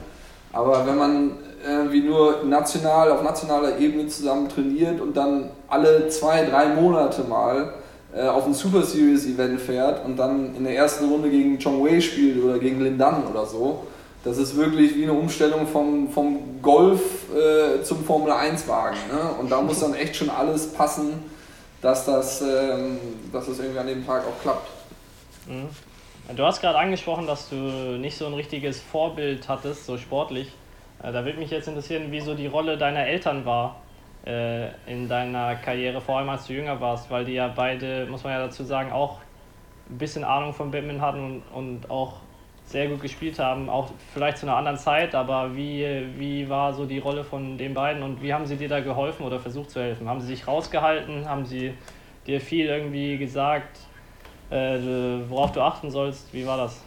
aber 0.53 0.87
wenn 0.87 0.97
man 0.97 1.31
irgendwie 1.65 2.01
nur 2.01 2.43
national, 2.45 3.11
auf 3.11 3.23
nationaler 3.23 3.77
Ebene 3.79 4.07
zusammen 4.07 4.47
trainiert 4.47 5.01
und 5.01 5.17
dann 5.17 5.49
alle 5.67 6.07
zwei, 6.07 6.45
drei 6.45 6.67
Monate 6.67 7.23
mal 7.23 7.73
äh, 8.15 8.27
auf 8.27 8.45
ein 8.45 8.53
Super 8.53 8.83
Series 8.83 9.25
Event 9.25 9.59
fährt 9.59 10.05
und 10.05 10.17
dann 10.17 10.55
in 10.55 10.63
der 10.63 10.75
ersten 10.75 11.09
Runde 11.09 11.29
gegen 11.29 11.59
Chong 11.59 11.83
Wei 11.83 11.99
spielt 11.99 12.41
oder 12.43 12.59
gegen 12.59 12.81
Lindan 12.81 13.23
oder 13.29 13.45
so. 13.45 13.83
Das 14.27 14.37
ist 14.37 14.57
wirklich 14.57 14.93
wie 14.97 15.03
eine 15.03 15.13
Umstellung 15.13 15.65
vom, 15.65 16.09
vom 16.09 16.61
Golf 16.61 17.33
äh, 17.33 17.81
zum 17.81 18.03
Formel 18.03 18.33
1 18.33 18.67
Wagen. 18.67 18.97
Ne? 19.09 19.21
Und 19.39 19.49
da 19.49 19.61
muss 19.61 19.79
dann 19.79 19.93
echt 19.93 20.17
schon 20.17 20.29
alles 20.29 20.73
passen, 20.73 21.23
dass 21.81 22.05
das, 22.05 22.41
ähm, 22.41 22.99
dass 23.31 23.45
das 23.45 23.59
irgendwie 23.59 23.79
an 23.79 23.87
dem 23.87 24.05
Tag 24.05 24.23
auch 24.27 24.41
klappt. 24.41 24.69
Mhm. 25.47 26.35
Du 26.35 26.43
hast 26.43 26.59
gerade 26.59 26.77
angesprochen, 26.77 27.25
dass 27.25 27.47
du 27.47 27.55
nicht 27.55 28.17
so 28.17 28.25
ein 28.25 28.33
richtiges 28.33 28.81
Vorbild 28.81 29.47
hattest, 29.47 29.85
so 29.85 29.97
sportlich. 29.97 30.51
Äh, 31.01 31.13
da 31.13 31.23
würde 31.23 31.39
mich 31.39 31.51
jetzt 31.51 31.69
interessieren, 31.69 32.11
wie 32.11 32.19
so 32.19 32.35
die 32.35 32.47
Rolle 32.47 32.77
deiner 32.77 33.07
Eltern 33.07 33.45
war 33.45 33.77
äh, 34.25 34.67
in 34.87 35.07
deiner 35.07 35.55
Karriere, 35.55 36.01
vor 36.01 36.17
allem 36.17 36.27
als 36.27 36.47
du 36.47 36.53
jünger 36.53 36.81
warst, 36.81 37.09
weil 37.09 37.23
die 37.23 37.35
ja 37.35 37.47
beide, 37.47 38.05
muss 38.07 38.25
man 38.25 38.33
ja 38.33 38.39
dazu 38.39 38.65
sagen, 38.65 38.91
auch 38.91 39.19
ein 39.89 39.97
bisschen 39.97 40.25
Ahnung 40.25 40.53
von 40.53 40.69
Badminton 40.69 41.01
hatten 41.01 41.19
und, 41.23 41.43
und 41.53 41.89
auch 41.89 42.26
sehr 42.67 42.87
gut 42.87 43.01
gespielt 43.01 43.39
haben, 43.39 43.69
auch 43.69 43.91
vielleicht 44.13 44.39
zu 44.39 44.45
einer 44.45 44.57
anderen 44.57 44.77
Zeit, 44.77 45.15
aber 45.15 45.55
wie, 45.55 45.85
wie 46.17 46.49
war 46.49 46.73
so 46.73 46.85
die 46.85 46.99
Rolle 46.99 47.23
von 47.23 47.57
den 47.57 47.73
beiden 47.73 48.03
und 48.03 48.21
wie 48.21 48.33
haben 48.33 48.45
sie 48.45 48.57
dir 48.57 48.67
da 48.67 48.81
geholfen 48.81 49.25
oder 49.25 49.39
versucht 49.39 49.71
zu 49.71 49.79
helfen? 49.79 50.07
Haben 50.09 50.19
sie 50.19 50.27
sich 50.27 50.45
rausgehalten? 50.45 51.27
Haben 51.27 51.45
sie 51.45 51.73
dir 52.27 52.41
viel 52.41 52.65
irgendwie 52.65 53.17
gesagt, 53.17 53.79
äh, 54.49 54.77
worauf 55.29 55.53
du 55.53 55.61
achten 55.61 55.89
sollst? 55.89 56.33
Wie 56.33 56.45
war 56.45 56.57
das? 56.57 56.81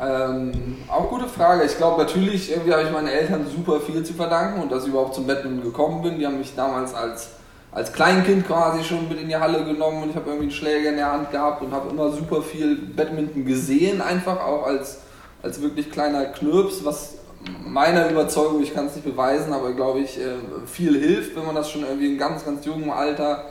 Ähm, 0.00 0.76
auch 0.88 1.08
gute 1.08 1.26
Frage. 1.26 1.64
Ich 1.64 1.76
glaube 1.76 2.02
natürlich, 2.02 2.50
irgendwie 2.50 2.72
habe 2.72 2.82
ich 2.82 2.90
meinen 2.90 3.08
Eltern 3.08 3.46
super 3.46 3.80
viel 3.80 4.02
zu 4.04 4.14
verdanken 4.14 4.62
und 4.62 4.72
dass 4.72 4.84
ich 4.84 4.90
überhaupt 4.90 5.14
zum 5.14 5.26
Badminton 5.26 5.62
gekommen 5.62 6.02
bin. 6.02 6.18
Die 6.18 6.26
haben 6.26 6.38
mich 6.38 6.54
damals 6.54 6.94
als, 6.94 7.37
als 7.72 7.92
Kleinkind 7.92 8.46
quasi 8.46 8.82
schon 8.82 9.08
mit 9.08 9.20
in 9.20 9.28
die 9.28 9.36
Halle 9.36 9.64
genommen 9.64 10.02
und 10.02 10.10
ich 10.10 10.16
habe 10.16 10.30
irgendwie 10.30 10.46
einen 10.46 10.52
Schläger 10.52 10.90
in 10.90 10.96
der 10.96 11.12
Hand 11.12 11.30
gehabt 11.30 11.62
und 11.62 11.72
habe 11.72 11.90
immer 11.90 12.10
super 12.10 12.42
viel 12.42 12.76
Badminton 12.76 13.44
gesehen, 13.44 14.00
einfach 14.00 14.40
auch 14.40 14.66
als, 14.66 15.00
als 15.42 15.60
wirklich 15.60 15.90
kleiner 15.90 16.24
Knirps, 16.26 16.84
was 16.84 17.14
meiner 17.64 18.10
Überzeugung, 18.10 18.62
ich 18.62 18.74
kann 18.74 18.86
es 18.86 18.96
nicht 18.96 19.04
beweisen, 19.04 19.52
aber 19.52 19.72
glaube 19.72 20.00
ich, 20.00 20.18
äh, 20.18 20.36
viel 20.66 20.98
hilft, 20.98 21.36
wenn 21.36 21.46
man 21.46 21.54
das 21.54 21.70
schon 21.70 21.82
irgendwie 21.82 22.12
in 22.12 22.18
ganz, 22.18 22.44
ganz 22.44 22.64
jungem 22.64 22.90
Alter 22.90 23.44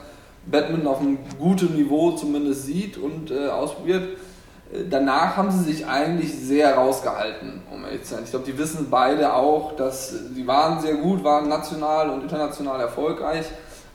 Badminton 0.45 0.87
auf 0.87 0.99
einem 0.99 1.19
guten 1.37 1.75
Niveau 1.75 2.11
zumindest 2.11 2.65
sieht 2.65 2.97
und 2.97 3.31
äh, 3.31 3.47
ausprobiert 3.47 4.17
danach 4.89 5.37
haben 5.37 5.51
sie 5.51 5.63
sich 5.63 5.85
eigentlich 5.87 6.33
sehr 6.33 6.75
rausgehalten, 6.75 7.61
um 7.71 7.85
ehrlich 7.85 8.03
zu 8.03 8.15
sein. 8.15 8.23
Ich 8.23 8.31
glaube, 8.31 8.45
die 8.45 8.57
wissen 8.57 8.87
beide 8.89 9.33
auch, 9.33 9.75
dass 9.75 10.09
sie 10.09 10.45
waren 10.45 10.81
sehr 10.81 10.95
gut, 10.95 11.23
waren 11.23 11.47
national 11.47 12.09
und 12.09 12.23
international 12.23 12.79
erfolgreich, 12.81 13.45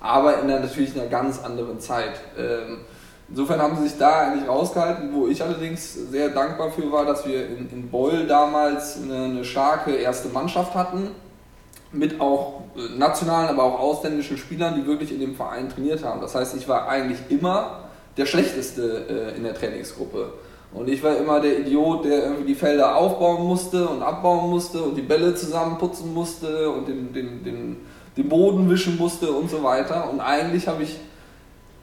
aber 0.02 0.40
in 0.40 0.50
einer, 0.50 0.60
natürlich 0.60 0.98
einer 0.98 1.08
ganz 1.08 1.42
anderen 1.42 1.78
Zeit. 1.78 2.20
Ähm, 2.36 2.80
insofern 3.28 3.62
haben 3.62 3.76
sie 3.76 3.84
sich 3.88 3.98
da 3.98 4.22
eigentlich 4.22 4.48
rausgehalten, 4.48 5.10
wo 5.14 5.28
ich 5.28 5.42
allerdings 5.42 5.94
sehr 6.10 6.28
dankbar 6.30 6.70
für 6.72 6.90
war, 6.90 7.06
dass 7.06 7.24
wir 7.24 7.46
in, 7.46 7.70
in 7.70 7.88
Beul 7.88 8.26
damals 8.26 8.98
eine, 9.00 9.24
eine 9.26 9.44
starke 9.44 9.92
erste 9.92 10.28
Mannschaft 10.28 10.74
hatten, 10.74 11.12
mit 11.92 12.20
auch 12.20 12.62
nationalen, 12.96 13.50
aber 13.50 13.64
auch 13.64 13.78
ausländischen 13.78 14.38
Spielern, 14.38 14.74
die 14.74 14.86
wirklich 14.86 15.12
in 15.12 15.20
dem 15.20 15.36
Verein 15.36 15.68
trainiert 15.68 16.02
haben. 16.02 16.20
Das 16.20 16.34
heißt, 16.34 16.56
ich 16.56 16.66
war 16.66 16.88
eigentlich 16.88 17.18
immer 17.28 17.84
der 18.16 18.26
Schlechteste 18.26 19.32
äh, 19.32 19.36
in 19.36 19.44
der 19.44 19.54
Trainingsgruppe. 19.54 20.32
Und 20.74 20.88
ich 20.88 21.02
war 21.02 21.16
immer 21.16 21.38
der 21.40 21.60
Idiot, 21.60 22.06
der 22.06 22.24
irgendwie 22.24 22.44
die 22.44 22.54
Felder 22.54 22.96
aufbauen 22.96 23.46
musste 23.46 23.86
und 23.86 24.02
abbauen 24.02 24.48
musste 24.48 24.82
und 24.82 24.96
die 24.96 25.02
Bälle 25.02 25.34
zusammenputzen 25.34 26.12
musste 26.14 26.70
und 26.70 26.88
den, 26.88 27.12
den, 27.12 27.44
den, 27.44 27.76
den 28.16 28.28
Boden 28.28 28.68
wischen 28.68 28.96
musste 28.96 29.30
und 29.30 29.50
so 29.50 29.62
weiter. 29.62 30.08
Und 30.10 30.20
eigentlich 30.20 30.68
habe 30.68 30.82
ich, 30.82 30.98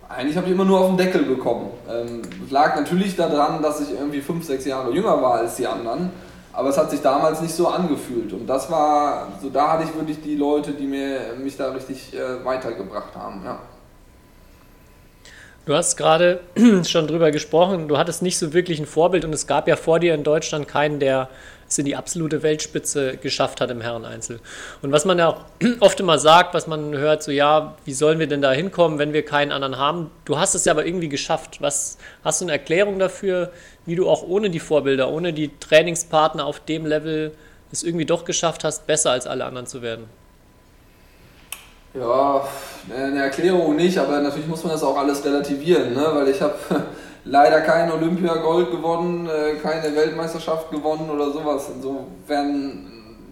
eigentlich 0.07 0.37
habe 0.37 0.47
ich 0.47 0.53
immer 0.53 0.65
nur 0.65 0.79
auf 0.79 0.87
den 0.87 0.97
Deckel 0.97 1.23
bekommen. 1.23 1.69
Ähm, 1.89 2.21
lag 2.49 2.75
natürlich 2.75 3.15
daran, 3.15 3.61
dass 3.61 3.81
ich 3.81 3.91
irgendwie 3.91 4.21
fünf, 4.21 4.45
sechs 4.45 4.65
Jahre 4.65 4.91
jünger 4.91 5.21
war 5.21 5.35
als 5.35 5.55
die 5.55 5.67
anderen. 5.67 6.11
Aber 6.53 6.69
es 6.69 6.77
hat 6.77 6.91
sich 6.91 7.01
damals 7.01 7.41
nicht 7.41 7.53
so 7.53 7.67
angefühlt. 7.67 8.33
Und 8.33 8.47
das 8.47 8.69
war, 8.69 9.29
so 9.41 9.49
da 9.49 9.73
hatte 9.73 9.85
ich 9.85 9.95
wirklich 9.95 10.21
die 10.21 10.35
Leute, 10.35 10.71
die 10.71 10.87
mir, 10.87 11.35
mich 11.41 11.55
da 11.57 11.71
richtig 11.71 12.13
äh, 12.13 12.43
weitergebracht 12.43 13.15
haben. 13.15 13.41
Ja. 13.45 13.59
Du 15.65 15.75
hast 15.75 15.97
gerade 15.97 16.39
schon 16.83 17.07
drüber 17.07 17.31
gesprochen, 17.31 17.87
du 17.87 17.97
hattest 17.97 18.23
nicht 18.23 18.39
so 18.39 18.53
wirklich 18.53 18.79
ein 18.79 18.87
Vorbild 18.87 19.23
und 19.23 19.33
es 19.33 19.45
gab 19.45 19.67
ja 19.67 19.75
vor 19.75 19.99
dir 19.99 20.15
in 20.15 20.23
Deutschland 20.23 20.67
keinen, 20.67 20.99
der 20.99 21.29
in 21.77 21.85
die 21.85 21.95
absolute 21.95 22.41
Weltspitze 22.41 23.17
geschafft 23.17 23.61
hat 23.61 23.69
im 23.69 23.81
Herreneinzel. 23.81 24.39
Und 24.81 24.91
was 24.91 25.05
man 25.05 25.19
ja 25.19 25.27
auch 25.27 25.41
oft 25.79 25.99
immer 25.99 26.17
sagt, 26.17 26.53
was 26.53 26.67
man 26.67 26.97
hört, 26.97 27.21
so 27.21 27.31
ja, 27.31 27.75
wie 27.85 27.93
sollen 27.93 28.19
wir 28.19 28.27
denn 28.27 28.41
da 28.41 28.51
hinkommen, 28.51 28.97
wenn 28.97 29.13
wir 29.13 29.23
keinen 29.23 29.51
anderen 29.51 29.77
haben? 29.77 30.09
Du 30.25 30.39
hast 30.39 30.55
es 30.55 30.65
ja 30.65 30.73
aber 30.73 30.85
irgendwie 30.85 31.09
geschafft. 31.09 31.61
Was 31.61 31.97
hast 32.23 32.41
du 32.41 32.45
eine 32.45 32.53
Erklärung 32.53 32.97
dafür, 32.97 33.51
wie 33.85 33.95
du 33.95 34.09
auch 34.09 34.23
ohne 34.23 34.49
die 34.49 34.59
Vorbilder, 34.59 35.09
ohne 35.09 35.33
die 35.33 35.51
Trainingspartner 35.59 36.45
auf 36.45 36.59
dem 36.59 36.85
Level 36.85 37.33
es 37.71 37.83
irgendwie 37.83 38.05
doch 38.05 38.25
geschafft 38.25 38.63
hast, 38.63 38.87
besser 38.87 39.11
als 39.11 39.27
alle 39.27 39.45
anderen 39.45 39.67
zu 39.67 39.81
werden? 39.81 40.05
Ja, 41.93 42.47
eine 42.95 43.19
Erklärung 43.19 43.75
nicht, 43.75 43.97
aber 43.97 44.19
natürlich 44.19 44.47
muss 44.47 44.63
man 44.63 44.73
das 44.73 44.83
auch 44.83 44.95
alles 44.95 45.25
relativieren, 45.25 45.93
ne? 45.93 46.07
weil 46.13 46.27
ich 46.27 46.39
habe 46.39 46.55
leider 47.25 47.61
kein 47.61 47.91
Olympiagold 47.91 48.71
gewonnen, 48.71 49.27
äh, 49.27 49.55
keine 49.55 49.95
Weltmeisterschaft 49.95 50.71
gewonnen 50.71 51.09
oder 51.09 51.31
sowas. 51.31 51.69
Insofern, 51.75 52.85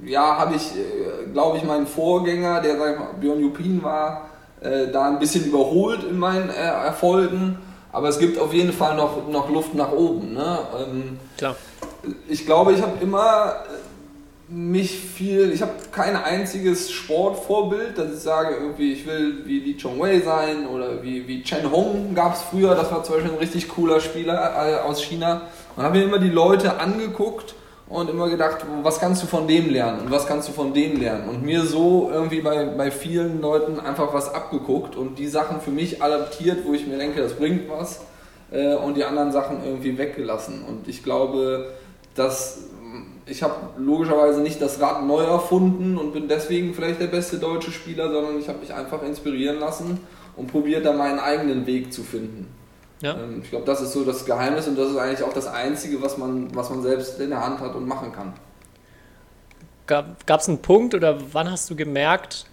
ja, 0.06 0.38
habe 0.38 0.56
ich, 0.56 0.76
äh, 0.76 1.32
glaube 1.32 1.58
ich, 1.58 1.64
meinen 1.64 1.88
Vorgänger, 1.88 2.62
der 2.62 2.78
sag 2.78 2.94
ich 2.94 3.00
mal, 3.00 3.10
Björn 3.20 3.40
Jupin 3.40 3.84
war, 3.84 4.30
äh, 4.62 4.88
da 4.88 5.08
ein 5.08 5.20
bisschen 5.20 5.46
überholt 5.46 6.04
in 6.04 6.18
meinen 6.18 6.50
Erfolgen. 6.50 7.58
Aber 7.92 8.10
es 8.10 8.20
gibt 8.20 8.38
auf 8.38 8.54
jeden 8.54 8.74
Fall 8.74 8.96
noch, 8.96 9.28
noch 9.28 9.50
Luft 9.50 9.74
nach 9.74 9.92
oben. 9.92 10.34
Ne? 10.34 10.60
Ähm, 10.80 11.20
Klar. 11.38 11.56
Ich 12.28 12.46
glaube, 12.46 12.74
ich 12.74 12.82
habe 12.82 12.94
immer 13.02 13.56
mich 14.50 14.98
viel, 14.98 15.52
ich 15.52 15.62
habe 15.62 15.74
kein 15.91 16.16
einziges 16.16 16.91
Sportvorbild, 16.91 17.98
dass 17.98 18.14
ich 18.14 18.20
sage, 18.20 18.56
irgendwie, 18.56 18.93
ich 18.93 19.06
will 19.06 19.45
wie 19.45 19.60
Li 19.60 19.78
Chongwei 19.78 20.22
sein 20.22 20.68
oder 20.68 21.04
wie, 21.04 21.28
wie 21.28 21.43
Chen 21.43 21.70
Hong 21.70 22.16
gab 22.16 22.36
es 22.36 22.43
früher, 22.43 22.74
das 22.74 22.89
war 22.91 23.04
zum 23.04 23.16
Beispiel 23.16 23.34
ein 23.34 23.39
richtig 23.39 23.68
cooler 23.68 24.00
Spieler 24.00 24.36
äh, 24.36 24.76
aus 24.80 25.04
China. 25.04 25.41
Und 25.76 25.84
habe 25.84 25.98
mir 25.98 26.06
immer 26.06 26.20
die 26.20 26.30
Leute 26.30 26.80
angeguckt 26.80 27.56
und 27.89 28.10
immer 28.10 28.30
gedacht, 28.30 28.66
was 28.84 29.00
kannst 29.00 29.24
du 29.24 29.28
von 29.28 29.48
dem 29.48 29.70
lernen 29.70 30.02
und 30.02 30.12
was 30.12 30.28
kannst 30.28 30.48
du 30.48 30.54
von 30.54 30.74
denen 30.74 31.00
lernen. 31.00 31.28
Und 31.28 31.43
mir 31.43 31.66
so 31.66 32.10
irgendwie 32.12 32.41
bei, 32.41 32.66
bei 32.66 32.89
vielen 32.89 33.41
Leuten 33.41 33.80
einfach 33.80 34.14
was 34.14 34.34
abgeguckt 34.34 34.95
und 34.95 35.20
die 35.20 35.28
Sachen 35.28 35.60
für 35.60 35.72
mich 35.72 36.02
adaptiert, 36.02 36.60
wo 36.66 36.74
ich 36.74 36.88
mir 36.88 36.98
denke, 36.98 37.22
das 37.22 37.34
bringt 37.34 37.70
was 37.70 38.02
äh, 38.52 38.76
und 38.76 38.95
die 38.95 39.04
anderen 39.04 39.34
Sachen 39.34 39.64
irgendwie 39.66 39.98
weggelassen. 39.98 40.64
Und 40.64 40.88
ich 40.88 41.04
glaube, 41.04 41.74
dass 42.16 42.60
ich 43.28 43.43
habe 43.43 43.55
logischerweise 43.78 44.41
nicht 44.41 44.61
das 44.61 44.80
Rad 44.80 45.05
neu 45.05 45.23
erfunden 45.23 45.97
und 45.97 46.13
bin 46.13 46.28
deswegen 46.28 46.73
vielleicht 46.73 46.99
der 46.99 47.07
beste 47.07 47.38
deutsche 47.38 47.71
Spieler, 47.71 48.11
sondern 48.11 48.39
ich 48.39 48.47
habe 48.47 48.59
mich 48.59 48.73
einfach 48.73 49.03
inspirieren 49.03 49.59
lassen 49.59 49.99
und 50.36 50.47
probiert 50.47 50.86
da 50.86 50.93
meinen 50.93 51.19
eigenen 51.19 51.65
Weg 51.65 51.91
zu 51.91 52.03
finden. 52.03 52.47
Ja. 53.01 53.15
Ähm, 53.15 53.41
ich 53.43 53.49
glaube, 53.49 53.65
das 53.65 53.82
ist 53.82 53.91
so 53.91 54.03
das 54.03 54.25
Geheimnis 54.25 54.67
und 54.67 54.78
das 54.78 54.91
ist 54.91 54.97
eigentlich 54.97 55.23
auch 55.23 55.34
das 55.34 55.47
Einzige, 55.47 56.01
was 56.01 56.17
man, 56.17 56.55
was 56.55 56.69
man 56.69 56.82
selbst 56.82 57.19
in 57.19 57.30
der 57.30 57.43
Hand 57.43 57.59
hat 57.59 57.75
und 57.75 57.88
machen 57.88 58.11
kann. 58.11 58.34
Gab 59.86 60.41
es 60.41 60.49
einen 60.49 60.61
Punkt 60.61 60.95
oder 60.95 61.17
wann 61.32 61.49
hast 61.49 61.69
du 61.69 61.75
gemerkt, 61.75 62.45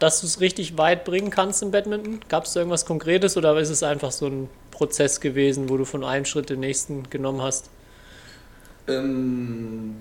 dass 0.00 0.20
du 0.20 0.26
es 0.26 0.40
richtig 0.40 0.78
weit 0.78 1.04
bringen 1.04 1.30
kannst 1.30 1.62
im 1.62 1.70
Badminton? 1.70 2.20
Gab 2.28 2.44
es 2.44 2.56
irgendwas 2.56 2.86
Konkretes 2.86 3.36
oder 3.36 3.56
ist 3.58 3.70
es 3.70 3.84
einfach 3.84 4.10
so 4.10 4.26
ein 4.26 4.48
Prozess 4.72 5.20
gewesen, 5.20 5.68
wo 5.68 5.76
du 5.76 5.84
von 5.84 6.02
einem 6.02 6.24
Schritt 6.24 6.50
den 6.50 6.58
nächsten 6.58 7.08
genommen 7.08 7.40
hast? 7.40 7.70
Ähm, 8.88 9.96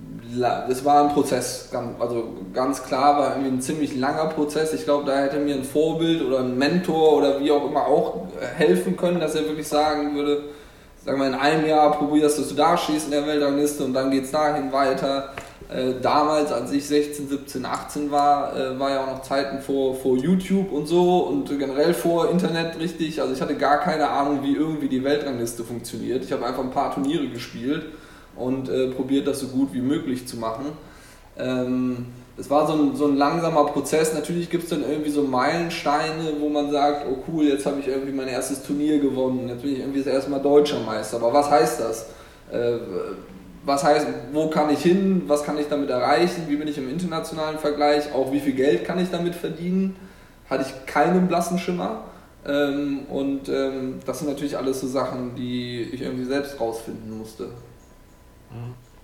das 0.67 0.85
war 0.85 1.03
ein 1.03 1.13
Prozess, 1.13 1.69
also 1.99 2.29
ganz 2.53 2.83
klar 2.83 3.17
war 3.17 3.29
irgendwie 3.31 3.51
ein 3.51 3.61
ziemlich 3.61 3.97
langer 3.97 4.27
Prozess. 4.27 4.73
Ich 4.73 4.85
glaube, 4.85 5.05
da 5.05 5.17
hätte 5.17 5.39
mir 5.39 5.55
ein 5.55 5.63
Vorbild 5.63 6.21
oder 6.21 6.39
ein 6.39 6.57
Mentor 6.57 7.17
oder 7.17 7.39
wie 7.39 7.51
auch 7.51 7.67
immer 7.67 7.85
auch 7.85 8.27
helfen 8.55 8.95
können, 8.95 9.19
dass 9.19 9.35
er 9.35 9.45
wirklich 9.45 9.67
sagen 9.67 10.15
würde, 10.15 10.43
sagen 11.03 11.19
wir 11.19 11.27
in 11.27 11.33
einem 11.33 11.67
Jahr 11.67 11.91
probierst 11.91 12.37
du, 12.37 12.41
dass 12.41 12.49
du 12.49 12.55
da 12.55 12.77
schießt 12.77 13.05
in 13.05 13.11
der 13.11 13.27
Weltrangliste 13.27 13.83
und 13.83 13.93
dann 13.93 14.09
geht 14.09 14.25
es 14.25 14.31
dahin 14.31 14.71
weiter. 14.71 15.33
Äh, 15.69 16.01
damals, 16.01 16.51
als 16.51 16.71
ich 16.71 16.85
16, 16.85 17.29
17, 17.29 17.65
18 17.65 18.11
war, 18.11 18.55
äh, 18.57 18.79
war 18.79 18.89
ja 18.89 19.03
auch 19.03 19.07
noch 19.07 19.21
Zeiten 19.21 19.61
vor, 19.61 19.95
vor 19.95 20.17
YouTube 20.17 20.71
und 20.71 20.85
so 20.85 21.19
und 21.19 21.47
generell 21.57 21.93
vor 21.93 22.29
Internet 22.29 22.79
richtig. 22.79 23.21
Also 23.21 23.33
ich 23.33 23.41
hatte 23.41 23.55
gar 23.55 23.79
keine 23.79 24.09
Ahnung, 24.09 24.39
wie 24.43 24.55
irgendwie 24.55 24.89
die 24.89 25.03
Weltrangliste 25.03 25.63
funktioniert. 25.63 26.23
Ich 26.23 26.31
habe 26.31 26.45
einfach 26.45 26.63
ein 26.63 26.71
paar 26.71 26.93
Turniere 26.93 27.27
gespielt 27.27 27.83
und 28.41 28.69
äh, 28.69 28.87
probiert 28.87 29.27
das 29.27 29.39
so 29.39 29.47
gut 29.47 29.73
wie 29.73 29.81
möglich 29.81 30.27
zu 30.27 30.37
machen. 30.37 30.65
Ähm, 31.37 32.07
es 32.37 32.49
war 32.49 32.65
so 32.65 32.73
ein, 32.73 32.95
so 32.95 33.05
ein 33.05 33.17
langsamer 33.17 33.65
Prozess. 33.65 34.13
Natürlich 34.13 34.49
gibt 34.49 34.63
es 34.63 34.69
dann 34.69 34.83
irgendwie 34.83 35.11
so 35.11 35.23
Meilensteine, 35.23 36.33
wo 36.39 36.49
man 36.49 36.71
sagt, 36.71 37.05
oh 37.09 37.17
cool, 37.27 37.45
jetzt 37.45 37.65
habe 37.65 37.79
ich 37.79 37.87
irgendwie 37.87 38.13
mein 38.13 38.27
erstes 38.27 38.63
Turnier 38.63 38.99
gewonnen, 38.99 39.47
jetzt 39.47 39.61
bin 39.61 39.73
ich 39.73 39.79
irgendwie 39.79 39.99
das 39.99 40.07
erste 40.07 40.31
Mal 40.31 40.39
Deutscher 40.39 40.79
Meister. 40.79 41.17
Aber 41.17 41.33
was 41.33 41.49
heißt 41.49 41.79
das? 41.79 42.07
Äh, 42.51 42.79
was 43.63 43.83
heißt, 43.83 44.07
wo 44.33 44.49
kann 44.49 44.71
ich 44.71 44.81
hin, 44.81 45.23
was 45.27 45.43
kann 45.43 45.57
ich 45.59 45.67
damit 45.67 45.89
erreichen, 45.89 46.45
wie 46.47 46.55
bin 46.55 46.67
ich 46.67 46.77
im 46.77 46.89
internationalen 46.89 47.59
Vergleich, 47.59 48.11
auch 48.13 48.31
wie 48.31 48.39
viel 48.39 48.53
Geld 48.53 48.85
kann 48.85 48.97
ich 48.99 49.11
damit 49.11 49.35
verdienen, 49.35 49.95
hatte 50.49 50.65
ich 50.67 50.85
keinen 50.87 51.27
blassen 51.27 51.59
Schimmer. 51.59 52.05
Ähm, 52.43 53.01
und 53.07 53.49
ähm, 53.49 53.99
das 54.05 54.19
sind 54.19 54.29
natürlich 54.29 54.57
alles 54.57 54.81
so 54.81 54.87
Sachen, 54.87 55.35
die 55.35 55.83
ich 55.91 56.01
irgendwie 56.01 56.25
selbst 56.25 56.59
rausfinden 56.59 57.19
musste. 57.19 57.49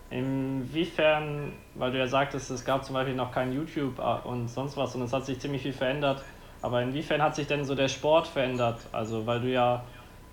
Inwiefern, 0.09 1.51
weil 1.75 1.91
du 1.91 1.97
ja 1.97 2.07
sagtest, 2.07 2.49
es 2.49 2.63
gab 2.63 2.85
zum 2.85 2.93
Beispiel 2.93 3.15
noch 3.15 3.31
kein 3.31 3.51
YouTube 3.51 3.99
äh, 3.99 4.27
und 4.27 4.47
sonst 4.47 4.77
was 4.77 4.95
und 4.95 5.01
es 5.01 5.11
hat 5.11 5.25
sich 5.25 5.39
ziemlich 5.39 5.61
viel 5.61 5.73
verändert, 5.73 6.23
aber 6.61 6.81
inwiefern 6.81 7.21
hat 7.21 7.35
sich 7.35 7.47
denn 7.47 7.65
so 7.65 7.75
der 7.75 7.89
Sport 7.89 8.27
verändert? 8.27 8.79
Also, 8.93 9.25
weil 9.25 9.41
du 9.41 9.51
ja 9.51 9.83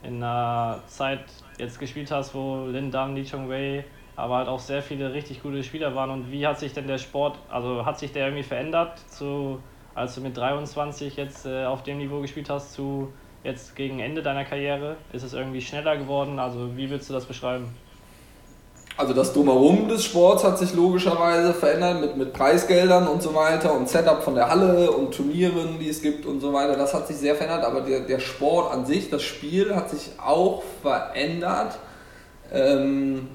in 0.03 0.23
einer 0.23 0.81
Zeit 0.87 1.25
jetzt 1.59 1.81
gespielt 1.81 2.11
hast, 2.13 2.35
wo 2.35 2.67
Lin 2.67 2.91
Dam, 2.91 3.17
Li 3.17 3.25
Chongwei, 3.25 3.85
aber 4.17 4.37
halt 4.37 4.49
auch 4.49 4.61
sehr 4.61 4.81
viele 4.81 5.13
richtig 5.13 5.43
gute 5.43 5.65
Spieler 5.65 5.95
waren 5.97 6.11
und 6.11 6.31
wie 6.31 6.47
hat 6.47 6.61
sich 6.61 6.73
denn 6.73 6.87
der 6.87 6.99
Sport, 6.99 7.39
also 7.49 7.85
hat 7.85 7.99
sich 7.99 8.13
der 8.13 8.27
irgendwie 8.27 8.45
verändert, 8.45 8.99
zu, 9.11 9.61
als 9.95 10.15
du 10.15 10.21
mit 10.21 10.37
23 10.37 11.17
jetzt 11.17 11.47
äh, 11.47 11.65
auf 11.65 11.83
dem 11.83 11.99
Niveau 11.99 12.21
gespielt 12.21 12.49
hast, 12.49 12.75
zu 12.75 13.13
jetzt 13.43 13.75
gegen 13.75 13.99
Ende 13.99 14.23
deiner 14.23 14.45
Karriere? 14.45 14.99
Ist 15.13 15.25
es 15.25 15.33
irgendwie 15.33 15.61
schneller 15.61 15.97
geworden? 15.97 16.39
Also, 16.39 16.77
wie 16.77 16.89
würdest 16.91 17.11
du 17.11 17.15
das 17.15 17.27
beschreiben? 17.27 17.75
Also 18.97 19.13
das 19.13 19.33
Drumherum 19.33 19.89
des 19.89 20.05
Sports 20.05 20.45
hat 20.45 20.57
sich 20.57 20.73
logischerweise 20.73 21.53
verändert 21.53 22.01
mit, 22.01 22.17
mit 22.17 22.33
Preisgeldern 22.33 23.09
und 23.09 23.23
so 23.23 23.35
weiter 23.35 23.75
und 23.75 23.89
Setup 23.89 24.23
von 24.23 24.37
der 24.37 24.49
Halle 24.49 24.93
und 24.93 25.13
Turnieren, 25.13 25.81
die 25.81 25.89
es 25.89 26.01
gibt 26.01 26.27
und 26.27 26.39
so 26.41 26.53
weiter. 26.53 26.77
Das 26.77 26.95
hat 26.95 27.09
sich 27.09 27.17
sehr 27.17 27.35
verändert, 27.35 27.65
aber 27.65 27.81
der, 27.81 28.01
der 28.01 28.21
Sport 28.21 28.73
an 28.73 28.87
sich, 28.87 29.11
das 29.11 29.25
Spiel 29.25 29.75
hat 29.75 29.91
sich 29.91 30.13
auch 30.25 30.63
verändert. 30.81 31.77
Ähm, 32.53 33.27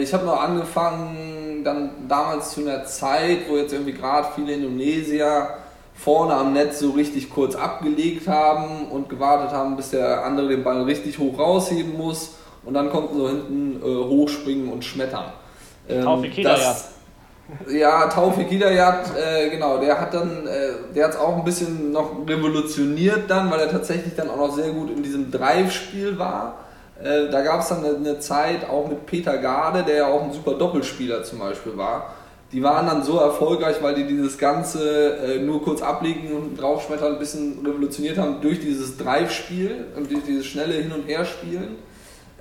ich 0.00 0.14
habe 0.14 0.24
noch 0.24 0.40
angefangen, 0.40 1.64
dann 1.64 2.08
damals 2.08 2.52
zu 2.52 2.62
einer 2.62 2.86
Zeit, 2.86 3.40
wo 3.50 3.58
jetzt 3.58 3.74
irgendwie 3.74 3.92
gerade 3.92 4.28
viele 4.34 4.54
Indonesier 4.54 5.50
vorne 5.94 6.32
am 6.32 6.54
Netz 6.54 6.78
so 6.78 6.92
richtig 6.92 7.28
kurz 7.28 7.56
abgelegt 7.56 8.26
haben 8.26 8.86
und 8.90 9.10
gewartet 9.10 9.50
haben, 9.50 9.76
bis 9.76 9.90
der 9.90 10.24
andere 10.24 10.48
den 10.48 10.64
Ball 10.64 10.82
richtig 10.84 11.18
hoch 11.18 11.38
rausheben 11.38 11.98
muss 11.98 12.37
und 12.64 12.74
dann 12.74 12.90
konnten 12.90 13.16
so 13.16 13.28
hinten 13.28 13.80
äh, 13.82 13.84
hochspringen 13.84 14.72
und 14.72 14.84
schmettern. 14.84 15.32
Ähm, 15.88 16.02
Taufik 16.04 16.32
Hidayat. 16.34 16.76
Ja, 17.70 18.06
Taufik 18.08 18.48
Hidayat, 18.48 19.10
äh, 19.16 19.48
genau, 19.48 19.78
der 19.78 19.98
hat 19.98 20.12
dann, 20.12 20.46
äh, 20.46 20.94
der 20.94 21.04
hat 21.04 21.12
es 21.12 21.18
auch 21.18 21.36
ein 21.36 21.44
bisschen 21.44 21.92
noch 21.92 22.10
revolutioniert 22.28 23.22
dann, 23.28 23.50
weil 23.50 23.60
er 23.60 23.70
tatsächlich 23.70 24.14
dann 24.14 24.28
auch 24.28 24.36
noch 24.36 24.54
sehr 24.54 24.70
gut 24.70 24.90
in 24.90 25.02
diesem 25.02 25.30
Drive-Spiel 25.30 26.18
war. 26.18 26.58
Äh, 27.02 27.30
da 27.30 27.40
gab 27.40 27.60
es 27.60 27.68
dann 27.68 27.84
eine, 27.84 27.96
eine, 27.96 28.20
Zeit 28.20 28.68
auch 28.68 28.86
mit 28.88 29.06
Peter 29.06 29.38
Garde, 29.38 29.82
der 29.82 29.96
ja 29.96 30.06
auch 30.08 30.24
ein 30.24 30.32
super 30.32 30.54
Doppelspieler 30.54 31.22
zum 31.24 31.38
Beispiel 31.38 31.76
war. 31.76 32.14
Die 32.52 32.62
waren 32.62 32.86
dann 32.86 33.02
so 33.02 33.18
erfolgreich, 33.18 33.76
weil 33.82 33.94
die 33.94 34.06
dieses 34.06 34.36
Ganze 34.36 35.16
äh, 35.16 35.38
nur 35.38 35.62
kurz 35.62 35.80
ablegen 35.80 36.32
und 36.32 36.60
draufschmettern 36.60 37.14
ein 37.14 37.18
bisschen 37.18 37.64
revolutioniert 37.64 38.18
haben 38.18 38.40
durch 38.40 38.60
dieses 38.60 38.96
Drive-Spiel 38.96 39.86
und 39.96 40.10
durch 40.10 40.24
dieses 40.24 40.46
schnelle 40.46 40.74
Hin- 40.74 40.92
und 40.92 41.06
Herspielen. 41.06 41.76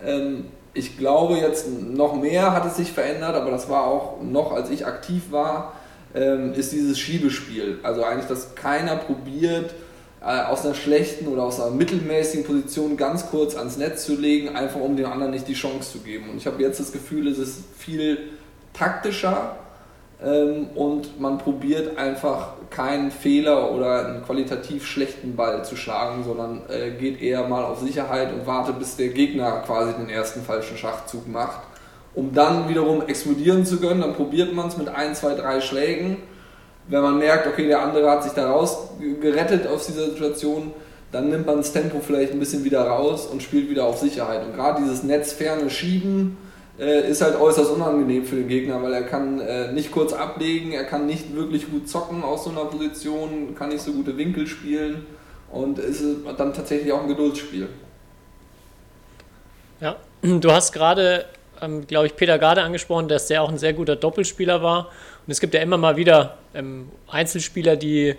Ähm, 0.05 0.45
ich 0.73 0.97
glaube 0.97 1.37
jetzt 1.37 1.67
noch 1.69 2.15
mehr 2.15 2.53
hat 2.53 2.65
es 2.65 2.77
sich 2.77 2.91
verändert, 2.91 3.35
aber 3.35 3.51
das 3.51 3.69
war 3.69 3.87
auch 3.87 4.21
noch, 4.21 4.51
als 4.51 4.69
ich 4.69 4.85
aktiv 4.85 5.31
war, 5.31 5.73
ähm, 6.13 6.53
ist 6.53 6.71
dieses 6.71 6.99
Schiebespiel. 6.99 7.79
Also 7.83 8.03
eigentlich, 8.03 8.27
dass 8.27 8.55
keiner 8.55 8.95
probiert, 8.95 9.73
äh, 10.21 10.43
aus 10.43 10.65
einer 10.65 10.75
schlechten 10.75 11.27
oder 11.27 11.43
aus 11.43 11.59
einer 11.59 11.71
mittelmäßigen 11.71 12.45
Position 12.45 12.97
ganz 12.97 13.29
kurz 13.29 13.55
ans 13.55 13.77
Netz 13.77 14.05
zu 14.05 14.15
legen, 14.15 14.55
einfach 14.55 14.79
um 14.79 14.95
dem 14.97 15.07
anderen 15.07 15.31
nicht 15.31 15.47
die 15.47 15.53
Chance 15.53 15.91
zu 15.91 15.99
geben. 15.99 16.29
Und 16.29 16.37
ich 16.37 16.47
habe 16.47 16.61
jetzt 16.61 16.79
das 16.79 16.91
Gefühl, 16.91 17.27
es 17.27 17.37
ist 17.37 17.63
viel 17.77 18.19
taktischer 18.73 19.57
ähm, 20.23 20.69
und 20.73 21.19
man 21.19 21.37
probiert 21.37 21.97
einfach 21.97 22.53
keinen 22.71 23.11
Fehler 23.11 23.71
oder 23.71 24.07
einen 24.07 24.23
qualitativ 24.23 24.85
schlechten 24.85 25.35
Ball 25.35 25.63
zu 25.63 25.75
schlagen, 25.75 26.23
sondern 26.23 26.61
äh, 26.69 26.91
geht 26.91 27.21
eher 27.21 27.47
mal 27.47 27.63
auf 27.63 27.79
Sicherheit 27.79 28.33
und 28.33 28.47
wartet, 28.47 28.79
bis 28.79 28.95
der 28.95 29.09
Gegner 29.09 29.61
quasi 29.65 29.93
den 29.93 30.09
ersten 30.09 30.41
falschen 30.41 30.75
Schachzug 30.75 31.27
macht, 31.27 31.61
um 32.15 32.33
dann 32.33 32.67
wiederum 32.67 33.03
explodieren 33.05 33.63
zu 33.63 33.79
können. 33.79 34.01
Dann 34.01 34.15
probiert 34.15 34.53
man 34.53 34.69
es 34.69 34.77
mit 34.77 34.89
ein, 34.89 35.13
zwei, 35.13 35.35
drei 35.35 35.61
Schlägen. 35.61 36.17
Wenn 36.87 37.01
man 37.01 37.19
merkt, 37.19 37.45
okay, 37.45 37.67
der 37.67 37.83
andere 37.83 38.09
hat 38.09 38.23
sich 38.23 38.31
da 38.31 38.49
raus 38.49 38.89
gerettet 39.21 39.67
aus 39.67 39.85
dieser 39.85 40.05
Situation, 40.05 40.71
dann 41.11 41.29
nimmt 41.29 41.45
man 41.45 41.57
das 41.57 41.73
Tempo 41.73 41.99
vielleicht 41.99 42.33
ein 42.33 42.39
bisschen 42.39 42.63
wieder 42.63 42.81
raus 42.87 43.27
und 43.27 43.43
spielt 43.43 43.69
wieder 43.69 43.85
auf 43.85 43.99
Sicherheit. 43.99 44.43
Und 44.43 44.55
gerade 44.55 44.81
dieses 44.81 45.03
netzferne 45.03 45.69
Schieben, 45.69 46.37
äh, 46.79 47.09
ist 47.09 47.21
halt 47.21 47.39
äußerst 47.39 47.71
unangenehm 47.71 48.25
für 48.25 48.35
den 48.35 48.47
Gegner, 48.47 48.81
weil 48.81 48.93
er 48.93 49.03
kann 49.03 49.39
äh, 49.39 49.71
nicht 49.71 49.91
kurz 49.91 50.13
ablegen, 50.13 50.71
er 50.71 50.83
kann 50.83 51.05
nicht 51.05 51.35
wirklich 51.35 51.69
gut 51.69 51.89
zocken 51.89 52.23
aus 52.23 52.43
so 52.43 52.51
einer 52.51 52.65
Position, 52.65 53.55
kann 53.55 53.69
nicht 53.69 53.81
so 53.81 53.93
gute 53.93 54.17
Winkel 54.17 54.47
spielen 54.47 55.05
und 55.51 55.79
ist 55.79 56.03
dann 56.37 56.53
tatsächlich 56.53 56.91
auch 56.91 57.01
ein 57.01 57.07
Geduldsspiel. 57.07 57.69
Ja, 59.79 59.95
du 60.21 60.51
hast 60.51 60.71
gerade, 60.71 61.25
ähm, 61.61 61.87
glaube 61.87 62.07
ich, 62.07 62.15
Peter 62.15 62.37
Garde 62.37 62.61
angesprochen, 62.63 63.07
dass 63.07 63.27
der 63.27 63.41
auch 63.41 63.49
ein 63.49 63.57
sehr 63.57 63.73
guter 63.73 63.95
Doppelspieler 63.95 64.61
war. 64.61 64.87
Und 65.25 65.31
es 65.31 65.39
gibt 65.39 65.53
ja 65.53 65.61
immer 65.61 65.77
mal 65.77 65.97
wieder 65.97 66.37
ähm, 66.53 66.89
Einzelspieler, 67.07 67.75
die 67.75 68.15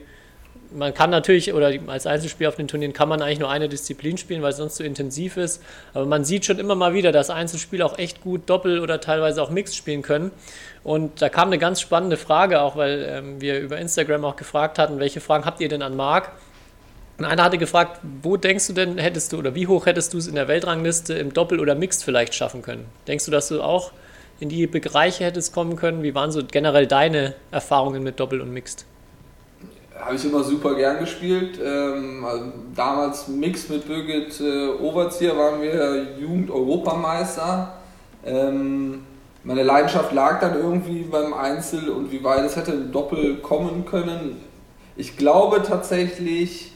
man 0.72 0.92
kann 0.92 1.10
natürlich, 1.10 1.52
oder 1.52 1.72
als 1.86 2.06
Einzelspieler 2.06 2.48
auf 2.48 2.56
den 2.56 2.68
Turnieren 2.68 2.92
kann 2.92 3.08
man 3.08 3.22
eigentlich 3.22 3.38
nur 3.38 3.50
eine 3.50 3.68
Disziplin 3.68 4.18
spielen, 4.18 4.42
weil 4.42 4.50
es 4.50 4.58
sonst 4.58 4.76
zu 4.76 4.84
intensiv 4.84 5.36
ist. 5.36 5.62
Aber 5.94 6.06
man 6.06 6.24
sieht 6.24 6.44
schon 6.44 6.58
immer 6.58 6.74
mal 6.74 6.94
wieder, 6.94 7.12
dass 7.12 7.30
Einzelspieler 7.30 7.86
auch 7.86 7.98
echt 7.98 8.20
gut 8.20 8.42
Doppel 8.50 8.80
oder 8.80 9.00
teilweise 9.00 9.42
auch 9.42 9.50
Mixed 9.50 9.76
spielen 9.76 10.02
können. 10.02 10.30
Und 10.84 11.22
da 11.22 11.28
kam 11.28 11.48
eine 11.48 11.58
ganz 11.58 11.80
spannende 11.80 12.16
Frage 12.16 12.60
auch, 12.60 12.76
weil 12.76 13.06
ähm, 13.08 13.40
wir 13.40 13.60
über 13.60 13.78
Instagram 13.78 14.24
auch 14.24 14.36
gefragt 14.36 14.78
hatten, 14.78 14.98
welche 15.00 15.20
Fragen 15.20 15.44
habt 15.44 15.60
ihr 15.60 15.68
denn 15.68 15.82
an 15.82 15.96
Marc? 15.96 16.32
Und 17.18 17.24
einer 17.24 17.42
hatte 17.42 17.58
gefragt, 17.58 18.00
wo 18.22 18.36
denkst 18.36 18.68
du 18.68 18.72
denn, 18.72 18.96
hättest 18.96 19.32
du 19.32 19.38
oder 19.38 19.54
wie 19.54 19.66
hoch 19.66 19.86
hättest 19.86 20.14
du 20.14 20.18
es 20.18 20.28
in 20.28 20.36
der 20.36 20.46
Weltrangliste 20.46 21.14
im 21.14 21.32
Doppel 21.32 21.58
oder 21.58 21.74
Mixed 21.74 22.04
vielleicht 22.04 22.34
schaffen 22.34 22.62
können? 22.62 22.86
Denkst 23.08 23.24
du, 23.24 23.30
dass 23.32 23.48
du 23.48 23.60
auch 23.60 23.90
in 24.38 24.48
die 24.48 24.66
Bereiche 24.68 25.24
hättest 25.24 25.52
kommen 25.52 25.74
können? 25.74 26.04
Wie 26.04 26.14
waren 26.14 26.30
so 26.30 26.42
generell 26.44 26.86
deine 26.86 27.34
Erfahrungen 27.50 28.04
mit 28.04 28.20
Doppel 28.20 28.40
und 28.40 28.52
Mixed? 28.52 28.86
Habe 30.00 30.16
ich 30.16 30.24
immer 30.24 30.42
super 30.42 30.74
gern 30.74 31.00
gespielt. 31.00 31.58
Ähm, 31.62 32.24
also 32.24 32.44
damals 32.74 33.28
Mix 33.28 33.68
mit 33.68 33.86
Birgit 33.86 34.40
äh, 34.40 34.68
Overzieher 34.68 35.36
waren 35.36 35.60
wir 35.60 36.18
Jugend-Europameister. 36.18 37.74
Ähm, 38.24 39.04
meine 39.44 39.62
Leidenschaft 39.62 40.12
lag 40.12 40.40
dann 40.40 40.56
irgendwie 40.56 41.02
beim 41.02 41.32
Einzel 41.32 41.88
und 41.88 42.12
wie 42.12 42.22
weit 42.22 42.44
es 42.44 42.56
hätte 42.56 42.72
im 42.72 42.92
Doppel 42.92 43.36
kommen 43.36 43.84
können. 43.86 44.40
Ich 44.96 45.16
glaube 45.16 45.62
tatsächlich, 45.62 46.72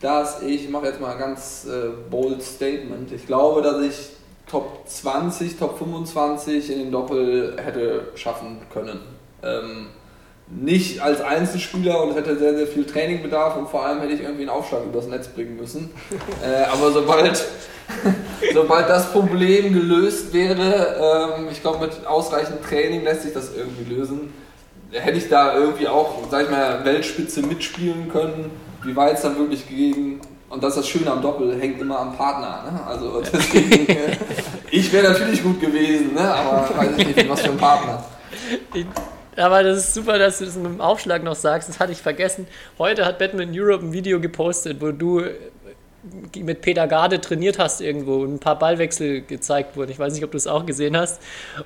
dass 0.00 0.42
ich, 0.42 0.64
ich 0.64 0.70
mache 0.70 0.86
jetzt 0.86 1.00
mal 1.00 1.12
ein 1.12 1.18
ganz 1.18 1.66
äh, 1.66 1.90
bold 2.10 2.42
Statement, 2.42 3.12
ich 3.12 3.26
glaube, 3.26 3.62
dass 3.62 3.80
ich 3.80 4.10
Top 4.50 4.88
20, 4.88 5.58
Top 5.58 5.78
25 5.78 6.72
in 6.72 6.78
den 6.78 6.90
Doppel 6.90 7.56
hätte 7.62 8.08
schaffen 8.14 8.58
können. 8.72 9.00
Ähm, 9.42 9.88
nicht 10.50 11.00
als 11.00 11.20
Einzelspieler 11.20 12.02
und 12.02 12.14
hätte 12.14 12.38
sehr, 12.38 12.56
sehr 12.56 12.66
viel 12.66 12.84
Trainingbedarf 12.84 13.56
und 13.56 13.68
vor 13.68 13.84
allem 13.84 14.00
hätte 14.00 14.14
ich 14.14 14.20
irgendwie 14.22 14.42
einen 14.42 14.50
Aufschlag 14.50 14.84
übers 14.84 15.06
Netz 15.06 15.28
bringen 15.28 15.56
müssen. 15.56 15.90
äh, 16.42 16.64
aber 16.72 16.90
sobald, 16.90 17.44
sobald 18.54 18.88
das 18.88 19.12
Problem 19.12 19.72
gelöst 19.72 20.32
wäre, 20.32 21.36
ähm, 21.38 21.48
ich 21.50 21.60
glaube 21.60 21.86
mit 21.86 22.06
ausreichend 22.06 22.62
Training 22.62 23.04
lässt 23.04 23.22
sich 23.22 23.34
das 23.34 23.54
irgendwie 23.54 23.94
lösen, 23.94 24.32
hätte 24.90 25.18
ich 25.18 25.28
da 25.28 25.54
irgendwie 25.54 25.88
auch, 25.88 26.14
sag 26.30 26.44
ich 26.44 26.50
mal, 26.50 26.84
Weltspitze 26.84 27.42
mitspielen 27.42 28.08
können. 28.10 28.50
Wie 28.84 28.96
weit 28.96 29.16
es 29.16 29.22
dann 29.22 29.36
wirklich 29.38 29.68
ging, 29.68 30.20
und 30.50 30.64
das 30.64 30.76
ist 30.76 30.78
das 30.78 30.88
Schöne 30.88 31.10
am 31.10 31.20
Doppel, 31.20 31.60
hängt 31.60 31.80
immer 31.80 31.98
am 31.98 32.16
Partner. 32.16 32.70
Ne? 32.70 32.80
Also 32.86 33.22
deswegen, 33.32 33.86
äh, 33.86 34.16
ich 34.70 34.90
wäre 34.92 35.12
natürlich 35.12 35.42
gut 35.42 35.60
gewesen, 35.60 36.14
ne? 36.14 36.34
aber 36.34 36.68
weiß 36.74 36.90
ich 36.96 37.06
nicht, 37.06 37.28
was 37.28 37.40
für 37.42 37.50
ein 37.50 37.58
Partner. 37.58 38.04
Aber 39.38 39.62
das 39.62 39.78
ist 39.78 39.94
super, 39.94 40.18
dass 40.18 40.38
du 40.38 40.44
das 40.44 40.56
mit 40.56 40.66
dem 40.66 40.80
Aufschlag 40.80 41.22
noch 41.22 41.36
sagst. 41.36 41.68
Das 41.68 41.78
hatte 41.78 41.92
ich 41.92 41.98
vergessen. 41.98 42.46
Heute 42.78 43.06
hat 43.06 43.18
Batman 43.18 43.50
Europe 43.52 43.84
ein 43.84 43.92
Video 43.92 44.20
gepostet, 44.20 44.80
wo 44.80 44.90
du 44.90 45.24
mit 46.36 46.60
Peter 46.60 46.86
Garde 46.86 47.20
trainiert 47.20 47.58
hast 47.58 47.80
irgendwo 47.80 48.16
und 48.22 48.34
ein 48.34 48.38
paar 48.38 48.58
Ballwechsel 48.58 49.22
gezeigt 49.22 49.76
wurden. 49.76 49.90
Ich 49.90 49.98
weiß 49.98 50.12
nicht, 50.14 50.24
ob 50.24 50.30
du 50.30 50.36
es 50.36 50.46
auch 50.46 50.64
gesehen 50.64 50.96
hast. 50.96 51.20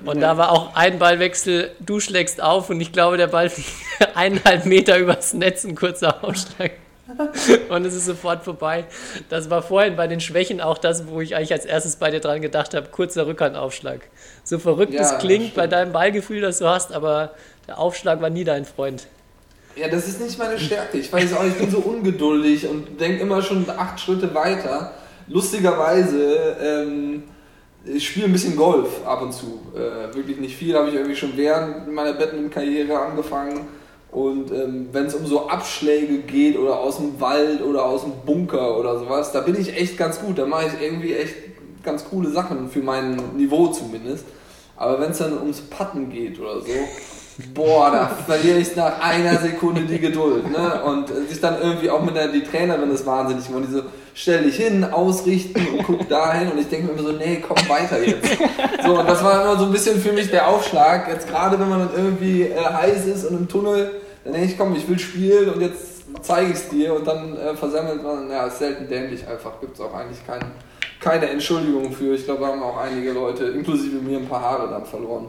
Und 0.05 0.19
ja. 0.19 0.33
da 0.33 0.37
war 0.37 0.51
auch 0.51 0.75
ein 0.75 0.99
Ballwechsel, 0.99 1.71
du 1.79 1.99
schlägst 1.99 2.41
auf 2.41 2.69
und 2.69 2.81
ich 2.81 2.91
glaube, 2.91 3.17
der 3.17 3.27
Ball 3.27 3.49
fliegt 3.49 3.69
eineinhalb 4.15 4.65
Meter 4.65 4.97
übers 4.97 5.33
Netz, 5.33 5.63
ein 5.63 5.75
kurzer 5.75 6.23
Aufschlag. 6.23 6.71
und 7.69 7.85
es 7.85 7.93
ist 7.93 8.05
sofort 8.05 8.43
vorbei. 8.43 8.85
Das 9.29 9.49
war 9.49 9.61
vorhin 9.61 9.95
bei 9.95 10.07
den 10.07 10.19
Schwächen 10.19 10.61
auch 10.61 10.77
das, 10.77 11.07
wo 11.07 11.21
ich 11.21 11.35
eigentlich 11.35 11.51
als 11.51 11.65
erstes 11.65 11.97
bei 11.97 12.11
dir 12.11 12.19
dran 12.19 12.41
gedacht 12.41 12.73
habe, 12.73 12.87
kurzer 12.89 13.27
Rückhandaufschlag. 13.27 14.01
So 14.43 14.57
verrückt 14.57 14.93
ja, 14.93 15.01
es 15.01 15.17
klingt 15.19 15.53
bei 15.53 15.67
deinem 15.67 15.91
Ballgefühl, 15.91 16.41
das 16.41 16.59
du 16.59 16.67
hast, 16.67 16.93
aber 16.93 17.31
der 17.67 17.79
Aufschlag 17.79 18.21
war 18.21 18.29
nie 18.29 18.43
dein 18.43 18.65
Freund. 18.65 19.07
Ja, 19.75 19.87
das 19.87 20.07
ist 20.07 20.21
nicht 20.21 20.37
meine 20.37 20.59
Stärke. 20.59 20.97
Ich 20.99 21.11
weiß 21.11 21.33
auch, 21.33 21.43
ich 21.45 21.55
bin 21.55 21.71
so 21.71 21.79
ungeduldig 21.79 22.67
und 22.67 22.99
denke 22.99 23.23
immer 23.23 23.41
schon 23.41 23.67
acht 23.69 23.99
Schritte 23.99 24.33
weiter. 24.35 24.93
Lustigerweise, 25.27 26.57
ähm, 26.61 27.23
ich 27.85 28.07
spiele 28.07 28.27
ein 28.27 28.33
bisschen 28.33 28.55
Golf 28.55 29.05
ab 29.05 29.23
und 29.23 29.33
zu. 29.33 29.61
Äh, 29.73 30.13
wirklich 30.15 30.37
nicht 30.37 30.55
viel, 30.55 30.77
habe 30.77 30.89
ich 30.89 30.95
irgendwie 30.95 31.15
schon 31.15 31.35
während 31.35 31.91
meiner 31.91 32.13
Badminton-Karriere 32.13 32.99
angefangen. 32.99 33.61
Und 34.11 34.51
ähm, 34.51 34.89
wenn 34.91 35.07
es 35.07 35.15
um 35.15 35.25
so 35.25 35.47
Abschläge 35.49 36.19
geht 36.19 36.55
oder 36.55 36.77
aus 36.77 36.97
dem 36.97 37.19
Wald 37.19 37.63
oder 37.63 37.83
aus 37.83 38.03
dem 38.03 38.13
Bunker 38.25 38.77
oder 38.77 38.99
sowas, 38.99 39.31
da 39.31 39.41
bin 39.41 39.59
ich 39.59 39.75
echt 39.75 39.97
ganz 39.97 40.19
gut. 40.19 40.37
Da 40.37 40.45
mache 40.45 40.67
ich 40.67 40.83
irgendwie 40.83 41.15
echt 41.15 41.33
ganz 41.83 42.05
coole 42.05 42.29
Sachen 42.29 42.69
für 42.69 42.83
mein 42.83 43.15
Niveau 43.35 43.67
zumindest. 43.67 44.25
Aber 44.75 45.01
wenn 45.01 45.11
es 45.11 45.17
dann 45.17 45.37
ums 45.39 45.61
Patten 45.61 46.11
geht 46.11 46.39
oder 46.39 46.61
so, 46.61 46.67
boah, 47.53 47.91
da 47.91 48.07
verliere 48.07 48.59
ich 48.59 48.75
nach 48.75 48.99
einer 49.01 49.37
Sekunde 49.37 49.81
die 49.81 49.99
Geduld. 49.99 50.49
Ne? 50.51 50.83
Und 50.83 51.09
sich 51.29 51.39
dann 51.39 51.61
irgendwie 51.61 51.89
auch 51.89 52.03
mit 52.03 52.15
der 52.15 52.27
die 52.27 52.43
Trainerin 52.43 52.91
ist 52.91 53.05
wahnsinnig 53.05 53.47
geworden. 53.47 53.65
Die 53.67 53.73
so, 53.73 53.83
stell 54.13 54.43
dich 54.43 54.57
hin, 54.57 54.83
ausrichten 54.83 55.67
und 55.77 55.83
guck 55.83 56.07
dahin. 56.09 56.51
Und 56.51 56.59
ich 56.59 56.69
denke 56.69 56.87
mir 56.87 56.99
immer 56.99 57.09
so, 57.09 57.15
nee, 57.17 57.43
komm 57.45 57.57
weiter 57.69 58.01
jetzt. 58.03 58.37
So, 58.85 58.99
und 58.99 59.07
das 59.07 59.23
war 59.23 59.41
immer 59.43 59.57
so 59.57 59.65
ein 59.65 59.71
bisschen 59.71 59.99
für 59.99 60.11
mich 60.11 60.29
der 60.29 60.47
Aufschlag. 60.47 61.07
Jetzt 61.07 61.27
gerade, 61.27 61.59
wenn 61.59 61.69
man 61.69 61.79
dann 61.79 61.89
irgendwie 61.95 62.43
äh, 62.43 62.55
heiß 62.55 63.05
ist 63.05 63.25
und 63.25 63.37
im 63.37 63.47
Tunnel, 63.47 64.01
dann 64.23 64.33
denke 64.33 64.49
ich, 64.49 64.57
komm, 64.57 64.75
ich 64.75 64.87
will 64.87 64.99
spielen 64.99 65.49
und 65.49 65.61
jetzt 65.61 66.03
zeige 66.21 66.51
ich 66.51 66.57
es 66.57 66.69
dir. 66.69 66.93
Und 66.93 67.07
dann 67.07 67.37
äh, 67.37 67.55
versammelt 67.55 68.03
man, 68.03 68.29
ja, 68.29 68.47
ist 68.47 68.59
selten 68.59 68.87
dämlich 68.87 69.27
einfach. 69.27 69.59
Gibt 69.59 69.75
es 69.75 69.81
auch 69.81 69.93
eigentlich 69.93 70.25
keinen 70.25 70.51
keine 71.03 71.29
Entschuldigung 71.29 71.91
für. 71.91 72.15
Ich 72.15 72.23
glaube, 72.23 72.41
da 72.41 72.47
haben 72.47 72.63
auch 72.63 72.77
einige 72.77 73.11
Leute, 73.11 73.45
inklusive 73.45 73.97
mir, 73.97 74.19
ein 74.19 74.27
paar 74.27 74.41
Haare 74.41 74.69
dann 74.69 74.85
verloren. 74.85 75.27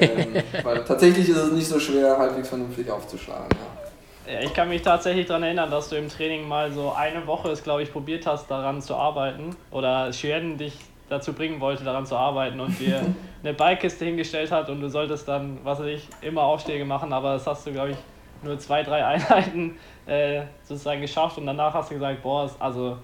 Ähm, 0.00 0.34
weil 0.62 0.84
tatsächlich 0.84 1.28
ist 1.28 1.36
es 1.36 1.52
nicht 1.52 1.66
so 1.66 1.78
schwer, 1.78 2.16
halbwegs 2.16 2.48
vernünftig 2.48 2.90
aufzuschlagen. 2.90 3.48
Ja. 4.26 4.32
ja 4.34 4.40
ich 4.40 4.52
kann 4.52 4.68
mich 4.68 4.82
tatsächlich 4.82 5.26
daran 5.26 5.42
erinnern, 5.42 5.70
dass 5.70 5.88
du 5.88 5.96
im 5.96 6.08
Training 6.08 6.46
mal 6.46 6.72
so 6.72 6.92
eine 6.92 7.26
Woche 7.26 7.50
es, 7.50 7.62
glaube 7.62 7.82
ich, 7.82 7.92
probiert 7.92 8.26
hast, 8.26 8.50
daran 8.50 8.80
zu 8.80 8.94
arbeiten. 8.94 9.56
Oder 9.70 10.12
Schweden 10.12 10.58
dich 10.58 10.74
dazu 11.08 11.32
bringen 11.32 11.60
wollte, 11.60 11.84
daran 11.84 12.06
zu 12.06 12.16
arbeiten 12.16 12.60
und 12.60 12.78
dir 12.78 13.00
eine 13.42 13.54
Ballkiste 13.54 14.04
hingestellt 14.04 14.50
hat 14.50 14.68
und 14.70 14.80
du 14.80 14.88
solltest 14.88 15.28
dann, 15.28 15.58
was 15.62 15.78
weiß 15.78 15.86
ich, 15.86 16.08
immer 16.22 16.42
Aufschläge 16.42 16.84
machen, 16.84 17.12
aber 17.12 17.34
das 17.34 17.46
hast 17.46 17.66
du, 17.66 17.72
glaube 17.72 17.90
ich, 17.90 17.96
nur 18.42 18.58
zwei, 18.58 18.82
drei 18.82 19.04
Einheiten 19.06 19.76
äh, 20.06 20.42
sozusagen 20.62 21.00
geschafft 21.00 21.38
und 21.38 21.46
danach 21.46 21.74
hast 21.74 21.90
du 21.90 21.94
gesagt, 21.94 22.22
boah, 22.22 22.50
also 22.58 22.96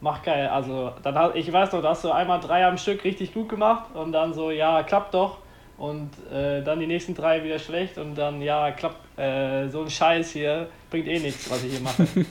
mach 0.00 0.22
geil. 0.22 0.48
Also 0.48 0.92
dann 1.02 1.32
ich 1.34 1.52
weiß 1.52 1.72
noch, 1.72 1.82
da 1.82 1.90
hast 1.90 2.04
du 2.04 2.12
einmal 2.12 2.40
drei 2.40 2.66
am 2.66 2.78
Stück 2.78 3.02
richtig 3.04 3.34
gut 3.34 3.48
gemacht 3.48 3.94
und 3.94 4.12
dann 4.12 4.34
so, 4.34 4.50
ja, 4.50 4.82
klappt 4.82 5.14
doch 5.14 5.38
und 5.76 6.10
äh, 6.32 6.62
dann 6.62 6.78
die 6.78 6.86
nächsten 6.86 7.14
drei 7.14 7.42
wieder 7.42 7.58
schlecht 7.58 7.98
und 7.98 8.14
dann, 8.14 8.40
ja, 8.40 8.70
klappt, 8.70 9.18
äh, 9.18 9.68
so 9.68 9.82
ein 9.82 9.90
Scheiß 9.90 10.30
hier 10.30 10.68
bringt 10.90 11.08
eh 11.08 11.18
nichts, 11.18 11.50
was 11.50 11.64
ich 11.64 11.72
hier 11.72 11.80
mache. 11.80 12.06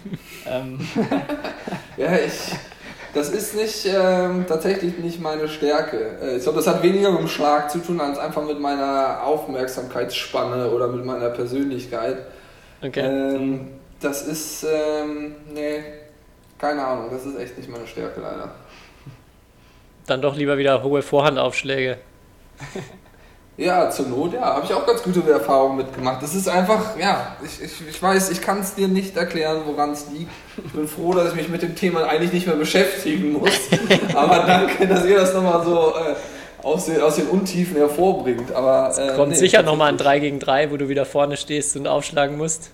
ähm. 0.47 0.79
ja, 1.97 2.15
ich, 2.15 2.55
das 3.13 3.29
ist 3.29 3.55
nicht, 3.55 3.85
ähm, 3.85 4.45
tatsächlich 4.47 4.97
nicht 4.97 5.21
meine 5.21 5.47
Stärke. 5.47 6.17
Äh, 6.21 6.37
ich 6.37 6.43
glaube, 6.43 6.57
das 6.57 6.67
hat 6.67 6.81
weniger 6.81 7.11
mit 7.11 7.21
dem 7.21 7.27
Schlag 7.27 7.69
zu 7.69 7.79
tun, 7.79 7.99
als 7.99 8.17
einfach 8.17 8.45
mit 8.45 8.59
meiner 8.59 9.23
Aufmerksamkeitsspanne 9.23 10.71
oder 10.71 10.87
mit 10.87 11.05
meiner 11.05 11.29
Persönlichkeit. 11.29 12.17
Okay. 12.81 13.01
Ähm, 13.01 13.67
das 13.99 14.25
ist, 14.27 14.63
ähm, 14.63 15.35
nee, 15.53 15.83
keine 16.57 16.85
Ahnung, 16.85 17.09
das 17.11 17.25
ist 17.25 17.37
echt 17.37 17.57
nicht 17.57 17.69
meine 17.69 17.87
Stärke 17.87 18.21
leider. 18.21 18.55
Dann 20.07 20.21
doch 20.21 20.35
lieber 20.35 20.57
wieder 20.57 20.83
hohe 20.83 21.01
Vorhandaufschläge. 21.01 21.97
Ja, 23.55 23.87
zur 23.91 24.07
Not, 24.07 24.33
ja, 24.33 24.41
habe 24.41 24.65
ich 24.65 24.73
auch 24.73 24.85
ganz 24.85 25.03
gute 25.03 25.29
Erfahrungen 25.29 25.77
mitgemacht. 25.77 26.23
Das 26.23 26.33
ist 26.33 26.49
einfach, 26.49 26.97
ja, 26.97 27.37
ich, 27.43 27.63
ich, 27.63 27.87
ich 27.87 28.01
weiß, 28.01 28.31
ich 28.31 28.41
kann 28.41 28.61
es 28.61 28.73
dir 28.73 28.87
nicht 28.87 29.15
erklären, 29.15 29.61
woran 29.67 29.91
es 29.91 30.07
liegt. 30.09 30.31
Ich 30.65 30.71
bin 30.71 30.87
froh, 30.87 31.13
dass 31.13 31.29
ich 31.29 31.35
mich 31.35 31.49
mit 31.49 31.61
dem 31.61 31.75
Thema 31.75 32.07
eigentlich 32.07 32.33
nicht 32.33 32.47
mehr 32.47 32.55
beschäftigen 32.55 33.33
muss. 33.33 33.51
Aber 34.15 34.39
danke, 34.47 34.87
dass 34.87 35.05
ihr 35.05 35.17
das 35.17 35.35
nochmal 35.35 35.63
so 35.63 35.93
äh, 35.95 36.65
aus, 36.65 36.85
den, 36.85 36.99
aus 36.99 37.17
den 37.17 37.27
Untiefen 37.27 37.77
hervorbringt. 37.77 38.51
Aber, 38.53 38.91
äh, 38.97 39.09
es 39.09 39.15
kommt 39.15 39.29
nee, 39.29 39.37
sicher 39.37 39.61
nochmal 39.61 39.89
ein 39.89 39.97
3 39.97 40.17
gegen 40.17 40.39
3, 40.39 40.71
wo 40.71 40.77
du 40.77 40.89
wieder 40.89 41.05
vorne 41.05 41.37
stehst 41.37 41.75
und 41.75 41.85
aufschlagen 41.85 42.37
musst. 42.37 42.71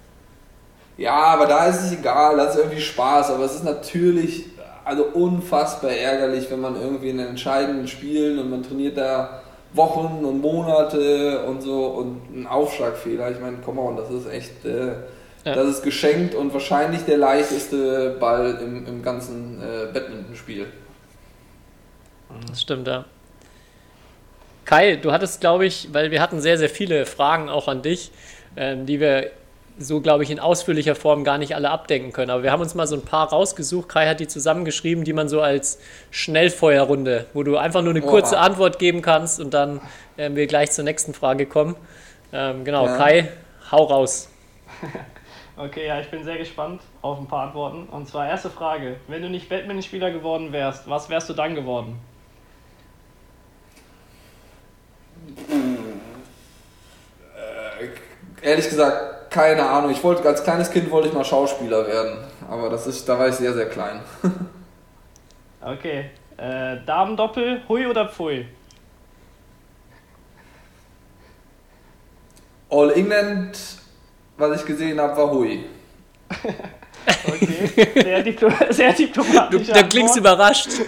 Ja, 0.96 1.14
aber 1.14 1.46
da 1.46 1.66
ist 1.66 1.82
es 1.82 1.92
egal, 1.92 2.38
das 2.38 2.56
ist 2.56 2.62
irgendwie 2.62 2.82
Spaß. 2.82 3.32
Aber 3.32 3.44
es 3.44 3.56
ist 3.56 3.66
natürlich 3.66 4.46
also 4.86 5.04
unfassbar 5.04 5.92
ärgerlich, 5.92 6.50
wenn 6.50 6.62
man 6.62 6.78
irgendwie 6.80 7.10
in 7.10 7.18
den 7.18 7.28
entscheidenden 7.28 7.90
Spielen 7.90 8.40
und 8.40 8.50
man 8.50 8.64
trainiert 8.64 8.98
da 8.98 9.42
Wochen 9.74 10.26
und 10.26 10.42
Monate 10.42 11.44
und 11.46 11.62
so 11.62 11.86
und 11.88 12.22
ein 12.34 12.48
Aufschlagfehler. 12.48 13.32
Ich 13.32 13.40
meine, 13.40 13.58
come 13.58 13.82
on, 13.82 13.98
das 13.98 14.10
ist 14.10 14.28
echt, 14.28 14.66
äh, 14.66 14.88
ja. 15.46 15.56
das 15.56 15.68
ist 15.68 15.84
geschenkt 15.84 16.34
und 16.36 16.54
wahrscheinlich 16.54 17.04
der 17.06 17.18
leichteste 17.18 18.18
Ball 18.20 18.60
im, 18.62 18.86
im 18.88 19.04
ganzen 19.04 19.62
äh, 19.62 19.92
Badmintonspiel. 19.94 20.66
Das 22.48 22.62
stimmt, 22.62 22.88
ja. 22.88 23.06
Kai, 24.66 24.98
du 24.98 25.12
hattest, 25.12 25.42
glaube 25.42 25.66
ich, 25.66 25.90
weil 25.94 26.12
wir 26.12 26.22
hatten 26.22 26.42
sehr, 26.42 26.58
sehr 26.58 26.70
viele 26.70 27.06
Fragen 27.08 27.50
auch 27.50 27.68
an 27.68 27.82
dich, 27.82 28.12
ähm, 28.56 28.86
die 28.86 29.00
wir 29.00 29.32
so, 29.80 30.02
glaube 30.02 30.24
ich, 30.24 30.30
in 30.30 30.40
ausführlicher 30.40 30.94
Form 30.94 31.24
gar 31.24 31.38
nicht 31.38 31.56
alle 31.56 31.70
abdenken 31.70 32.12
können. 32.12 32.30
Aber 32.30 32.44
wir 32.44 32.52
haben 32.52 32.62
uns 32.62 32.76
mal 32.76 32.86
so 32.86 32.96
ein 32.96 33.04
paar 33.04 33.30
rausgesucht. 33.30 33.88
Kai 33.88 34.08
hat 34.08 34.20
die 34.20 34.28
zusammengeschrieben, 34.28 35.06
die 35.06 35.14
man 35.14 35.30
so 35.30 35.42
als 35.42 35.80
Schnellfeuerrunde, 36.12 37.28
wo 37.34 37.44
du 37.44 37.58
einfach 37.58 37.82
nur 37.82 37.92
eine 37.92 38.02
kurze 38.02 38.36
Oha. 38.36 38.44
Antwort 38.44 38.78
geben 38.78 39.02
kannst 39.02 39.40
und 39.40 39.54
dann 39.54 39.82
äh, 40.18 40.30
wir 40.34 40.48
gleich 40.48 40.72
zur 40.72 40.84
nächsten 40.84 41.14
Frage 41.14 41.46
kommen. 41.46 41.76
Ähm, 42.34 42.66
genau, 42.66 42.86
ja. 42.86 42.98
Kai, 42.98 43.30
hau 43.72 43.84
raus. 43.86 44.30
Okay, 45.62 45.88
ja, 45.88 46.00
ich 46.00 46.10
bin 46.10 46.24
sehr 46.24 46.38
gespannt 46.38 46.82
auf 47.02 47.20
ein 47.20 47.28
paar 47.28 47.48
Antworten. 47.48 47.90
Und 47.90 48.08
zwar 48.08 48.30
erste 48.30 48.50
Frage: 48.50 48.96
Wenn 49.10 49.22
du 49.22 49.30
nicht 49.30 49.50
Batman-Spieler 49.50 50.10
geworden 50.10 50.54
wärst, 50.54 50.90
was 50.90 51.10
wärst 51.10 51.28
du 51.28 51.34
dann 51.34 51.54
geworden? 51.54 52.00
Äh, 57.36 57.90
ehrlich 58.42 58.70
gesagt, 58.70 59.19
keine 59.30 59.68
Ahnung. 59.68 59.92
Ich 59.92 60.04
wollte 60.04 60.28
als 60.28 60.44
kleines 60.44 60.72
Kind 60.72 60.90
wollte 60.92 61.10
ich 61.10 61.14
mal 61.14 61.26
Schauspieler 61.26 61.86
werden, 61.88 62.20
aber 62.50 62.70
das 62.70 62.88
ist, 62.88 63.08
da 63.08 63.18
war 63.18 63.28
ich 63.28 63.36
sehr, 63.36 63.54
sehr 63.54 63.70
klein. 63.70 64.02
okay. 65.62 66.12
Äh, 66.38 66.78
Damendoppel, 66.86 67.62
Hui 67.68 67.86
oder 67.86 68.08
Pfui? 68.08 68.48
All 72.70 72.92
England 72.92 73.58
was 74.40 74.62
ich 74.62 74.66
gesehen 74.66 75.00
habe, 75.00 75.18
war 75.18 75.32
Hui. 75.32 75.66
okay, 77.28 78.02
sehr, 78.02 78.24
Diplo 78.24 78.50
sehr 78.70 78.94
diplomatisch. 78.94 79.68
Du, 79.68 79.74
da 79.74 79.84
klingst 79.84 80.16
überrascht. 80.16 80.70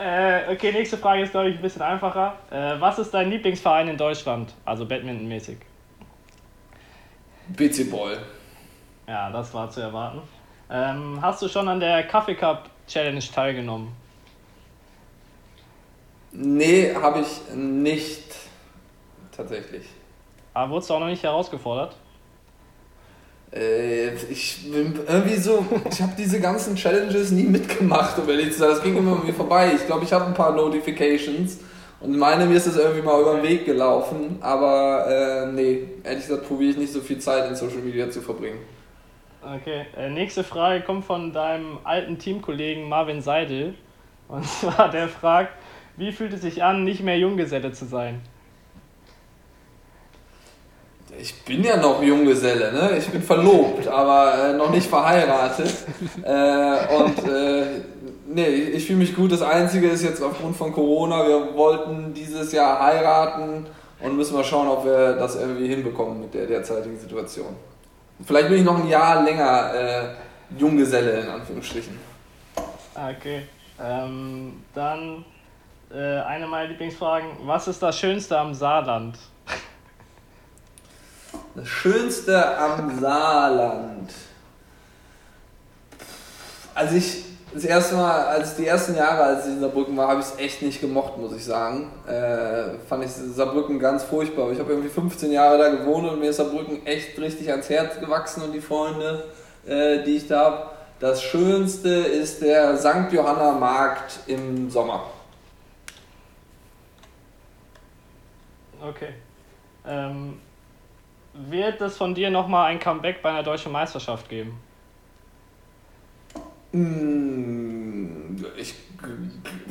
äh, 0.00 0.52
okay, 0.52 0.72
nächste 0.72 0.96
Frage 0.96 1.22
ist, 1.22 1.32
glaube 1.32 1.50
ich, 1.50 1.56
ein 1.56 1.62
bisschen 1.62 1.82
einfacher. 1.82 2.34
Äh, 2.50 2.80
was 2.80 2.98
ist 2.98 3.12
dein 3.12 3.30
Lieblingsverein 3.30 3.88
in 3.88 3.96
Deutschland? 3.96 4.54
Also 4.64 4.86
Badminton-mäßig. 4.86 5.58
BC 7.48 7.90
Ball. 7.90 8.18
Ja, 9.06 9.30
das 9.30 9.52
war 9.52 9.70
zu 9.70 9.80
erwarten. 9.80 10.22
Ähm, 10.70 11.18
hast 11.20 11.42
du 11.42 11.48
schon 11.48 11.68
an 11.68 11.80
der 11.80 12.04
Kaffee 12.04 12.34
Cup 12.34 12.70
Challenge 12.86 13.20
teilgenommen? 13.20 13.92
Nee, 16.32 16.94
habe 16.94 17.20
ich 17.20 17.54
nicht 17.54 18.36
tatsächlich. 19.36 19.84
Aber 20.54 20.72
wurdest 20.72 20.90
du 20.90 20.94
auch 20.94 21.00
noch 21.00 21.06
nicht 21.08 21.22
herausgefordert? 21.22 21.96
Äh, 23.52 24.14
ich 24.30 24.70
bin 24.70 24.94
irgendwie 25.08 25.36
so, 25.36 25.64
ich 25.90 26.00
habe 26.00 26.12
diese 26.16 26.40
ganzen 26.40 26.76
Challenges 26.76 27.30
nie 27.32 27.44
mitgemacht, 27.44 28.18
um 28.18 28.28
ehrlich 28.28 28.52
zu 28.52 28.60
sein. 28.60 28.68
Das 28.70 28.82
ging 28.82 28.96
immer 28.96 29.16
mir 29.16 29.34
vorbei. 29.34 29.72
Ich 29.74 29.86
glaube, 29.86 30.04
ich 30.04 30.12
habe 30.12 30.26
ein 30.26 30.34
paar 30.34 30.54
Notifications 30.54 31.58
und 32.00 32.16
meine, 32.16 32.46
mir 32.46 32.56
ist 32.56 32.66
das 32.66 32.76
irgendwie 32.76 33.02
mal 33.02 33.20
über 33.20 33.34
den 33.34 33.42
Weg 33.42 33.66
gelaufen. 33.66 34.38
Aber 34.40 35.06
äh, 35.08 35.52
nee, 35.52 35.88
ehrlich 36.04 36.26
gesagt 36.26 36.46
probiere 36.46 36.70
ich 36.70 36.76
nicht 36.78 36.92
so 36.92 37.00
viel 37.00 37.18
Zeit 37.18 37.48
in 37.48 37.56
Social 37.56 37.78
Media 37.78 38.08
zu 38.10 38.20
verbringen. 38.20 38.58
Okay, 39.42 39.86
äh, 39.96 40.10
nächste 40.10 40.44
Frage 40.44 40.84
kommt 40.84 41.04
von 41.04 41.32
deinem 41.32 41.78
alten 41.84 42.18
Teamkollegen 42.18 42.88
Marvin 42.88 43.20
Seidel. 43.20 43.74
Und 44.28 44.46
zwar 44.60 44.90
der 44.90 45.08
fragt, 45.08 45.52
wie 45.96 46.12
fühlt 46.12 46.32
es 46.32 46.42
sich 46.42 46.62
an, 46.62 46.84
nicht 46.84 47.02
mehr 47.02 47.18
Junggeselle 47.18 47.72
zu 47.72 47.84
sein? 47.84 48.20
Ich 51.18 51.34
bin 51.44 51.64
ja 51.64 51.76
noch 51.76 52.02
Junggeselle, 52.02 52.72
ne? 52.72 52.98
Ich 52.98 53.08
bin 53.08 53.22
verlobt, 53.22 53.86
aber 53.86 54.50
äh, 54.50 54.52
noch 54.52 54.70
nicht 54.70 54.88
verheiratet. 54.88 55.72
Äh, 56.22 56.94
und 56.96 57.28
äh, 57.28 57.66
nee, 58.26 58.46
ich 58.46 58.86
fühle 58.86 59.00
mich 59.00 59.14
gut. 59.14 59.32
Das 59.32 59.42
Einzige 59.42 59.88
ist 59.88 60.02
jetzt 60.02 60.22
aufgrund 60.22 60.56
von 60.56 60.72
Corona, 60.72 61.26
wir 61.26 61.54
wollten 61.54 62.14
dieses 62.14 62.52
Jahr 62.52 62.80
heiraten 62.80 63.66
und 64.00 64.16
müssen 64.16 64.34
mal 64.34 64.44
schauen, 64.44 64.68
ob 64.68 64.84
wir 64.84 65.14
das 65.14 65.36
irgendwie 65.36 65.68
hinbekommen 65.68 66.20
mit 66.20 66.34
der 66.34 66.46
derzeitigen 66.46 66.98
Situation. 66.98 67.56
Vielleicht 68.24 68.48
bin 68.48 68.58
ich 68.58 68.64
noch 68.64 68.78
ein 68.78 68.88
Jahr 68.88 69.22
länger 69.22 69.74
äh, 69.74 70.02
Junggeselle 70.58 71.20
in 71.20 71.28
Anführungsstrichen. 71.28 71.98
Okay. 72.94 73.42
Ähm, 73.82 74.62
dann 74.74 75.24
äh, 75.92 76.20
eine 76.20 76.46
meiner 76.46 76.68
Lieblingsfragen. 76.68 77.28
Was 77.44 77.68
ist 77.68 77.82
das 77.82 77.98
Schönste 77.98 78.38
am 78.38 78.54
Saarland? 78.54 79.18
Das 81.54 81.68
Schönste 81.68 82.58
am 82.58 83.00
Saarland. 83.00 84.10
Also 86.74 86.96
ich 86.96 87.24
das 87.52 87.64
erste 87.64 87.96
Mal, 87.96 88.26
als 88.26 88.54
die 88.54 88.66
ersten 88.66 88.94
Jahre, 88.94 89.24
als 89.24 89.46
ich 89.46 89.54
in 89.54 89.60
Saarbrücken 89.60 89.96
war, 89.96 90.06
habe 90.06 90.20
ich 90.20 90.26
es 90.26 90.38
echt 90.38 90.62
nicht 90.62 90.80
gemocht, 90.80 91.18
muss 91.18 91.34
ich 91.34 91.44
sagen. 91.44 91.90
Äh, 92.06 92.78
fand 92.88 93.04
ich 93.04 93.10
Saarbrücken 93.10 93.80
ganz 93.80 94.04
furchtbar. 94.04 94.52
Ich 94.52 94.60
habe 94.60 94.70
irgendwie 94.70 94.88
15 94.88 95.32
Jahre 95.32 95.58
da 95.58 95.68
gewohnt 95.68 96.08
und 96.08 96.20
mir 96.20 96.30
ist 96.30 96.36
Saarbrücken 96.36 96.86
echt 96.86 97.18
richtig 97.18 97.50
ans 97.50 97.68
Herz 97.68 97.98
gewachsen 97.98 98.42
und 98.42 98.52
die 98.52 98.60
Freunde, 98.60 99.24
äh, 99.66 100.04
die 100.04 100.16
ich 100.16 100.28
da 100.28 100.44
habe. 100.44 100.70
Das 101.00 101.22
Schönste 101.22 101.88
ist 101.88 102.40
der 102.42 102.76
St. 102.76 103.10
Johanna 103.10 103.52
Markt 103.52 104.20
im 104.28 104.70
Sommer. 104.70 105.06
Okay. 108.80 109.14
Ähm, 109.86 110.38
wird 111.32 111.80
es 111.80 111.96
von 111.96 112.14
dir 112.14 112.30
nochmal 112.30 112.66
ein 112.66 112.78
Comeback 112.78 113.22
bei 113.22 113.30
einer 113.30 113.42
deutschen 113.42 113.72
Meisterschaft 113.72 114.28
geben? 114.28 114.60
Hm, 116.72 118.44
ich 118.56 118.74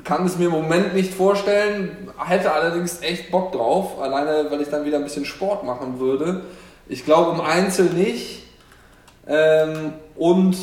kann 0.04 0.26
es 0.26 0.38
mir 0.38 0.46
im 0.46 0.52
Moment 0.52 0.94
nicht 0.94 1.14
vorstellen, 1.14 2.12
hätte 2.18 2.52
allerdings 2.52 3.02
echt 3.02 3.32
Bock 3.32 3.52
drauf, 3.52 4.00
alleine 4.02 4.50
weil 4.52 4.62
ich 4.62 4.70
dann 4.70 4.86
wieder 4.86 4.98
ein 4.98 5.04
bisschen 5.04 5.26
Sport 5.26 5.64
machen 5.64 6.00
würde. 6.00 6.44
Ich 6.88 7.06
glaube 7.06 7.32
im 7.32 7.42
Einzel 7.42 7.86
nicht. 7.86 8.44
Ähm, 9.28 9.94
und 10.16 10.58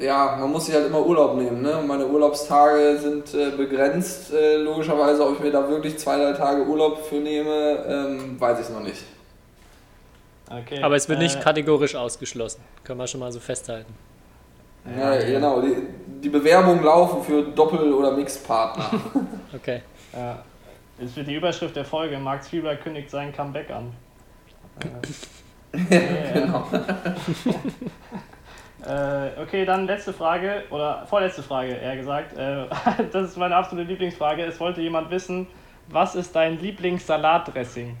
ja, 0.00 0.36
man 0.40 0.50
muss 0.50 0.66
sich 0.66 0.74
halt 0.74 0.86
immer 0.86 1.04
Urlaub 1.04 1.36
nehmen. 1.36 1.60
Ne? 1.60 1.84
Meine 1.86 2.06
Urlaubstage 2.06 2.98
sind 2.98 3.34
äh, 3.34 3.50
begrenzt, 3.50 4.32
äh, 4.32 4.56
logischerweise. 4.56 5.26
Ob 5.26 5.34
ich 5.34 5.40
mir 5.40 5.52
da 5.52 5.68
wirklich 5.68 5.98
zwei, 5.98 6.16
drei 6.16 6.32
Tage 6.32 6.62
Urlaub 6.62 7.04
für 7.04 7.16
nehme, 7.16 7.84
ähm, 7.86 8.40
weiß 8.40 8.60
ich 8.60 8.74
noch 8.74 8.82
nicht. 8.82 9.04
Okay. 10.50 10.82
Aber 10.82 10.96
es 10.96 11.08
wird 11.08 11.20
nicht 11.20 11.36
äh, 11.36 11.42
kategorisch 11.42 11.94
ausgeschlossen. 11.94 12.60
Können 12.82 12.98
wir 12.98 13.06
schon 13.06 13.20
mal 13.20 13.30
so 13.30 13.38
festhalten. 13.38 13.94
Ja, 14.84 15.14
ja. 15.14 15.24
genau. 15.26 15.60
Die, 15.60 15.76
die 16.22 16.28
Bewerbungen 16.28 16.82
laufen 16.82 17.22
für 17.22 17.42
Doppel- 17.42 17.92
oder 17.92 18.12
Mixpartner. 18.12 18.90
okay. 19.54 19.82
Ja. 20.12 20.42
Jetzt 20.98 21.16
wird 21.16 21.28
die 21.28 21.34
Überschrift 21.34 21.76
der 21.76 21.84
Folge. 21.84 22.18
Marc 22.18 22.42
Zwiebler 22.42 22.76
kündigt 22.76 23.10
seinen 23.10 23.32
Comeback 23.32 23.70
an. 23.70 23.92
äh, 25.72 26.32
genau. 26.34 26.68
äh, 28.86 29.40
okay, 29.40 29.64
dann 29.64 29.86
letzte 29.86 30.12
Frage, 30.12 30.64
oder 30.70 31.06
vorletzte 31.06 31.42
Frage 31.44 31.74
eher 31.74 31.96
gesagt. 31.96 32.36
Äh, 32.36 32.66
das 33.12 33.30
ist 33.30 33.36
meine 33.36 33.54
absolute 33.54 33.88
Lieblingsfrage. 33.88 34.44
Es 34.44 34.58
wollte 34.58 34.80
jemand 34.80 35.10
wissen, 35.10 35.46
was 35.88 36.16
ist 36.16 36.34
dein 36.34 36.58
Lieblingssalatdressing? 36.60 37.96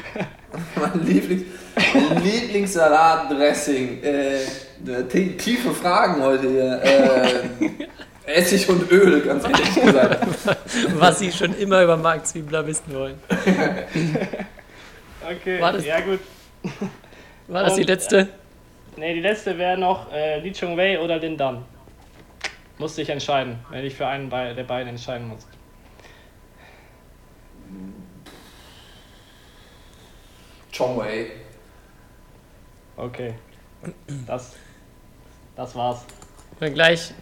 mein 0.76 1.06
Lieblings, 1.06 1.44
Lieblingssalatdressing. 2.22 4.02
Äh, 4.02 5.36
tiefe 5.38 5.72
Fragen 5.72 6.22
heute 6.22 6.48
hier. 6.48 6.82
Äh, 6.82 7.48
Essig 8.24 8.68
und 8.68 8.90
Öl, 8.90 9.20
ganz 9.20 9.44
ehrlich 9.44 9.74
gesagt. 9.74 10.26
Was 10.98 11.18
Sie 11.18 11.32
schon 11.32 11.56
immer 11.58 11.82
über 11.82 11.96
Marc 11.96 12.26
Zwiebler 12.26 12.66
wissen 12.66 12.92
wollen. 12.94 13.18
Okay, 15.24 15.60
war 15.60 15.72
das, 15.72 15.86
ja 15.86 16.00
gut. 16.00 16.18
War 17.46 17.62
das 17.62 17.74
und, 17.74 17.78
die 17.78 17.84
letzte? 17.84 18.28
Äh, 18.96 19.00
ne, 19.00 19.14
die 19.14 19.20
letzte 19.20 19.56
wäre 19.56 19.78
noch 19.78 20.12
äh, 20.12 20.40
Li 20.40 20.52
Chung 20.52 20.76
Wei 20.76 20.98
oder 20.98 21.18
Lin 21.18 21.36
Dan. 21.36 21.64
Musste 22.78 23.02
ich 23.02 23.08
entscheiden, 23.08 23.60
wenn 23.70 23.84
ich 23.84 23.94
für 23.94 24.08
einen 24.08 24.28
der 24.28 24.64
beiden 24.64 24.88
entscheiden 24.88 25.28
muss. 25.28 25.46
Chongwei. 30.72 31.26
Okay. 32.96 33.34
Das, 34.26 34.52
das 35.56 35.74
war's. 35.74 36.04
Dann 36.60 36.74
gleich 36.74 37.12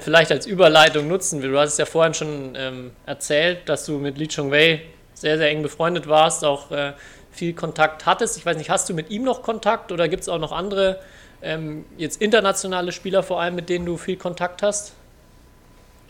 vielleicht 0.00 0.30
als 0.30 0.46
Überleitung 0.46 1.08
nutzen 1.08 1.42
will. 1.42 1.52
Du 1.52 1.58
hast 1.58 1.72
es 1.72 1.78
ja 1.78 1.86
vorhin 1.86 2.14
schon 2.14 2.54
ähm, 2.56 2.92
erzählt, 3.06 3.68
dass 3.68 3.86
du 3.86 3.98
mit 3.98 4.18
Li 4.18 4.28
Chongwei 4.28 4.82
sehr, 5.14 5.38
sehr 5.38 5.50
eng 5.50 5.62
befreundet 5.62 6.08
warst, 6.08 6.44
auch 6.44 6.70
äh, 6.70 6.92
viel 7.30 7.54
Kontakt 7.54 8.06
hattest. 8.06 8.36
Ich 8.36 8.44
weiß 8.44 8.56
nicht, 8.56 8.70
hast 8.70 8.88
du 8.88 8.94
mit 8.94 9.10
ihm 9.10 9.24
noch 9.24 9.42
Kontakt 9.42 9.92
oder 9.92 10.08
gibt 10.08 10.22
es 10.22 10.28
auch 10.28 10.38
noch 10.38 10.52
andere, 10.52 11.00
ähm, 11.42 11.84
jetzt 11.96 12.20
internationale 12.20 12.92
Spieler 12.92 13.22
vor 13.22 13.40
allem, 13.40 13.54
mit 13.54 13.68
denen 13.68 13.86
du 13.86 13.96
viel 13.96 14.16
Kontakt 14.16 14.62
hast? 14.62 14.94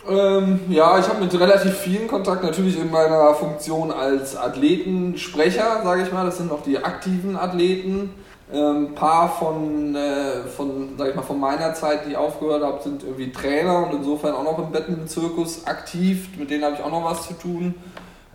Ähm, 0.08 0.60
ja, 0.68 0.98
ich 0.98 1.08
habe 1.08 1.20
mit 1.20 1.38
relativ 1.38 1.76
vielen 1.76 2.08
Kontakt, 2.08 2.42
natürlich 2.42 2.78
in 2.78 2.90
meiner 2.90 3.34
Funktion 3.34 3.90
als 3.92 4.36
Athletensprecher, 4.36 5.82
sage 5.82 6.02
ich 6.02 6.12
mal. 6.12 6.24
Das 6.24 6.38
sind 6.38 6.48
noch 6.48 6.62
die 6.62 6.78
aktiven 6.78 7.36
Athleten. 7.36 8.14
Ein 8.52 8.58
ähm, 8.58 8.94
paar 8.94 9.28
von, 9.28 9.94
äh, 9.94 10.42
von, 10.56 10.94
sag 10.98 11.10
ich 11.10 11.14
mal, 11.14 11.22
von 11.22 11.38
meiner 11.38 11.72
Zeit, 11.74 12.06
die 12.06 12.10
ich 12.10 12.16
aufgehört 12.16 12.64
habe, 12.64 12.82
sind 12.82 13.04
irgendwie 13.04 13.30
Trainer 13.30 13.86
und 13.86 13.94
insofern 13.94 14.34
auch 14.34 14.42
noch 14.42 14.58
im 14.58 14.72
Badminton-Zirkus 14.72 15.66
aktiv. 15.66 16.30
Mit 16.36 16.50
denen 16.50 16.64
habe 16.64 16.74
ich 16.74 16.82
auch 16.82 16.90
noch 16.90 17.04
was 17.04 17.28
zu 17.28 17.34
tun. 17.34 17.74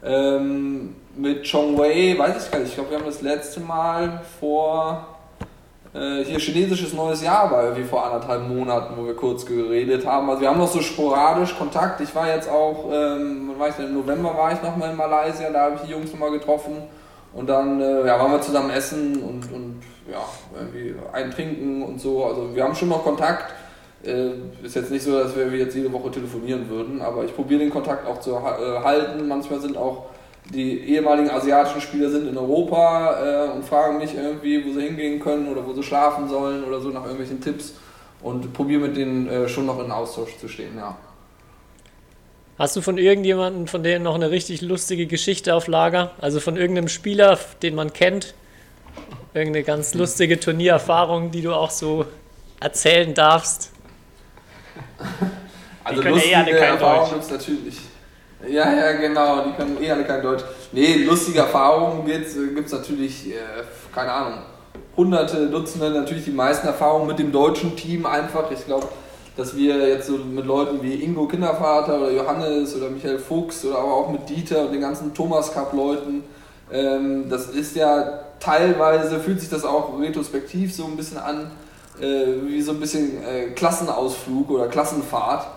Ähm, 0.04 0.96
mit 1.18 1.50
Chong 1.50 1.78
Wei, 1.78 2.16
weiß 2.18 2.46
ich 2.46 2.52
gar 2.52 2.60
nicht, 2.60 2.70
ich 2.70 2.76
glaube, 2.76 2.92
wir 2.92 3.00
haben 3.00 3.06
das 3.06 3.22
letzte 3.22 3.60
Mal 3.60 4.22
vor 4.40 5.15
äh, 5.96 6.26
hier 6.26 6.40
chinesisches 6.40 6.94
neues 6.94 7.24
Jahr 7.24 7.50
war, 7.50 7.76
wie 7.78 7.84
vor 7.84 8.06
anderthalb 8.06 8.48
Monaten, 8.48 8.96
wo 8.98 9.06
wir 9.06 9.16
kurz 9.16 9.46
geredet 9.46 10.06
haben. 10.06 10.30
Also 10.30 10.42
wir 10.42 10.50
haben 10.50 10.60
noch 10.60 10.72
so 10.72 10.82
sporadisch 10.82 11.58
Kontakt. 11.58 12.02
Ich 12.02 12.14
war 12.14 12.28
jetzt 12.28 12.50
auch, 12.50 12.90
ähm, 12.92 13.52
war 13.58 13.70
ich 13.70 13.80
im 13.80 13.94
November 13.94 14.36
war 14.36 14.52
ich 14.52 14.62
nochmal 14.62 14.92
in 14.92 14.98
Malaysia, 14.98 15.50
da 15.50 15.62
habe 15.62 15.76
ich 15.76 15.82
die 15.84 15.92
Jungs 15.92 16.12
nochmal 16.12 16.32
getroffen. 16.32 16.84
Und 17.34 17.48
dann 17.48 17.80
äh, 17.82 18.06
ja, 18.06 18.20
waren 18.20 18.32
wir 18.32 18.42
zusammen 18.42 18.70
essen 18.72 19.22
und, 19.24 19.52
und 19.54 19.82
ja, 20.12 20.22
irgendwie 20.58 20.96
eintrinken 21.14 21.84
und 21.84 22.00
so. 22.00 22.26
Also 22.26 22.54
wir 22.54 22.64
haben 22.64 22.76
schon 22.76 22.90
noch 22.90 23.04
Kontakt. 23.04 23.54
Äh, 24.04 24.32
ist 24.64 24.76
jetzt 24.76 24.92
nicht 24.92 25.04
so, 25.04 25.18
dass 25.18 25.36
wir 25.36 25.48
jetzt 25.48 25.76
jede 25.76 25.92
Woche 25.92 26.12
telefonieren 26.12 26.70
würden, 26.70 27.02
aber 27.02 27.24
ich 27.24 27.34
probiere 27.34 27.62
den 27.62 27.70
Kontakt 27.70 28.06
auch 28.08 28.20
zu 28.20 28.32
äh, 28.32 28.36
halten. 28.84 29.28
Manchmal 29.28 29.60
sind 29.60 29.78
auch 29.78 30.08
die 30.54 30.80
ehemaligen 30.80 31.30
asiatischen 31.32 31.82
Spieler 31.82 32.10
sind 32.10 32.28
in 32.28 32.38
Europa 32.38 33.48
äh, 33.48 33.52
und 33.52 33.66
fragen 33.66 33.98
mich 33.98 34.16
irgendwie, 34.16 34.64
wo 34.66 34.72
sie 34.72 34.86
hingehen 34.86 35.20
können 35.20 35.48
oder 35.48 35.66
wo 35.66 35.74
sie 35.74 35.84
schlafen 35.84 36.30
sollen 36.30 36.64
oder 36.64 36.80
so 36.80 36.90
nach 36.90 37.04
irgendwelchen 37.04 37.42
Tipps 37.42 37.74
und 38.22 38.54
probiere 38.54 38.82
mit 38.82 38.98
denen 38.98 39.28
äh, 39.28 39.48
schon 39.48 39.66
noch 39.66 39.84
in 39.84 39.92
Austausch 39.92 40.38
zu 40.38 40.48
stehen, 40.48 40.78
ja. 40.78 40.98
Hast 42.58 42.76
du 42.76 42.82
von 42.82 42.98
irgendjemandem 42.98 43.68
von 43.68 43.84
denen 43.84 44.04
noch 44.04 44.16
eine 44.16 44.32
richtig 44.32 44.62
lustige 44.62 45.08
Geschichte 45.08 45.56
auf 45.56 45.68
Lager? 45.68 46.12
Also 46.22 46.40
von 46.40 46.56
irgendeinem 46.56 46.88
Spieler, 46.88 47.38
den 47.62 47.76
man 47.76 47.92
kennt? 47.92 48.34
Irgendeine 49.34 49.66
ganz 49.66 49.94
lustige 49.94 50.40
Turniererfahrung, 50.40 51.32
die 51.32 51.42
du 51.42 51.54
auch 51.54 51.70
so 51.70 52.06
erzählen 52.60 53.14
darfst? 53.14 53.72
Also 55.84 56.02
lustige 56.02 56.32
eh 56.32 56.52
Erfahrungen 56.52 57.12
gibt 57.12 57.24
es 57.26 57.30
natürlich 57.30 57.78
ja, 58.48 58.74
ja, 58.74 58.92
genau, 58.94 59.44
die 59.46 59.54
können 59.54 59.78
eh 59.82 59.92
alle 59.92 60.04
kein 60.04 60.22
Deutsch. 60.22 60.44
Nee, 60.72 61.04
lustige 61.04 61.40
Erfahrungen 61.40 62.06
gibt 62.06 62.68
es 62.68 62.72
natürlich, 62.72 63.30
äh, 63.30 63.64
keine 63.94 64.12
Ahnung, 64.12 64.40
hunderte, 64.98 65.48
Dutzende, 65.48 65.90
natürlich 65.90 66.26
die 66.26 66.32
meisten 66.32 66.68
Erfahrungen 66.68 67.08
mit 67.08 67.20
dem 67.20 67.32
deutschen 67.32 67.76
Team 67.76 68.06
einfach. 68.06 68.50
Ich 68.52 68.66
glaube, 68.66 68.88
dass 69.38 69.56
wir 69.56 69.88
jetzt 69.88 70.08
so 70.08 70.18
mit 70.18 70.46
Leuten 70.46 70.82
wie 70.82 71.04
Ingo 71.04 71.28
Kindervater 71.28 71.98
oder 72.00 72.12
Johannes 72.12 72.76
oder 72.76 72.90
Michael 72.90 73.20
Fuchs 73.20 73.66
oder 73.66 73.80
aber 73.80 73.94
auch 73.94 74.10
mit 74.10 74.30
Dieter 74.30 74.66
und 74.66 74.72
den 74.72 74.82
ganzen 74.82 75.14
Thomas 75.14 75.54
Cup 75.54 75.74
Leuten, 75.74 76.24
ähm, 76.72 77.30
das 77.30 77.48
ist 77.48 77.76
ja 77.76 78.22
teilweise, 78.40 79.20
fühlt 79.20 79.40
sich 79.40 79.50
das 79.50 79.66
auch 79.66 80.00
retrospektiv 80.00 80.74
so 80.74 80.86
ein 80.86 80.96
bisschen 80.96 81.18
an, 81.18 81.52
äh, 82.00 82.26
wie 82.48 82.62
so 82.62 82.72
ein 82.72 82.80
bisschen 82.80 83.24
äh, 83.24 83.48
Klassenausflug 83.52 84.50
oder 84.50 84.68
Klassenfahrt. 84.68 85.48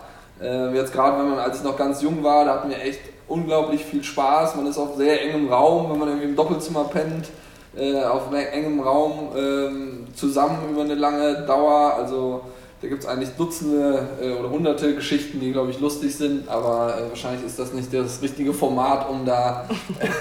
Äh, 0.41 0.75
jetzt 0.75 0.93
gerade, 0.93 1.19
wenn 1.19 1.29
man, 1.29 1.39
als 1.39 1.57
ich 1.57 1.63
noch 1.63 1.77
ganz 1.77 2.01
jung 2.01 2.23
war, 2.23 2.45
da 2.45 2.55
hatten 2.55 2.69
wir 2.69 2.81
echt 2.81 3.01
unglaublich 3.27 3.85
viel 3.85 4.03
Spaß. 4.03 4.55
Man 4.55 4.67
ist 4.67 4.77
auf 4.77 4.95
sehr 4.95 5.21
engem 5.21 5.51
Raum, 5.51 5.91
wenn 5.91 5.99
man 5.99 6.07
irgendwie 6.09 6.27
im 6.27 6.35
Doppelzimmer 6.35 6.85
pennt, 6.85 7.29
äh, 7.77 8.03
auf 8.03 8.33
engem 8.33 8.79
Raum 8.79 9.29
äh, 9.35 10.15
zusammen 10.15 10.69
über 10.71 10.81
eine 10.81 10.95
lange 10.95 11.45
Dauer. 11.45 11.95
Also 11.95 12.41
da 12.81 12.87
gibt 12.87 13.03
es 13.03 13.09
eigentlich 13.09 13.31
Dutzende 13.31 14.07
äh, 14.21 14.31
oder 14.31 14.49
Hunderte 14.49 14.95
Geschichten, 14.95 15.41
die, 15.41 15.51
glaube 15.51 15.71
ich, 15.71 15.79
lustig 15.81 16.15
sind, 16.15 16.47
aber 16.47 16.95
äh, 16.97 17.09
wahrscheinlich 17.09 17.45
ist 17.45 17.59
das 17.59 17.73
nicht 17.73 17.93
das 17.93 18.21
richtige 18.21 18.53
Format, 18.53 19.09
um 19.09 19.25
da 19.25 19.67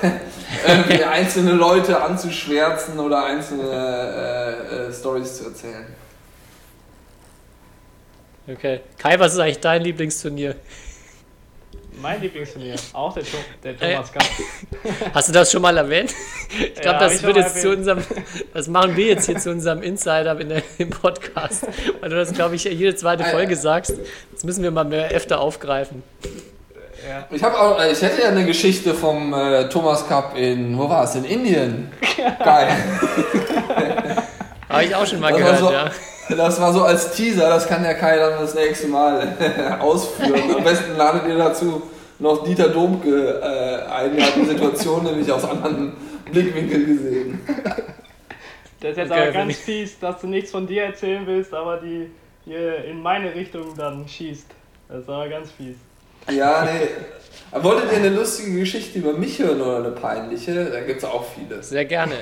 einzelne 1.13 1.53
Leute 1.53 2.03
anzuschwärzen 2.03 2.99
oder 2.99 3.25
einzelne 3.25 4.89
äh, 4.89 4.93
Stories 4.93 5.39
zu 5.39 5.45
erzählen. 5.45 5.87
Okay. 8.51 8.81
Kai, 8.97 9.19
was 9.19 9.35
ist 9.35 9.41
eigentlich 9.41 9.61
dein 9.61 9.83
Lieblingsturnier? 9.83 10.57
Mein 12.01 12.21
Lieblingsturnier, 12.21 12.77
auch 12.93 13.13
der, 13.13 13.25
der 13.65 13.77
Thomas 13.77 14.13
Cup. 14.13 14.23
Hast 15.15 15.29
du 15.29 15.33
das 15.33 15.51
schon 15.51 15.61
mal 15.61 15.77
erwähnt? 15.77 16.15
Ich 16.49 16.81
glaube, 16.81 16.99
ja, 16.99 17.09
das 17.09 17.23
wird 17.23 17.37
jetzt 17.37 17.61
zu 17.61 17.71
unserem, 17.71 17.99
das 18.55 18.69
machen 18.69 18.97
wir 18.97 19.07
jetzt 19.07 19.27
hier 19.27 19.37
zu 19.37 19.51
unserem 19.51 19.83
Insider 19.83 20.39
in 20.41 20.49
der, 20.49 20.63
im 20.79 20.91
Podcast, 20.91 21.67
weil 22.01 22.09
du 22.09 22.17
das, 22.17 22.33
glaube 22.33 22.55
ich, 22.55 22.65
jede 22.65 22.95
zweite 22.95 23.25
ah, 23.25 23.31
Folge 23.31 23.57
sagst. 23.57 23.95
Das 24.33 24.45
müssen 24.45 24.63
wir 24.63 24.71
mal 24.71 24.85
mehr 24.85 25.11
öfter 25.11 25.41
aufgreifen. 25.41 26.05
Ja. 27.07 27.27
Ich 27.31 27.43
habe 27.43 27.59
auch, 27.59 27.83
ich 27.85 28.01
hätte 28.01 28.23
ja 28.23 28.29
eine 28.29 28.47
Geschichte 28.47 28.95
vom 28.95 29.35
äh, 29.35 29.69
Thomas 29.69 30.07
Cup 30.07 30.37
in, 30.37 30.79
wo 30.79 30.89
war 30.89 31.05
es? 31.05 31.17
In 31.17 31.25
Indien. 31.25 31.91
Geil. 32.45 32.77
Habe 34.69 34.85
ich 34.85 34.95
auch 34.95 35.07
schon 35.07 35.21
mal 35.21 35.31
das 35.31 35.39
gehört, 35.39 35.59
so, 35.59 35.73
ja. 35.73 35.91
Das 36.37 36.61
war 36.61 36.73
so 36.73 36.83
als 36.83 37.13
Teaser, 37.13 37.49
das 37.49 37.67
kann 37.67 37.83
der 37.83 37.95
Kai 37.95 38.17
dann 38.19 38.39
das 38.39 38.55
nächste 38.55 38.89
Mal 38.89 39.79
ausführen. 39.81 40.57
Am 40.57 40.63
besten 40.63 40.97
ladet 40.97 41.27
ihr 41.27 41.39
dazu 41.39 41.83
noch 42.19 42.45
Dieter 42.45 42.69
Domke 42.69 43.41
äh, 43.41 43.91
ein. 43.91 44.17
Der 44.17 44.27
hat 44.27 44.37
die 44.37 44.45
Situation 44.45 45.05
nämlich 45.05 45.31
aus 45.33 45.45
anderen 45.45 45.95
Blickwinkeln 46.31 46.87
gesehen. 46.87 47.41
Das 48.81 48.93
ist 48.93 48.97
jetzt 48.99 49.11
okay, 49.11 49.23
aber 49.23 49.33
ganz 49.33 49.57
fies, 49.57 49.99
dass 49.99 50.21
du 50.21 50.27
nichts 50.27 50.51
von 50.51 50.67
dir 50.67 50.85
erzählen 50.85 51.27
willst, 51.27 51.55
aber 51.55 51.79
die 51.79 52.11
hier 52.45 52.85
in 52.85 53.03
meine 53.03 53.35
Richtung 53.35 53.77
dann 53.77 54.07
schießt. 54.07 54.47
Das 54.89 55.01
ist 55.01 55.09
aber 55.09 55.29
ganz 55.29 55.51
fies. 55.51 55.77
Ja, 56.31 56.65
nee. 56.65 57.61
Wolltet 57.63 57.91
ihr 57.93 57.99
eine 57.99 58.11
lustige 58.11 58.59
Geschichte 58.59 58.99
über 58.99 59.15
mich 59.15 59.39
hören 59.39 59.61
oder 59.61 59.79
eine 59.79 59.91
peinliche? 59.91 60.67
Da 60.67 60.81
gibt 60.81 60.99
es 60.99 61.05
auch 61.05 61.25
viele. 61.35 61.63
Sehr 61.63 61.85
gerne. 61.87 62.15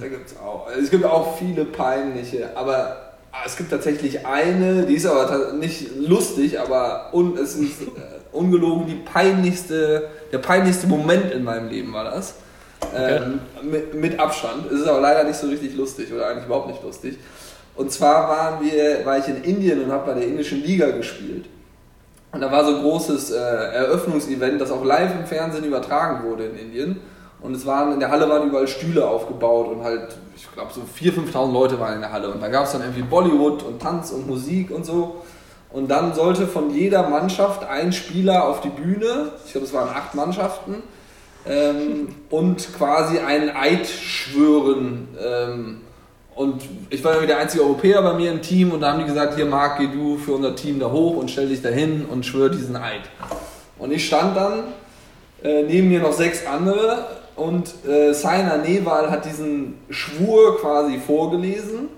Da 0.00 0.08
gibt's 0.08 0.36
auch. 0.36 0.68
Es 0.70 0.90
gibt 0.90 1.04
auch 1.04 1.36
viele 1.38 1.64
peinliche, 1.64 2.56
aber 2.56 3.12
es 3.44 3.56
gibt 3.56 3.70
tatsächlich 3.70 4.26
eine, 4.26 4.84
die 4.84 4.94
ist 4.94 5.06
aber 5.06 5.52
nicht 5.54 5.96
lustig, 5.96 6.60
aber 6.60 7.10
un, 7.12 7.36
es 7.36 7.56
ist 7.56 7.82
äh, 7.82 7.86
ungelogen 8.32 8.86
die 8.86 8.94
peinlichste, 8.94 10.08
der 10.30 10.38
peinlichste 10.38 10.86
Moment 10.86 11.32
in 11.32 11.42
meinem 11.42 11.68
Leben 11.68 11.92
war 11.92 12.04
das. 12.04 12.34
Okay. 12.80 13.16
Ähm, 13.16 13.40
mit, 13.62 13.94
mit, 13.94 14.20
Abstand. 14.20 14.66
Es 14.70 14.80
ist 14.80 14.88
aber 14.88 15.00
leider 15.00 15.24
nicht 15.24 15.36
so 15.36 15.46
richtig 15.46 15.74
lustig 15.76 16.12
oder 16.12 16.28
eigentlich 16.28 16.46
überhaupt 16.46 16.68
nicht 16.68 16.82
lustig. 16.82 17.18
Und 17.74 17.90
zwar 17.90 18.28
waren 18.28 18.64
wir, 18.64 19.04
war 19.06 19.18
ich 19.18 19.28
in 19.28 19.42
Indien 19.44 19.82
und 19.82 19.90
habe 19.90 20.12
bei 20.12 20.20
der 20.20 20.28
indischen 20.28 20.62
Liga 20.62 20.90
gespielt. 20.90 21.46
Und 22.32 22.40
da 22.40 22.50
war 22.50 22.64
so 22.64 22.76
ein 22.76 22.82
großes 22.82 23.30
äh, 23.30 23.36
Eröffnungsevent, 23.36 24.60
das 24.60 24.70
auch 24.70 24.84
live 24.84 25.12
im 25.18 25.26
Fernsehen 25.26 25.64
übertragen 25.64 26.24
wurde 26.28 26.46
in 26.46 26.58
Indien. 26.58 27.00
Und 27.42 27.54
es 27.54 27.66
waren, 27.66 27.92
in 27.92 28.00
der 28.00 28.10
Halle 28.10 28.28
waren 28.28 28.48
überall 28.48 28.68
Stühle 28.68 29.06
aufgebaut 29.06 29.68
und 29.68 29.82
halt, 29.82 30.16
ich 30.36 30.50
glaube, 30.52 30.70
so 30.72 30.82
4.000, 30.82 31.32
5.000 31.32 31.52
Leute 31.52 31.80
waren 31.80 31.94
in 31.94 32.00
der 32.00 32.12
Halle. 32.12 32.30
Und 32.30 32.40
da 32.40 32.48
gab 32.48 32.66
es 32.66 32.72
dann 32.72 32.82
irgendwie 32.82 33.02
Bollywood 33.02 33.64
und 33.64 33.82
Tanz 33.82 34.12
und 34.12 34.28
Musik 34.28 34.70
und 34.70 34.86
so. 34.86 35.22
Und 35.70 35.90
dann 35.90 36.14
sollte 36.14 36.46
von 36.46 36.70
jeder 36.70 37.08
Mannschaft 37.08 37.64
ein 37.64 37.92
Spieler 37.92 38.46
auf 38.46 38.60
die 38.60 38.68
Bühne, 38.68 39.32
ich 39.44 39.52
glaube, 39.52 39.66
es 39.66 39.72
waren 39.72 39.88
acht 39.88 40.14
Mannschaften, 40.14 40.82
ähm, 41.46 42.14
und 42.30 42.74
quasi 42.76 43.18
einen 43.18 43.50
Eid 43.50 43.86
schwören. 43.86 45.08
Ähm, 45.20 45.80
und 46.34 46.62
ich 46.90 47.02
war 47.02 47.12
irgendwie 47.12 47.28
der 47.28 47.38
einzige 47.38 47.64
Europäer 47.64 48.02
bei 48.02 48.14
mir 48.14 48.30
im 48.30 48.40
Team 48.40 48.72
und 48.72 48.80
da 48.80 48.92
haben 48.92 49.00
die 49.00 49.06
gesagt, 49.06 49.34
hier 49.34 49.46
Marc, 49.46 49.78
geh 49.78 49.88
du 49.88 50.16
für 50.16 50.32
unser 50.32 50.54
Team 50.54 50.78
da 50.78 50.90
hoch 50.90 51.16
und 51.16 51.30
stell 51.30 51.48
dich 51.48 51.60
da 51.60 51.68
hin 51.68 52.06
und 52.08 52.24
schwör 52.24 52.48
diesen 52.48 52.76
Eid. 52.76 53.02
Und 53.78 53.92
ich 53.92 54.06
stand 54.06 54.36
dann, 54.36 54.64
äh, 55.42 55.64
neben 55.64 55.88
mir 55.88 56.00
noch 56.00 56.12
sechs 56.12 56.46
andere 56.46 57.21
und 57.36 57.72
äh, 57.86 58.12
Saina 58.12 58.58
Newal 58.58 59.10
hat 59.10 59.24
diesen 59.24 59.78
Schwur 59.88 60.60
quasi 60.60 60.98
vorgelesen, 60.98 61.88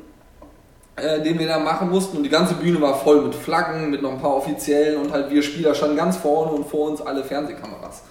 äh, 0.96 1.20
den 1.22 1.38
wir 1.38 1.48
da 1.48 1.58
machen 1.58 1.90
mussten. 1.90 2.18
Und 2.18 2.22
die 2.22 2.30
ganze 2.30 2.54
Bühne 2.54 2.80
war 2.80 2.94
voll 2.94 3.22
mit 3.22 3.34
Flaggen, 3.34 3.90
mit 3.90 4.00
noch 4.00 4.12
ein 4.12 4.20
paar 4.20 4.36
Offiziellen 4.36 5.00
und 5.00 5.12
halt 5.12 5.30
wir 5.30 5.42
Spieler 5.42 5.74
standen 5.74 5.96
ganz 5.96 6.16
vorne 6.16 6.52
und 6.52 6.66
vor 6.68 6.90
uns 6.90 7.00
alle 7.00 7.24
Fernsehkameras. 7.24 8.02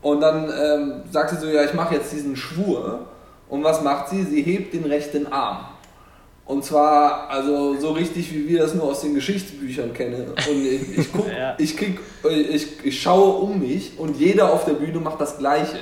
Und 0.00 0.20
dann 0.20 0.44
ähm, 0.44 1.02
sagt 1.10 1.30
sie 1.30 1.36
so, 1.36 1.46
ja, 1.46 1.64
ich 1.64 1.74
mache 1.74 1.94
jetzt 1.94 2.12
diesen 2.12 2.36
Schwur. 2.36 3.06
Und 3.48 3.64
was 3.64 3.82
macht 3.82 4.10
sie? 4.10 4.24
Sie 4.24 4.42
hebt 4.42 4.74
den 4.74 4.84
rechten 4.84 5.26
Arm. 5.26 5.66
Und 6.48 6.64
zwar, 6.64 7.28
also 7.28 7.78
so 7.78 7.90
richtig, 7.92 8.32
wie 8.32 8.48
wir 8.48 8.60
das 8.60 8.74
nur 8.74 8.84
aus 8.84 9.02
den 9.02 9.14
Geschichtsbüchern 9.14 9.92
kennen. 9.92 10.28
Und 10.30 10.64
ich, 10.64 10.98
ich, 10.98 11.12
guck, 11.12 11.26
ja. 11.38 11.54
ich, 11.58 11.76
krieg, 11.76 12.00
ich, 12.30 12.84
ich 12.84 13.02
schaue 13.02 13.34
um 13.34 13.60
mich 13.60 13.98
und 13.98 14.16
jeder 14.18 14.50
auf 14.50 14.64
der 14.64 14.72
Bühne 14.72 14.98
macht 14.98 15.20
das 15.20 15.36
Gleiche. 15.36 15.78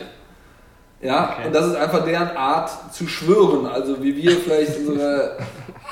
Ja, 1.02 1.34
okay. 1.34 1.46
und 1.46 1.54
das 1.54 1.66
ist 1.66 1.76
einfach 1.76 2.04
deren 2.04 2.36
Art 2.36 2.70
zu 2.92 3.06
schwören. 3.06 3.66
Also 3.66 4.02
wie 4.02 4.16
wir 4.16 4.32
vielleicht 4.32 4.78
unsere 4.78 5.36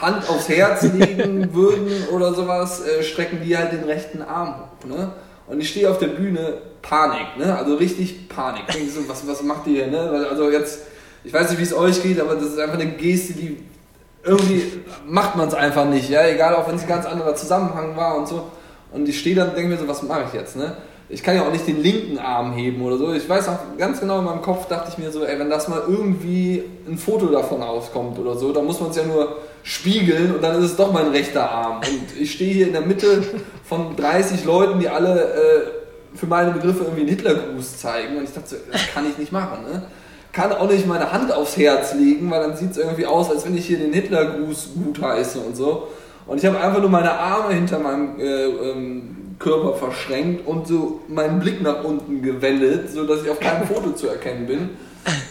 Hand 0.00 0.28
aufs 0.28 0.48
Herz 0.48 0.82
legen 0.82 1.52
würden 1.54 2.08
oder 2.10 2.32
sowas, 2.32 2.82
äh, 2.86 3.02
strecken 3.02 3.40
die 3.44 3.56
halt 3.56 3.72
den 3.72 3.84
rechten 3.84 4.22
Arm 4.22 4.54
hoch. 4.60 4.88
Ne? 4.88 5.12
Und 5.46 5.60
ich 5.60 5.68
stehe 5.68 5.90
auf 5.90 5.98
der 5.98 6.08
Bühne, 6.08 6.58
Panik, 6.80 7.36
ne? 7.38 7.56
also 7.56 7.76
richtig 7.76 8.28
Panik. 8.28 8.64
So, 8.94 9.08
was, 9.08 9.26
was 9.26 9.42
macht 9.42 9.66
ihr 9.66 9.84
hier? 9.84 9.86
Ne? 9.88 10.26
Also 10.30 10.50
jetzt, 10.50 10.80
ich 11.22 11.32
weiß 11.32 11.50
nicht, 11.50 11.58
wie 11.58 11.64
es 11.64 11.74
euch 11.74 12.02
geht, 12.02 12.20
aber 12.20 12.34
das 12.34 12.44
ist 12.44 12.58
einfach 12.58 12.78
eine 12.78 12.92
Geste, 12.92 13.34
die 13.34 13.62
irgendwie 14.22 14.80
macht 15.06 15.36
man 15.36 15.48
es 15.48 15.54
einfach 15.54 15.84
nicht. 15.84 16.08
Ja? 16.08 16.26
Egal, 16.26 16.54
auch 16.54 16.66
wenn 16.66 16.76
es 16.76 16.82
ein 16.82 16.88
ganz 16.88 17.04
anderer 17.04 17.34
Zusammenhang 17.34 17.96
war 17.96 18.16
und 18.16 18.26
so. 18.26 18.50
Und 18.90 19.08
ich 19.08 19.18
stehe 19.18 19.36
dann 19.36 19.50
und 19.50 19.56
denke 19.56 19.70
mir 19.70 19.78
so, 19.78 19.88
was 19.88 20.02
mache 20.02 20.24
ich 20.28 20.34
jetzt? 20.34 20.56
Ne? 20.56 20.76
Ich 21.14 21.22
kann 21.22 21.36
ja 21.36 21.46
auch 21.46 21.52
nicht 21.52 21.66
den 21.68 21.80
linken 21.80 22.18
Arm 22.18 22.52
heben 22.54 22.82
oder 22.82 22.98
so. 22.98 23.12
Ich 23.14 23.28
weiß 23.28 23.48
auch 23.48 23.58
ganz 23.78 24.00
genau 24.00 24.18
in 24.18 24.24
meinem 24.24 24.42
Kopf, 24.42 24.66
dachte 24.66 24.90
ich 24.90 24.98
mir 24.98 25.12
so, 25.12 25.24
ey, 25.24 25.38
wenn 25.38 25.48
das 25.48 25.68
mal 25.68 25.82
irgendwie 25.86 26.64
ein 26.88 26.98
Foto 26.98 27.26
davon 27.26 27.62
rauskommt 27.62 28.18
oder 28.18 28.36
so, 28.36 28.52
dann 28.52 28.64
muss 28.64 28.80
man 28.80 28.90
es 28.90 28.96
ja 28.96 29.04
nur 29.04 29.36
spiegeln 29.62 30.34
und 30.34 30.42
dann 30.42 30.58
ist 30.58 30.72
es 30.72 30.76
doch 30.76 30.92
mein 30.92 31.06
rechter 31.08 31.48
Arm. 31.48 31.76
Und 31.78 32.20
ich 32.20 32.32
stehe 32.32 32.52
hier 32.52 32.66
in 32.66 32.72
der 32.72 32.82
Mitte 32.82 33.22
von 33.62 33.94
30 33.94 34.44
Leuten, 34.44 34.80
die 34.80 34.88
alle 34.88 35.22
äh, 35.22 36.16
für 36.16 36.26
meine 36.26 36.50
Begriffe 36.50 36.82
irgendwie 36.82 37.02
einen 37.02 37.10
Hitlergruß 37.10 37.78
zeigen. 37.78 38.16
Und 38.16 38.24
ich 38.24 38.32
dachte 38.32 38.48
so, 38.48 38.56
das 38.72 38.82
kann 38.92 39.08
ich 39.08 39.16
nicht 39.16 39.30
machen. 39.30 39.62
Ne? 39.70 39.84
Kann 40.32 40.50
auch 40.50 40.68
nicht 40.68 40.84
meine 40.84 41.12
Hand 41.12 41.32
aufs 41.32 41.56
Herz 41.56 41.94
legen, 41.94 42.28
weil 42.28 42.42
dann 42.42 42.56
sieht 42.56 42.72
es 42.72 42.78
irgendwie 42.78 43.06
aus, 43.06 43.30
als 43.30 43.44
wenn 43.44 43.56
ich 43.56 43.66
hier 43.66 43.78
den 43.78 43.92
Hitlergruß 43.92 44.70
gut 44.74 45.00
heiße 45.00 45.38
und 45.38 45.56
so. 45.56 45.86
Und 46.26 46.38
ich 46.38 46.46
habe 46.46 46.58
einfach 46.60 46.80
nur 46.80 46.90
meine 46.90 47.12
Arme 47.12 47.54
hinter 47.54 47.78
meinem 47.78 48.18
äh, 48.18 48.46
ähm, 48.46 49.23
Körper 49.38 49.74
verschränkt 49.74 50.46
und 50.46 50.66
so 50.66 51.00
meinen 51.08 51.40
Blick 51.40 51.62
nach 51.62 51.84
unten 51.84 52.22
gewendet, 52.22 52.90
sodass 52.90 53.22
ich 53.22 53.30
auf 53.30 53.40
keinem 53.40 53.66
Foto 53.72 53.92
zu 53.92 54.08
erkennen 54.08 54.46
bin. 54.46 54.70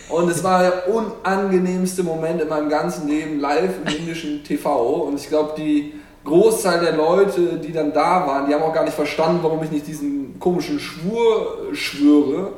Und 0.09 0.29
es 0.29 0.43
war 0.43 0.61
der 0.61 0.93
unangenehmste 0.93 2.03
Moment 2.03 2.41
in 2.41 2.47
meinem 2.47 2.69
ganzen 2.69 3.07
Leben 3.07 3.39
live 3.39 3.71
im 3.83 3.95
indischen 3.95 4.43
TV. 4.43 5.07
Und 5.07 5.19
ich 5.19 5.27
glaube, 5.27 5.53
die 5.57 5.93
Großteil 6.23 6.81
der 6.81 6.95
Leute, 6.95 7.57
die 7.57 7.71
dann 7.71 7.91
da 7.91 8.25
waren, 8.27 8.47
die 8.47 8.53
haben 8.53 8.63
auch 8.63 8.73
gar 8.73 8.83
nicht 8.83 8.93
verstanden, 8.93 9.39
warum 9.41 9.63
ich 9.63 9.71
nicht 9.71 9.87
diesen 9.87 10.39
komischen 10.39 10.79
Schwur 10.79 11.73
schwöre. 11.73 12.53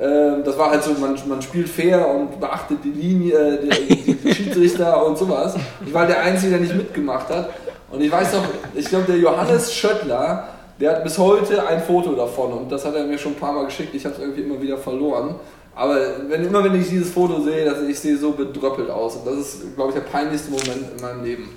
Ähm, 0.00 0.44
das 0.44 0.56
war 0.58 0.70
halt 0.70 0.84
so, 0.84 0.92
man, 0.92 1.18
man 1.26 1.42
spielt 1.42 1.68
fair 1.68 2.06
und 2.08 2.38
beachtet 2.38 2.78
die 2.84 2.90
Linie, 2.90 3.58
die, 3.58 4.14
die 4.14 4.34
Schiedsrichter 4.34 5.04
und 5.04 5.18
sowas. 5.18 5.56
Ich 5.84 5.92
war 5.92 6.06
der 6.06 6.20
Einzige, 6.20 6.52
der 6.52 6.60
nicht 6.60 6.76
mitgemacht 6.76 7.28
hat. 7.30 7.50
Und 7.90 8.02
ich 8.02 8.12
weiß 8.12 8.34
noch, 8.34 8.44
ich 8.74 8.86
glaube, 8.86 9.06
der 9.06 9.16
Johannes 9.16 9.72
Schöttler, 9.72 10.48
der 10.80 10.90
hat 10.90 11.04
bis 11.04 11.18
heute 11.18 11.66
ein 11.66 11.82
Foto 11.82 12.14
davon 12.14 12.52
und 12.52 12.70
das 12.70 12.84
hat 12.84 12.94
er 12.94 13.04
mir 13.04 13.18
schon 13.18 13.32
ein 13.32 13.38
paar 13.38 13.52
Mal 13.52 13.64
geschickt. 13.64 13.94
Ich 13.94 14.04
habe 14.04 14.14
es 14.14 14.20
irgendwie 14.20 14.42
immer 14.42 14.60
wieder 14.60 14.78
verloren. 14.78 15.36
Aber 15.74 15.96
wenn, 16.28 16.44
immer 16.44 16.64
wenn 16.64 16.80
ich 16.80 16.88
dieses 16.88 17.12
Foto 17.12 17.40
sehe, 17.40 17.64
dass 17.64 17.80
ich 17.82 17.98
sehe 17.98 18.16
so 18.16 18.32
bedröppelt 18.32 18.90
aus. 18.90 19.16
Und 19.16 19.26
das 19.26 19.36
ist, 19.36 19.76
glaube 19.76 19.90
ich, 19.90 19.94
der 19.94 20.02
peinlichste 20.02 20.50
Moment 20.50 20.92
in 20.96 21.00
meinem 21.00 21.24
Leben. 21.24 21.48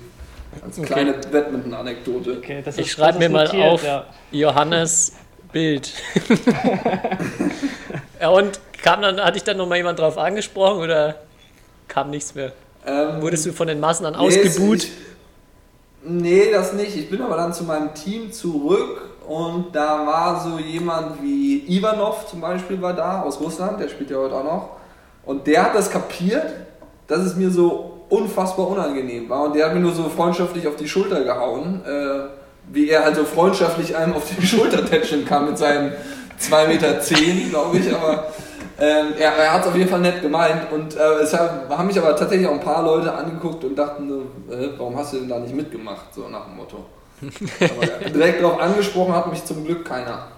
Als 0.64 0.80
kleine 0.80 1.16
okay. 1.16 1.28
Badminton-Anekdote. 1.32 2.38
Okay, 2.38 2.62
ich 2.76 2.92
schreibe 2.92 3.18
mir 3.18 3.28
mal 3.28 3.46
notiert, 3.46 3.64
auf 3.64 3.84
ja. 3.84 4.06
Johannes 4.30 5.12
Bild. 5.50 5.92
ja, 8.20 8.28
und 8.28 8.60
kam 8.80 9.02
dann, 9.02 9.20
hatte 9.20 9.38
ich 9.38 9.44
dann 9.44 9.56
nochmal 9.56 9.78
jemand 9.78 9.98
drauf 9.98 10.18
angesprochen 10.18 10.82
oder 10.82 11.16
kam 11.88 12.10
nichts 12.10 12.34
mehr? 12.34 12.52
Ähm, 12.86 13.22
Wurdest 13.22 13.46
du 13.46 13.52
von 13.52 13.66
den 13.66 13.80
Massen 13.80 14.04
dann 14.04 14.12
nee, 14.12 14.20
ausgebuht? 14.20 14.84
Ich, 14.84 14.92
nee, 16.04 16.50
das 16.52 16.74
nicht. 16.74 16.96
Ich 16.96 17.10
bin 17.10 17.22
aber 17.22 17.36
dann 17.36 17.52
zu 17.52 17.64
meinem 17.64 17.92
Team 17.94 18.30
zurück 18.30 19.11
und 19.28 19.74
da 19.74 20.06
war 20.06 20.40
so 20.40 20.58
jemand 20.58 21.22
wie 21.22 21.64
Ivanov 21.68 22.26
zum 22.26 22.40
Beispiel 22.40 22.80
war 22.80 22.92
da 22.92 23.22
aus 23.22 23.40
Russland, 23.40 23.80
der 23.80 23.88
spielt 23.88 24.10
ja 24.10 24.16
heute 24.16 24.34
auch 24.34 24.44
noch. 24.44 24.68
Und 25.24 25.46
der 25.46 25.64
hat 25.64 25.74
das 25.74 25.90
kapiert, 25.90 26.46
dass 27.06 27.20
es 27.20 27.36
mir 27.36 27.50
so 27.50 28.00
unfassbar 28.08 28.68
unangenehm 28.68 29.28
war. 29.28 29.44
Und 29.44 29.54
der 29.54 29.66
hat 29.66 29.74
mir 29.74 29.80
nur 29.80 29.92
so 29.92 30.04
freundschaftlich 30.04 30.66
auf 30.66 30.76
die 30.76 30.88
Schulter 30.88 31.24
gehauen, 31.24 31.80
äh, 31.86 32.28
wie 32.72 32.90
er 32.90 33.04
halt 33.04 33.16
so 33.16 33.24
freundschaftlich 33.24 33.96
einem 33.96 34.14
auf 34.14 34.24
die 34.28 34.46
Schulter 34.46 34.84
tätscheln 34.84 35.24
kann 35.24 35.46
mit 35.46 35.58
seinen 35.58 35.92
2,10 36.40 36.68
Meter, 36.68 36.94
glaube 37.50 37.78
ich. 37.78 37.94
Aber 37.94 38.26
ähm, 38.78 39.08
er, 39.18 39.32
er 39.32 39.52
hat 39.52 39.62
es 39.62 39.68
auf 39.68 39.76
jeden 39.76 39.88
Fall 39.88 40.00
nett 40.00 40.20
gemeint. 40.20 40.72
Und 40.72 40.96
äh, 40.96 41.22
es 41.22 41.32
haben 41.32 41.86
mich 41.86 41.98
aber 41.98 42.16
tatsächlich 42.16 42.48
auch 42.48 42.54
ein 42.54 42.60
paar 42.60 42.82
Leute 42.82 43.12
angeguckt 43.12 43.64
und 43.64 43.76
dachten, 43.76 44.10
äh, 44.50 44.68
warum 44.76 44.96
hast 44.96 45.12
du 45.12 45.18
denn 45.18 45.28
da 45.28 45.38
nicht 45.38 45.54
mitgemacht, 45.54 46.12
so 46.14 46.28
nach 46.28 46.46
dem 46.46 46.56
Motto. 46.56 46.84
Aber 47.60 48.10
direkt 48.10 48.42
darauf 48.42 48.60
angesprochen 48.60 49.14
hat 49.14 49.30
mich 49.30 49.44
zum 49.44 49.64
Glück 49.64 49.84
keiner. 49.84 50.28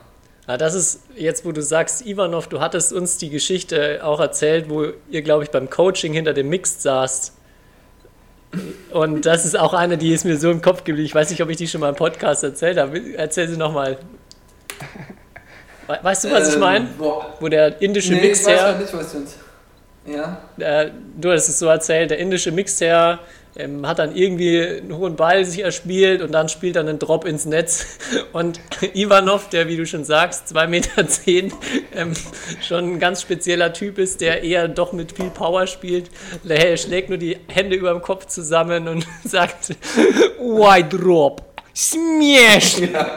Ja, 0.47 0.59
das 0.59 0.75
ist 0.75 1.01
jetzt, 1.17 1.45
wo 1.47 1.53
du 1.53 1.63
sagst, 1.63 2.05
Ivanov, 2.07 2.49
du 2.49 2.61
hattest 2.61 2.93
uns 2.93 3.17
die 3.17 3.31
Geschichte 3.31 4.01
auch 4.03 4.21
erzählt, 4.21 4.69
wo 4.69 4.87
ihr, 5.11 5.23
glaube 5.23 5.45
ich, 5.45 5.51
beim 5.51 5.71
Coaching 5.71 6.13
hinter 6.13 6.35
dem 6.35 6.51
Mixed 6.51 6.83
saßt. 6.83 7.33
Und 8.91 9.27
das 9.27 9.45
ist 9.45 9.59
auch 9.59 9.75
eine, 9.75 9.97
die 9.99 10.13
ist 10.13 10.25
mir 10.25 10.37
so 10.37 10.51
im 10.51 10.61
Kopf 10.61 10.85
geblieben. 10.85 11.07
Ich 11.07 11.15
weiß 11.15 11.31
nicht, 11.31 11.43
ob 11.43 11.49
ich 11.49 11.57
die 11.57 11.67
schon 11.67 11.81
mal 11.81 11.89
im 11.89 11.97
Podcast 11.97 12.45
erzählt 12.45 12.79
habe. 12.79 13.01
Erzähl 13.17 13.49
sie 13.49 13.57
nochmal. 13.57 13.99
Weißt 15.87 16.25
du, 16.25 16.31
was 16.31 16.49
ähm, 16.49 16.55
ich 16.55 16.61
meine? 16.61 16.89
Wo 16.99 17.49
der 17.49 17.81
indische 17.83 18.13
nee, 18.13 18.21
Mixer. 18.21 18.55
Ich 18.55 18.63
weiß 18.63 18.79
nicht, 18.81 18.95
was 18.95 19.13
du 19.13 20.13
Ja. 20.13 20.39
Äh, 20.59 20.91
du 21.17 21.33
hast 21.33 21.49
es 21.49 21.59
so 21.59 21.67
erzählt, 21.67 22.11
der 22.11 22.19
indische 22.19 22.53
Mixer 22.53 23.19
ähm, 23.57 23.87
hat 23.87 23.99
dann 23.99 24.17
irgendwie 24.17 24.61
einen 24.61 24.97
hohen 24.97 25.17
Ball 25.17 25.45
sich 25.45 25.63
erspielt 25.63 26.23
und 26.23 26.33
dann 26.33 26.49
spielt 26.49 26.77
er 26.77 26.81
einen 26.83 26.99
Drop 26.99 27.25
ins 27.25 27.45
Netz. 27.45 27.99
Und 28.33 28.61
Ivanov, 28.95 29.49
der, 29.49 29.69
wie 29.69 29.77
du 29.77 29.87
schon 29.87 30.05
sagst, 30.05 30.55
2,10 30.55 30.67
Meter 30.67 31.09
zehn, 31.09 31.53
ähm, 31.95 32.13
schon 32.61 32.95
ein 32.95 32.99
ganz 32.99 33.23
spezieller 33.23 33.73
Typ 33.73 33.99
ist, 33.99 34.21
der 34.21 34.43
eher 34.43 34.67
doch 34.67 34.93
mit 34.93 35.13
viel 35.13 35.31
Power 35.31 35.67
spielt, 35.67 36.11
der 36.43 36.77
schlägt 36.77 37.09
nur 37.09 37.19
die 37.19 37.39
Hände 37.49 37.77
über 37.77 37.93
dem 37.93 38.03
Kopf 38.03 38.27
zusammen 38.27 38.89
und 38.89 39.07
sagt, 39.25 39.71
White 40.41 40.99
Drop. 40.99 41.43
Smash! 41.77 42.79
Ja. 42.79 43.17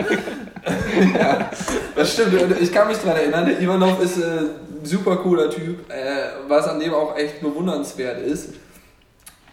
ja, 1.14 1.52
das 1.96 2.14
stimmt. 2.14 2.60
Ich 2.60 2.72
kann 2.72 2.88
mich 2.88 2.98
daran 2.98 3.18
erinnern, 3.18 3.62
Ivanov 3.62 4.02
ist 4.02 4.18
ein 4.18 4.24
äh, 4.24 4.86
super 4.86 5.18
cooler 5.18 5.50
Typ, 5.50 5.90
äh, 5.92 6.48
was 6.48 6.68
an 6.68 6.80
dem 6.80 6.94
auch 6.94 7.16
echt 7.16 7.40
bewundernswert 7.40 8.20
ist 8.26 8.50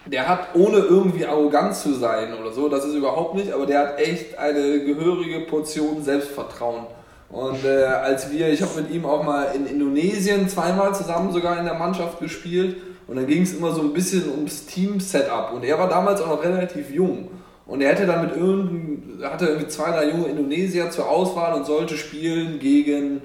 der 0.07 0.29
hat, 0.29 0.55
ohne 0.55 0.79
irgendwie 0.79 1.25
arrogant 1.25 1.75
zu 1.75 1.95
sein 1.95 2.35
oder 2.39 2.53
so, 2.53 2.69
das 2.69 2.85
ist 2.85 2.95
überhaupt 2.95 3.35
nicht, 3.35 3.53
aber 3.53 3.67
der 3.67 3.81
hat 3.81 4.01
echt 4.01 4.39
eine 4.39 4.85
gehörige 4.85 5.41
Portion 5.41 6.03
Selbstvertrauen. 6.03 6.87
Und 7.31 7.65
äh, 7.65 7.85
als 7.85 8.31
wir, 8.31 8.49
ich 8.53 8.63
habe 8.63 8.83
mit 8.83 8.91
ihm 8.91 9.07
auch 9.07 9.23
mal 9.25 9.49
in 9.55 9.67
Indonesien 9.67 10.49
zweimal 10.49 10.95
zusammen 10.95 11.33
sogar 11.33 11.59
in 11.59 11.65
der 11.65 11.75
Mannschaft 11.75 12.21
gespielt 12.21 12.77
und 13.09 13.17
dann 13.17 13.27
ging 13.27 13.43
es 13.43 13.55
immer 13.55 13.73
so 13.73 13.81
ein 13.81 13.93
bisschen 13.93 14.31
ums 14.31 14.67
Team-Setup 14.67 15.53
und 15.53 15.65
er 15.65 15.79
war 15.79 15.89
damals 15.89 16.21
auch 16.21 16.29
noch 16.29 16.45
relativ 16.45 16.91
jung. 16.91 17.31
Und 17.67 17.81
er 17.81 17.91
hätte 17.93 18.07
dann 18.07 18.27
mit 18.27 18.37
irgendeinem, 18.37 19.23
hatte 19.23 19.47
irgendwie 19.47 19.69
zwei, 19.69 19.91
drei 19.91 20.11
junge 20.11 20.27
Indonesier 20.27 20.91
zur 20.91 21.09
Auswahl 21.09 21.55
und 21.55 21.65
sollte 21.65 21.97
spielen 21.97 22.59
gegen 22.59 23.23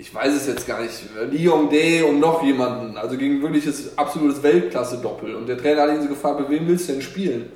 ich 0.00 0.14
weiß 0.14 0.34
es 0.34 0.46
jetzt 0.46 0.66
gar 0.66 0.80
nicht, 0.80 0.94
Lyon 1.30 1.68
Day 1.68 2.02
und 2.02 2.20
noch 2.20 2.42
jemanden, 2.42 2.96
also 2.96 3.18
gegen 3.18 3.42
wirkliches 3.42 3.98
absolutes 3.98 4.42
Weltklasse-Doppel. 4.42 5.34
Und 5.34 5.46
der 5.46 5.58
Trainer 5.58 5.82
hat 5.82 5.90
ihn 5.90 6.02
so 6.02 6.08
gefragt, 6.08 6.38
bei 6.38 6.48
wem 6.48 6.66
willst 6.66 6.88
du 6.88 6.94
denn 6.94 7.02
spielen? 7.02 7.52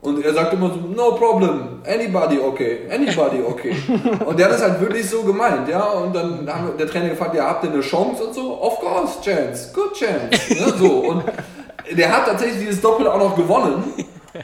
Und 0.00 0.22
er 0.22 0.34
sagt 0.34 0.52
immer 0.52 0.70
so, 0.70 0.80
no 0.80 1.12
problem, 1.12 1.80
anybody 1.86 2.38
okay, 2.38 2.80
anybody 2.90 3.40
okay. 3.42 3.74
und 4.26 4.38
der 4.38 4.46
hat 4.46 4.54
das 4.54 4.62
halt 4.62 4.80
wirklich 4.80 5.08
so 5.08 5.22
gemeint, 5.22 5.68
ja. 5.68 5.84
Und 5.84 6.14
dann 6.14 6.46
hat 6.52 6.78
der 6.78 6.86
Trainer 6.88 7.10
gefragt, 7.10 7.34
ja, 7.36 7.46
habt 7.46 7.64
ihr 7.64 7.70
eine 7.70 7.80
Chance 7.80 8.24
und 8.24 8.34
so? 8.34 8.60
Of 8.60 8.80
course, 8.80 9.20
chance, 9.22 9.72
good 9.72 9.94
chance. 9.94 10.52
Ne, 10.52 10.74
so. 10.76 10.90
Und 10.98 11.22
der 11.92 12.14
hat 12.14 12.26
tatsächlich 12.26 12.66
dieses 12.66 12.80
Doppel 12.82 13.06
auch 13.06 13.18
noch 13.18 13.36
gewonnen. 13.36 13.84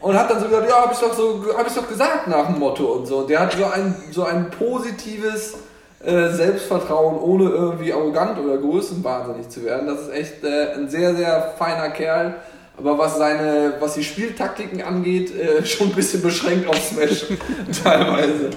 Und 0.00 0.16
hat 0.16 0.30
dann 0.30 0.40
so 0.40 0.46
gesagt, 0.46 0.70
ja, 0.70 0.82
hab 0.82 0.92
ich 0.92 0.98
doch 0.98 1.12
so, 1.12 1.44
hab 1.58 1.66
ich 1.66 1.74
doch 1.74 1.88
gesagt 1.88 2.28
nach 2.28 2.46
dem 2.46 2.60
Motto 2.60 2.84
und 2.84 3.06
so. 3.06 3.18
Und 3.18 3.28
der 3.28 3.40
hat 3.40 3.52
so 3.52 3.64
ein, 3.64 3.96
so 4.12 4.22
ein 4.22 4.50
positives, 4.50 5.56
äh, 6.04 6.30
Selbstvertrauen, 6.30 7.18
ohne 7.18 7.50
irgendwie 7.50 7.92
arrogant 7.92 8.38
oder 8.38 8.56
größenwahnsinnig 8.56 9.48
zu 9.48 9.64
werden. 9.64 9.86
Das 9.86 10.02
ist 10.02 10.12
echt 10.12 10.44
äh, 10.44 10.72
ein 10.74 10.88
sehr, 10.88 11.14
sehr 11.14 11.54
feiner 11.58 11.90
Kerl. 11.90 12.36
Aber 12.78 12.96
was 12.96 13.18
seine, 13.18 13.74
was 13.78 13.94
die 13.94 14.04
Spieltaktiken 14.04 14.80
angeht, 14.80 15.34
äh, 15.36 15.64
schon 15.66 15.88
ein 15.88 15.94
bisschen 15.94 16.22
beschränkt 16.22 16.66
auf 16.66 16.78
Smash 16.78 17.26
teilweise. 17.82 18.50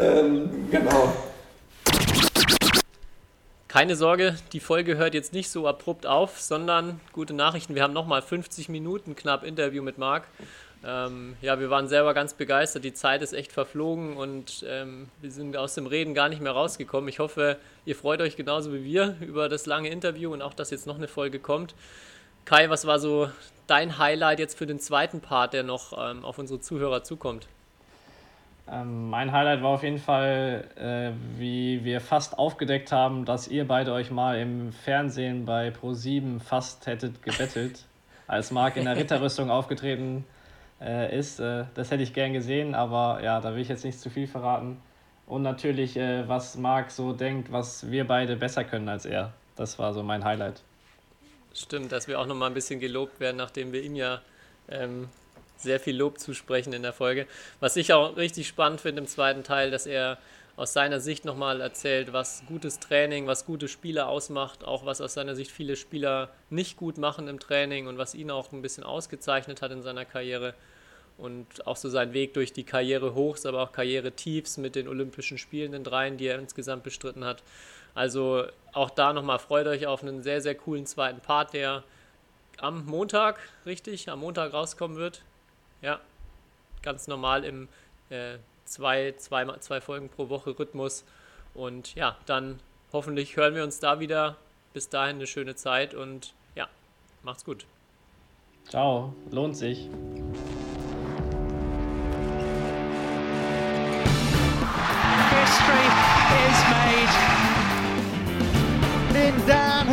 Ähm, 0.00 0.68
genau. 0.70 1.12
Keine 3.66 3.96
Sorge, 3.96 4.36
die 4.52 4.60
Folge 4.60 4.96
hört 4.96 5.14
jetzt 5.14 5.32
nicht 5.32 5.50
so 5.50 5.66
abrupt 5.66 6.06
auf, 6.06 6.40
sondern 6.40 7.00
gute 7.12 7.34
Nachrichten. 7.34 7.74
Wir 7.74 7.82
haben 7.82 7.92
nochmal 7.92 8.22
50 8.22 8.68
Minuten 8.68 9.16
knapp 9.16 9.42
Interview 9.42 9.82
mit 9.82 9.98
Marc. 9.98 10.28
Ähm, 10.86 11.36
ja, 11.40 11.58
wir 11.60 11.70
waren 11.70 11.88
selber 11.88 12.12
ganz 12.12 12.34
begeistert. 12.34 12.84
Die 12.84 12.92
Zeit 12.92 13.22
ist 13.22 13.32
echt 13.32 13.52
verflogen 13.52 14.16
und 14.16 14.64
ähm, 14.68 15.08
wir 15.22 15.30
sind 15.30 15.56
aus 15.56 15.74
dem 15.74 15.86
Reden 15.86 16.12
gar 16.12 16.28
nicht 16.28 16.42
mehr 16.42 16.52
rausgekommen. 16.52 17.08
Ich 17.08 17.20
hoffe, 17.20 17.56
ihr 17.86 17.96
freut 17.96 18.20
euch 18.20 18.36
genauso 18.36 18.72
wie 18.74 18.84
wir 18.84 19.16
über 19.20 19.48
das 19.48 19.64
lange 19.64 19.88
Interview 19.88 20.32
und 20.32 20.42
auch, 20.42 20.52
dass 20.52 20.70
jetzt 20.70 20.86
noch 20.86 20.96
eine 20.96 21.08
Folge 21.08 21.38
kommt. 21.38 21.74
Kai, 22.44 22.68
was 22.68 22.86
war 22.86 22.98
so 22.98 23.30
dein 23.66 23.98
Highlight 23.98 24.38
jetzt 24.38 24.58
für 24.58 24.66
den 24.66 24.78
zweiten 24.78 25.20
Part, 25.20 25.54
der 25.54 25.62
noch 25.62 25.96
ähm, 25.98 26.22
auf 26.22 26.38
unsere 26.38 26.60
Zuhörer 26.60 27.02
zukommt? 27.02 27.46
Ähm, 28.70 29.08
mein 29.08 29.32
Highlight 29.32 29.62
war 29.62 29.70
auf 29.70 29.82
jeden 29.82 29.98
Fall, 29.98 30.64
äh, 30.76 31.12
wie 31.38 31.82
wir 31.84 32.02
fast 32.02 32.38
aufgedeckt 32.38 32.92
haben, 32.92 33.24
dass 33.24 33.48
ihr 33.48 33.66
beide 33.66 33.92
euch 33.92 34.10
mal 34.10 34.38
im 34.38 34.72
Fernsehen 34.72 35.46
bei 35.46 35.68
Pro7 35.68 36.40
fast 36.40 36.86
hättet 36.86 37.22
gebettelt. 37.22 37.86
Als 38.26 38.50
Marc 38.50 38.76
in 38.76 38.84
der 38.84 38.96
Ritterrüstung 38.98 39.50
aufgetreten 39.50 40.24
äh, 40.84 41.18
ist. 41.18 41.40
Äh, 41.40 41.64
das 41.74 41.90
hätte 41.90 42.02
ich 42.02 42.12
gern 42.12 42.32
gesehen, 42.32 42.74
aber 42.74 43.20
ja, 43.22 43.40
da 43.40 43.54
will 43.54 43.62
ich 43.62 43.68
jetzt 43.68 43.84
nicht 43.84 43.98
zu 43.98 44.10
viel 44.10 44.26
verraten. 44.26 44.80
Und 45.26 45.42
natürlich, 45.42 45.96
äh, 45.96 46.28
was 46.28 46.56
Marc 46.56 46.90
so 46.90 47.12
denkt, 47.12 47.50
was 47.50 47.90
wir 47.90 48.06
beide 48.06 48.36
besser 48.36 48.64
können 48.64 48.88
als 48.88 49.06
er. 49.06 49.32
Das 49.56 49.78
war 49.78 49.94
so 49.94 50.02
mein 50.02 50.24
Highlight. 50.24 50.62
Stimmt, 51.54 51.92
dass 51.92 52.08
wir 52.08 52.20
auch 52.20 52.26
nochmal 52.26 52.50
ein 52.50 52.54
bisschen 52.54 52.80
gelobt 52.80 53.20
werden, 53.20 53.36
nachdem 53.36 53.72
wir 53.72 53.82
ihm 53.82 53.94
ja 53.94 54.20
ähm, 54.68 55.08
sehr 55.56 55.80
viel 55.80 55.96
Lob 55.96 56.18
zusprechen 56.18 56.72
in 56.72 56.82
der 56.82 56.92
Folge. 56.92 57.26
Was 57.60 57.76
ich 57.76 57.92
auch 57.92 58.16
richtig 58.16 58.48
spannend 58.48 58.80
finde 58.80 59.02
im 59.02 59.08
zweiten 59.08 59.44
Teil, 59.44 59.70
dass 59.70 59.86
er 59.86 60.18
aus 60.56 60.72
seiner 60.72 61.00
Sicht 61.00 61.24
nochmal 61.24 61.60
erzählt, 61.60 62.12
was 62.12 62.44
gutes 62.46 62.78
Training, 62.78 63.26
was 63.26 63.44
gute 63.44 63.68
Spieler 63.68 64.08
ausmacht, 64.08 64.64
auch 64.64 64.84
was 64.86 65.00
aus 65.00 65.14
seiner 65.14 65.34
Sicht 65.34 65.50
viele 65.50 65.74
Spieler 65.76 66.30
nicht 66.50 66.76
gut 66.76 66.98
machen 66.98 67.26
im 67.28 67.40
Training 67.40 67.86
und 67.86 67.98
was 67.98 68.14
ihn 68.14 68.30
auch 68.30 68.52
ein 68.52 68.62
bisschen 68.62 68.84
ausgezeichnet 68.84 69.62
hat 69.62 69.72
in 69.72 69.82
seiner 69.82 70.04
Karriere. 70.04 70.54
Und 71.16 71.66
auch 71.66 71.76
so 71.76 71.88
sein 71.88 72.12
Weg 72.12 72.34
durch 72.34 72.52
die 72.52 72.64
Karriere 72.64 73.14
hochs, 73.14 73.46
aber 73.46 73.62
auch 73.62 73.72
Karriere 73.72 74.12
tiefs 74.12 74.56
mit 74.56 74.74
den 74.74 74.88
Olympischen 74.88 75.38
Spielen, 75.38 75.72
den 75.72 75.84
dreien, 75.84 76.16
die 76.16 76.26
er 76.26 76.38
insgesamt 76.38 76.82
bestritten 76.82 77.24
hat. 77.24 77.42
Also 77.94 78.46
auch 78.72 78.90
da 78.90 79.12
nochmal 79.12 79.38
freut 79.38 79.66
euch 79.68 79.86
auf 79.86 80.02
einen 80.02 80.22
sehr, 80.22 80.40
sehr 80.40 80.56
coolen 80.56 80.86
zweiten 80.86 81.20
Part, 81.20 81.54
der 81.54 81.84
am 82.58 82.84
Montag, 82.86 83.38
richtig, 83.66 84.08
am 84.10 84.20
Montag 84.20 84.52
rauskommen 84.52 84.96
wird. 84.96 85.22
Ja, 85.82 86.00
ganz 86.82 87.06
normal 87.06 87.44
im 87.44 87.68
äh, 88.10 88.38
zwei, 88.64 89.14
zwei, 89.16 89.44
zwei 89.58 89.80
Folgen 89.80 90.08
pro 90.08 90.28
Woche 90.28 90.58
Rhythmus. 90.58 91.04
Und 91.54 91.94
ja, 91.94 92.16
dann 92.26 92.58
hoffentlich 92.92 93.36
hören 93.36 93.54
wir 93.54 93.62
uns 93.62 93.78
da 93.78 94.00
wieder. 94.00 94.36
Bis 94.72 94.88
dahin 94.88 95.16
eine 95.16 95.28
schöne 95.28 95.54
Zeit 95.54 95.94
und 95.94 96.34
ja, 96.56 96.68
macht's 97.22 97.44
gut. 97.44 97.64
Ciao, 98.68 99.14
lohnt 99.30 99.56
sich. 99.56 99.88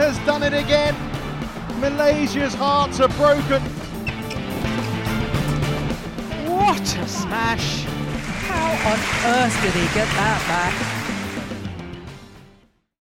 Has 0.01 0.17
done 0.25 0.41
it 0.41 0.53
again. 0.53 0.95
Malaysia's 1.79 2.55
hearts 2.55 2.99
are 2.99 3.07
broken. 3.09 3.61
What 6.49 6.81
a 6.81 7.07
smash! 7.07 7.83
How 8.47 8.71
on 8.91 8.99
earth 9.35 9.61
did 9.61 9.73
he 9.73 9.85
get 9.93 10.07
that 10.07 10.41
back? 10.47 10.90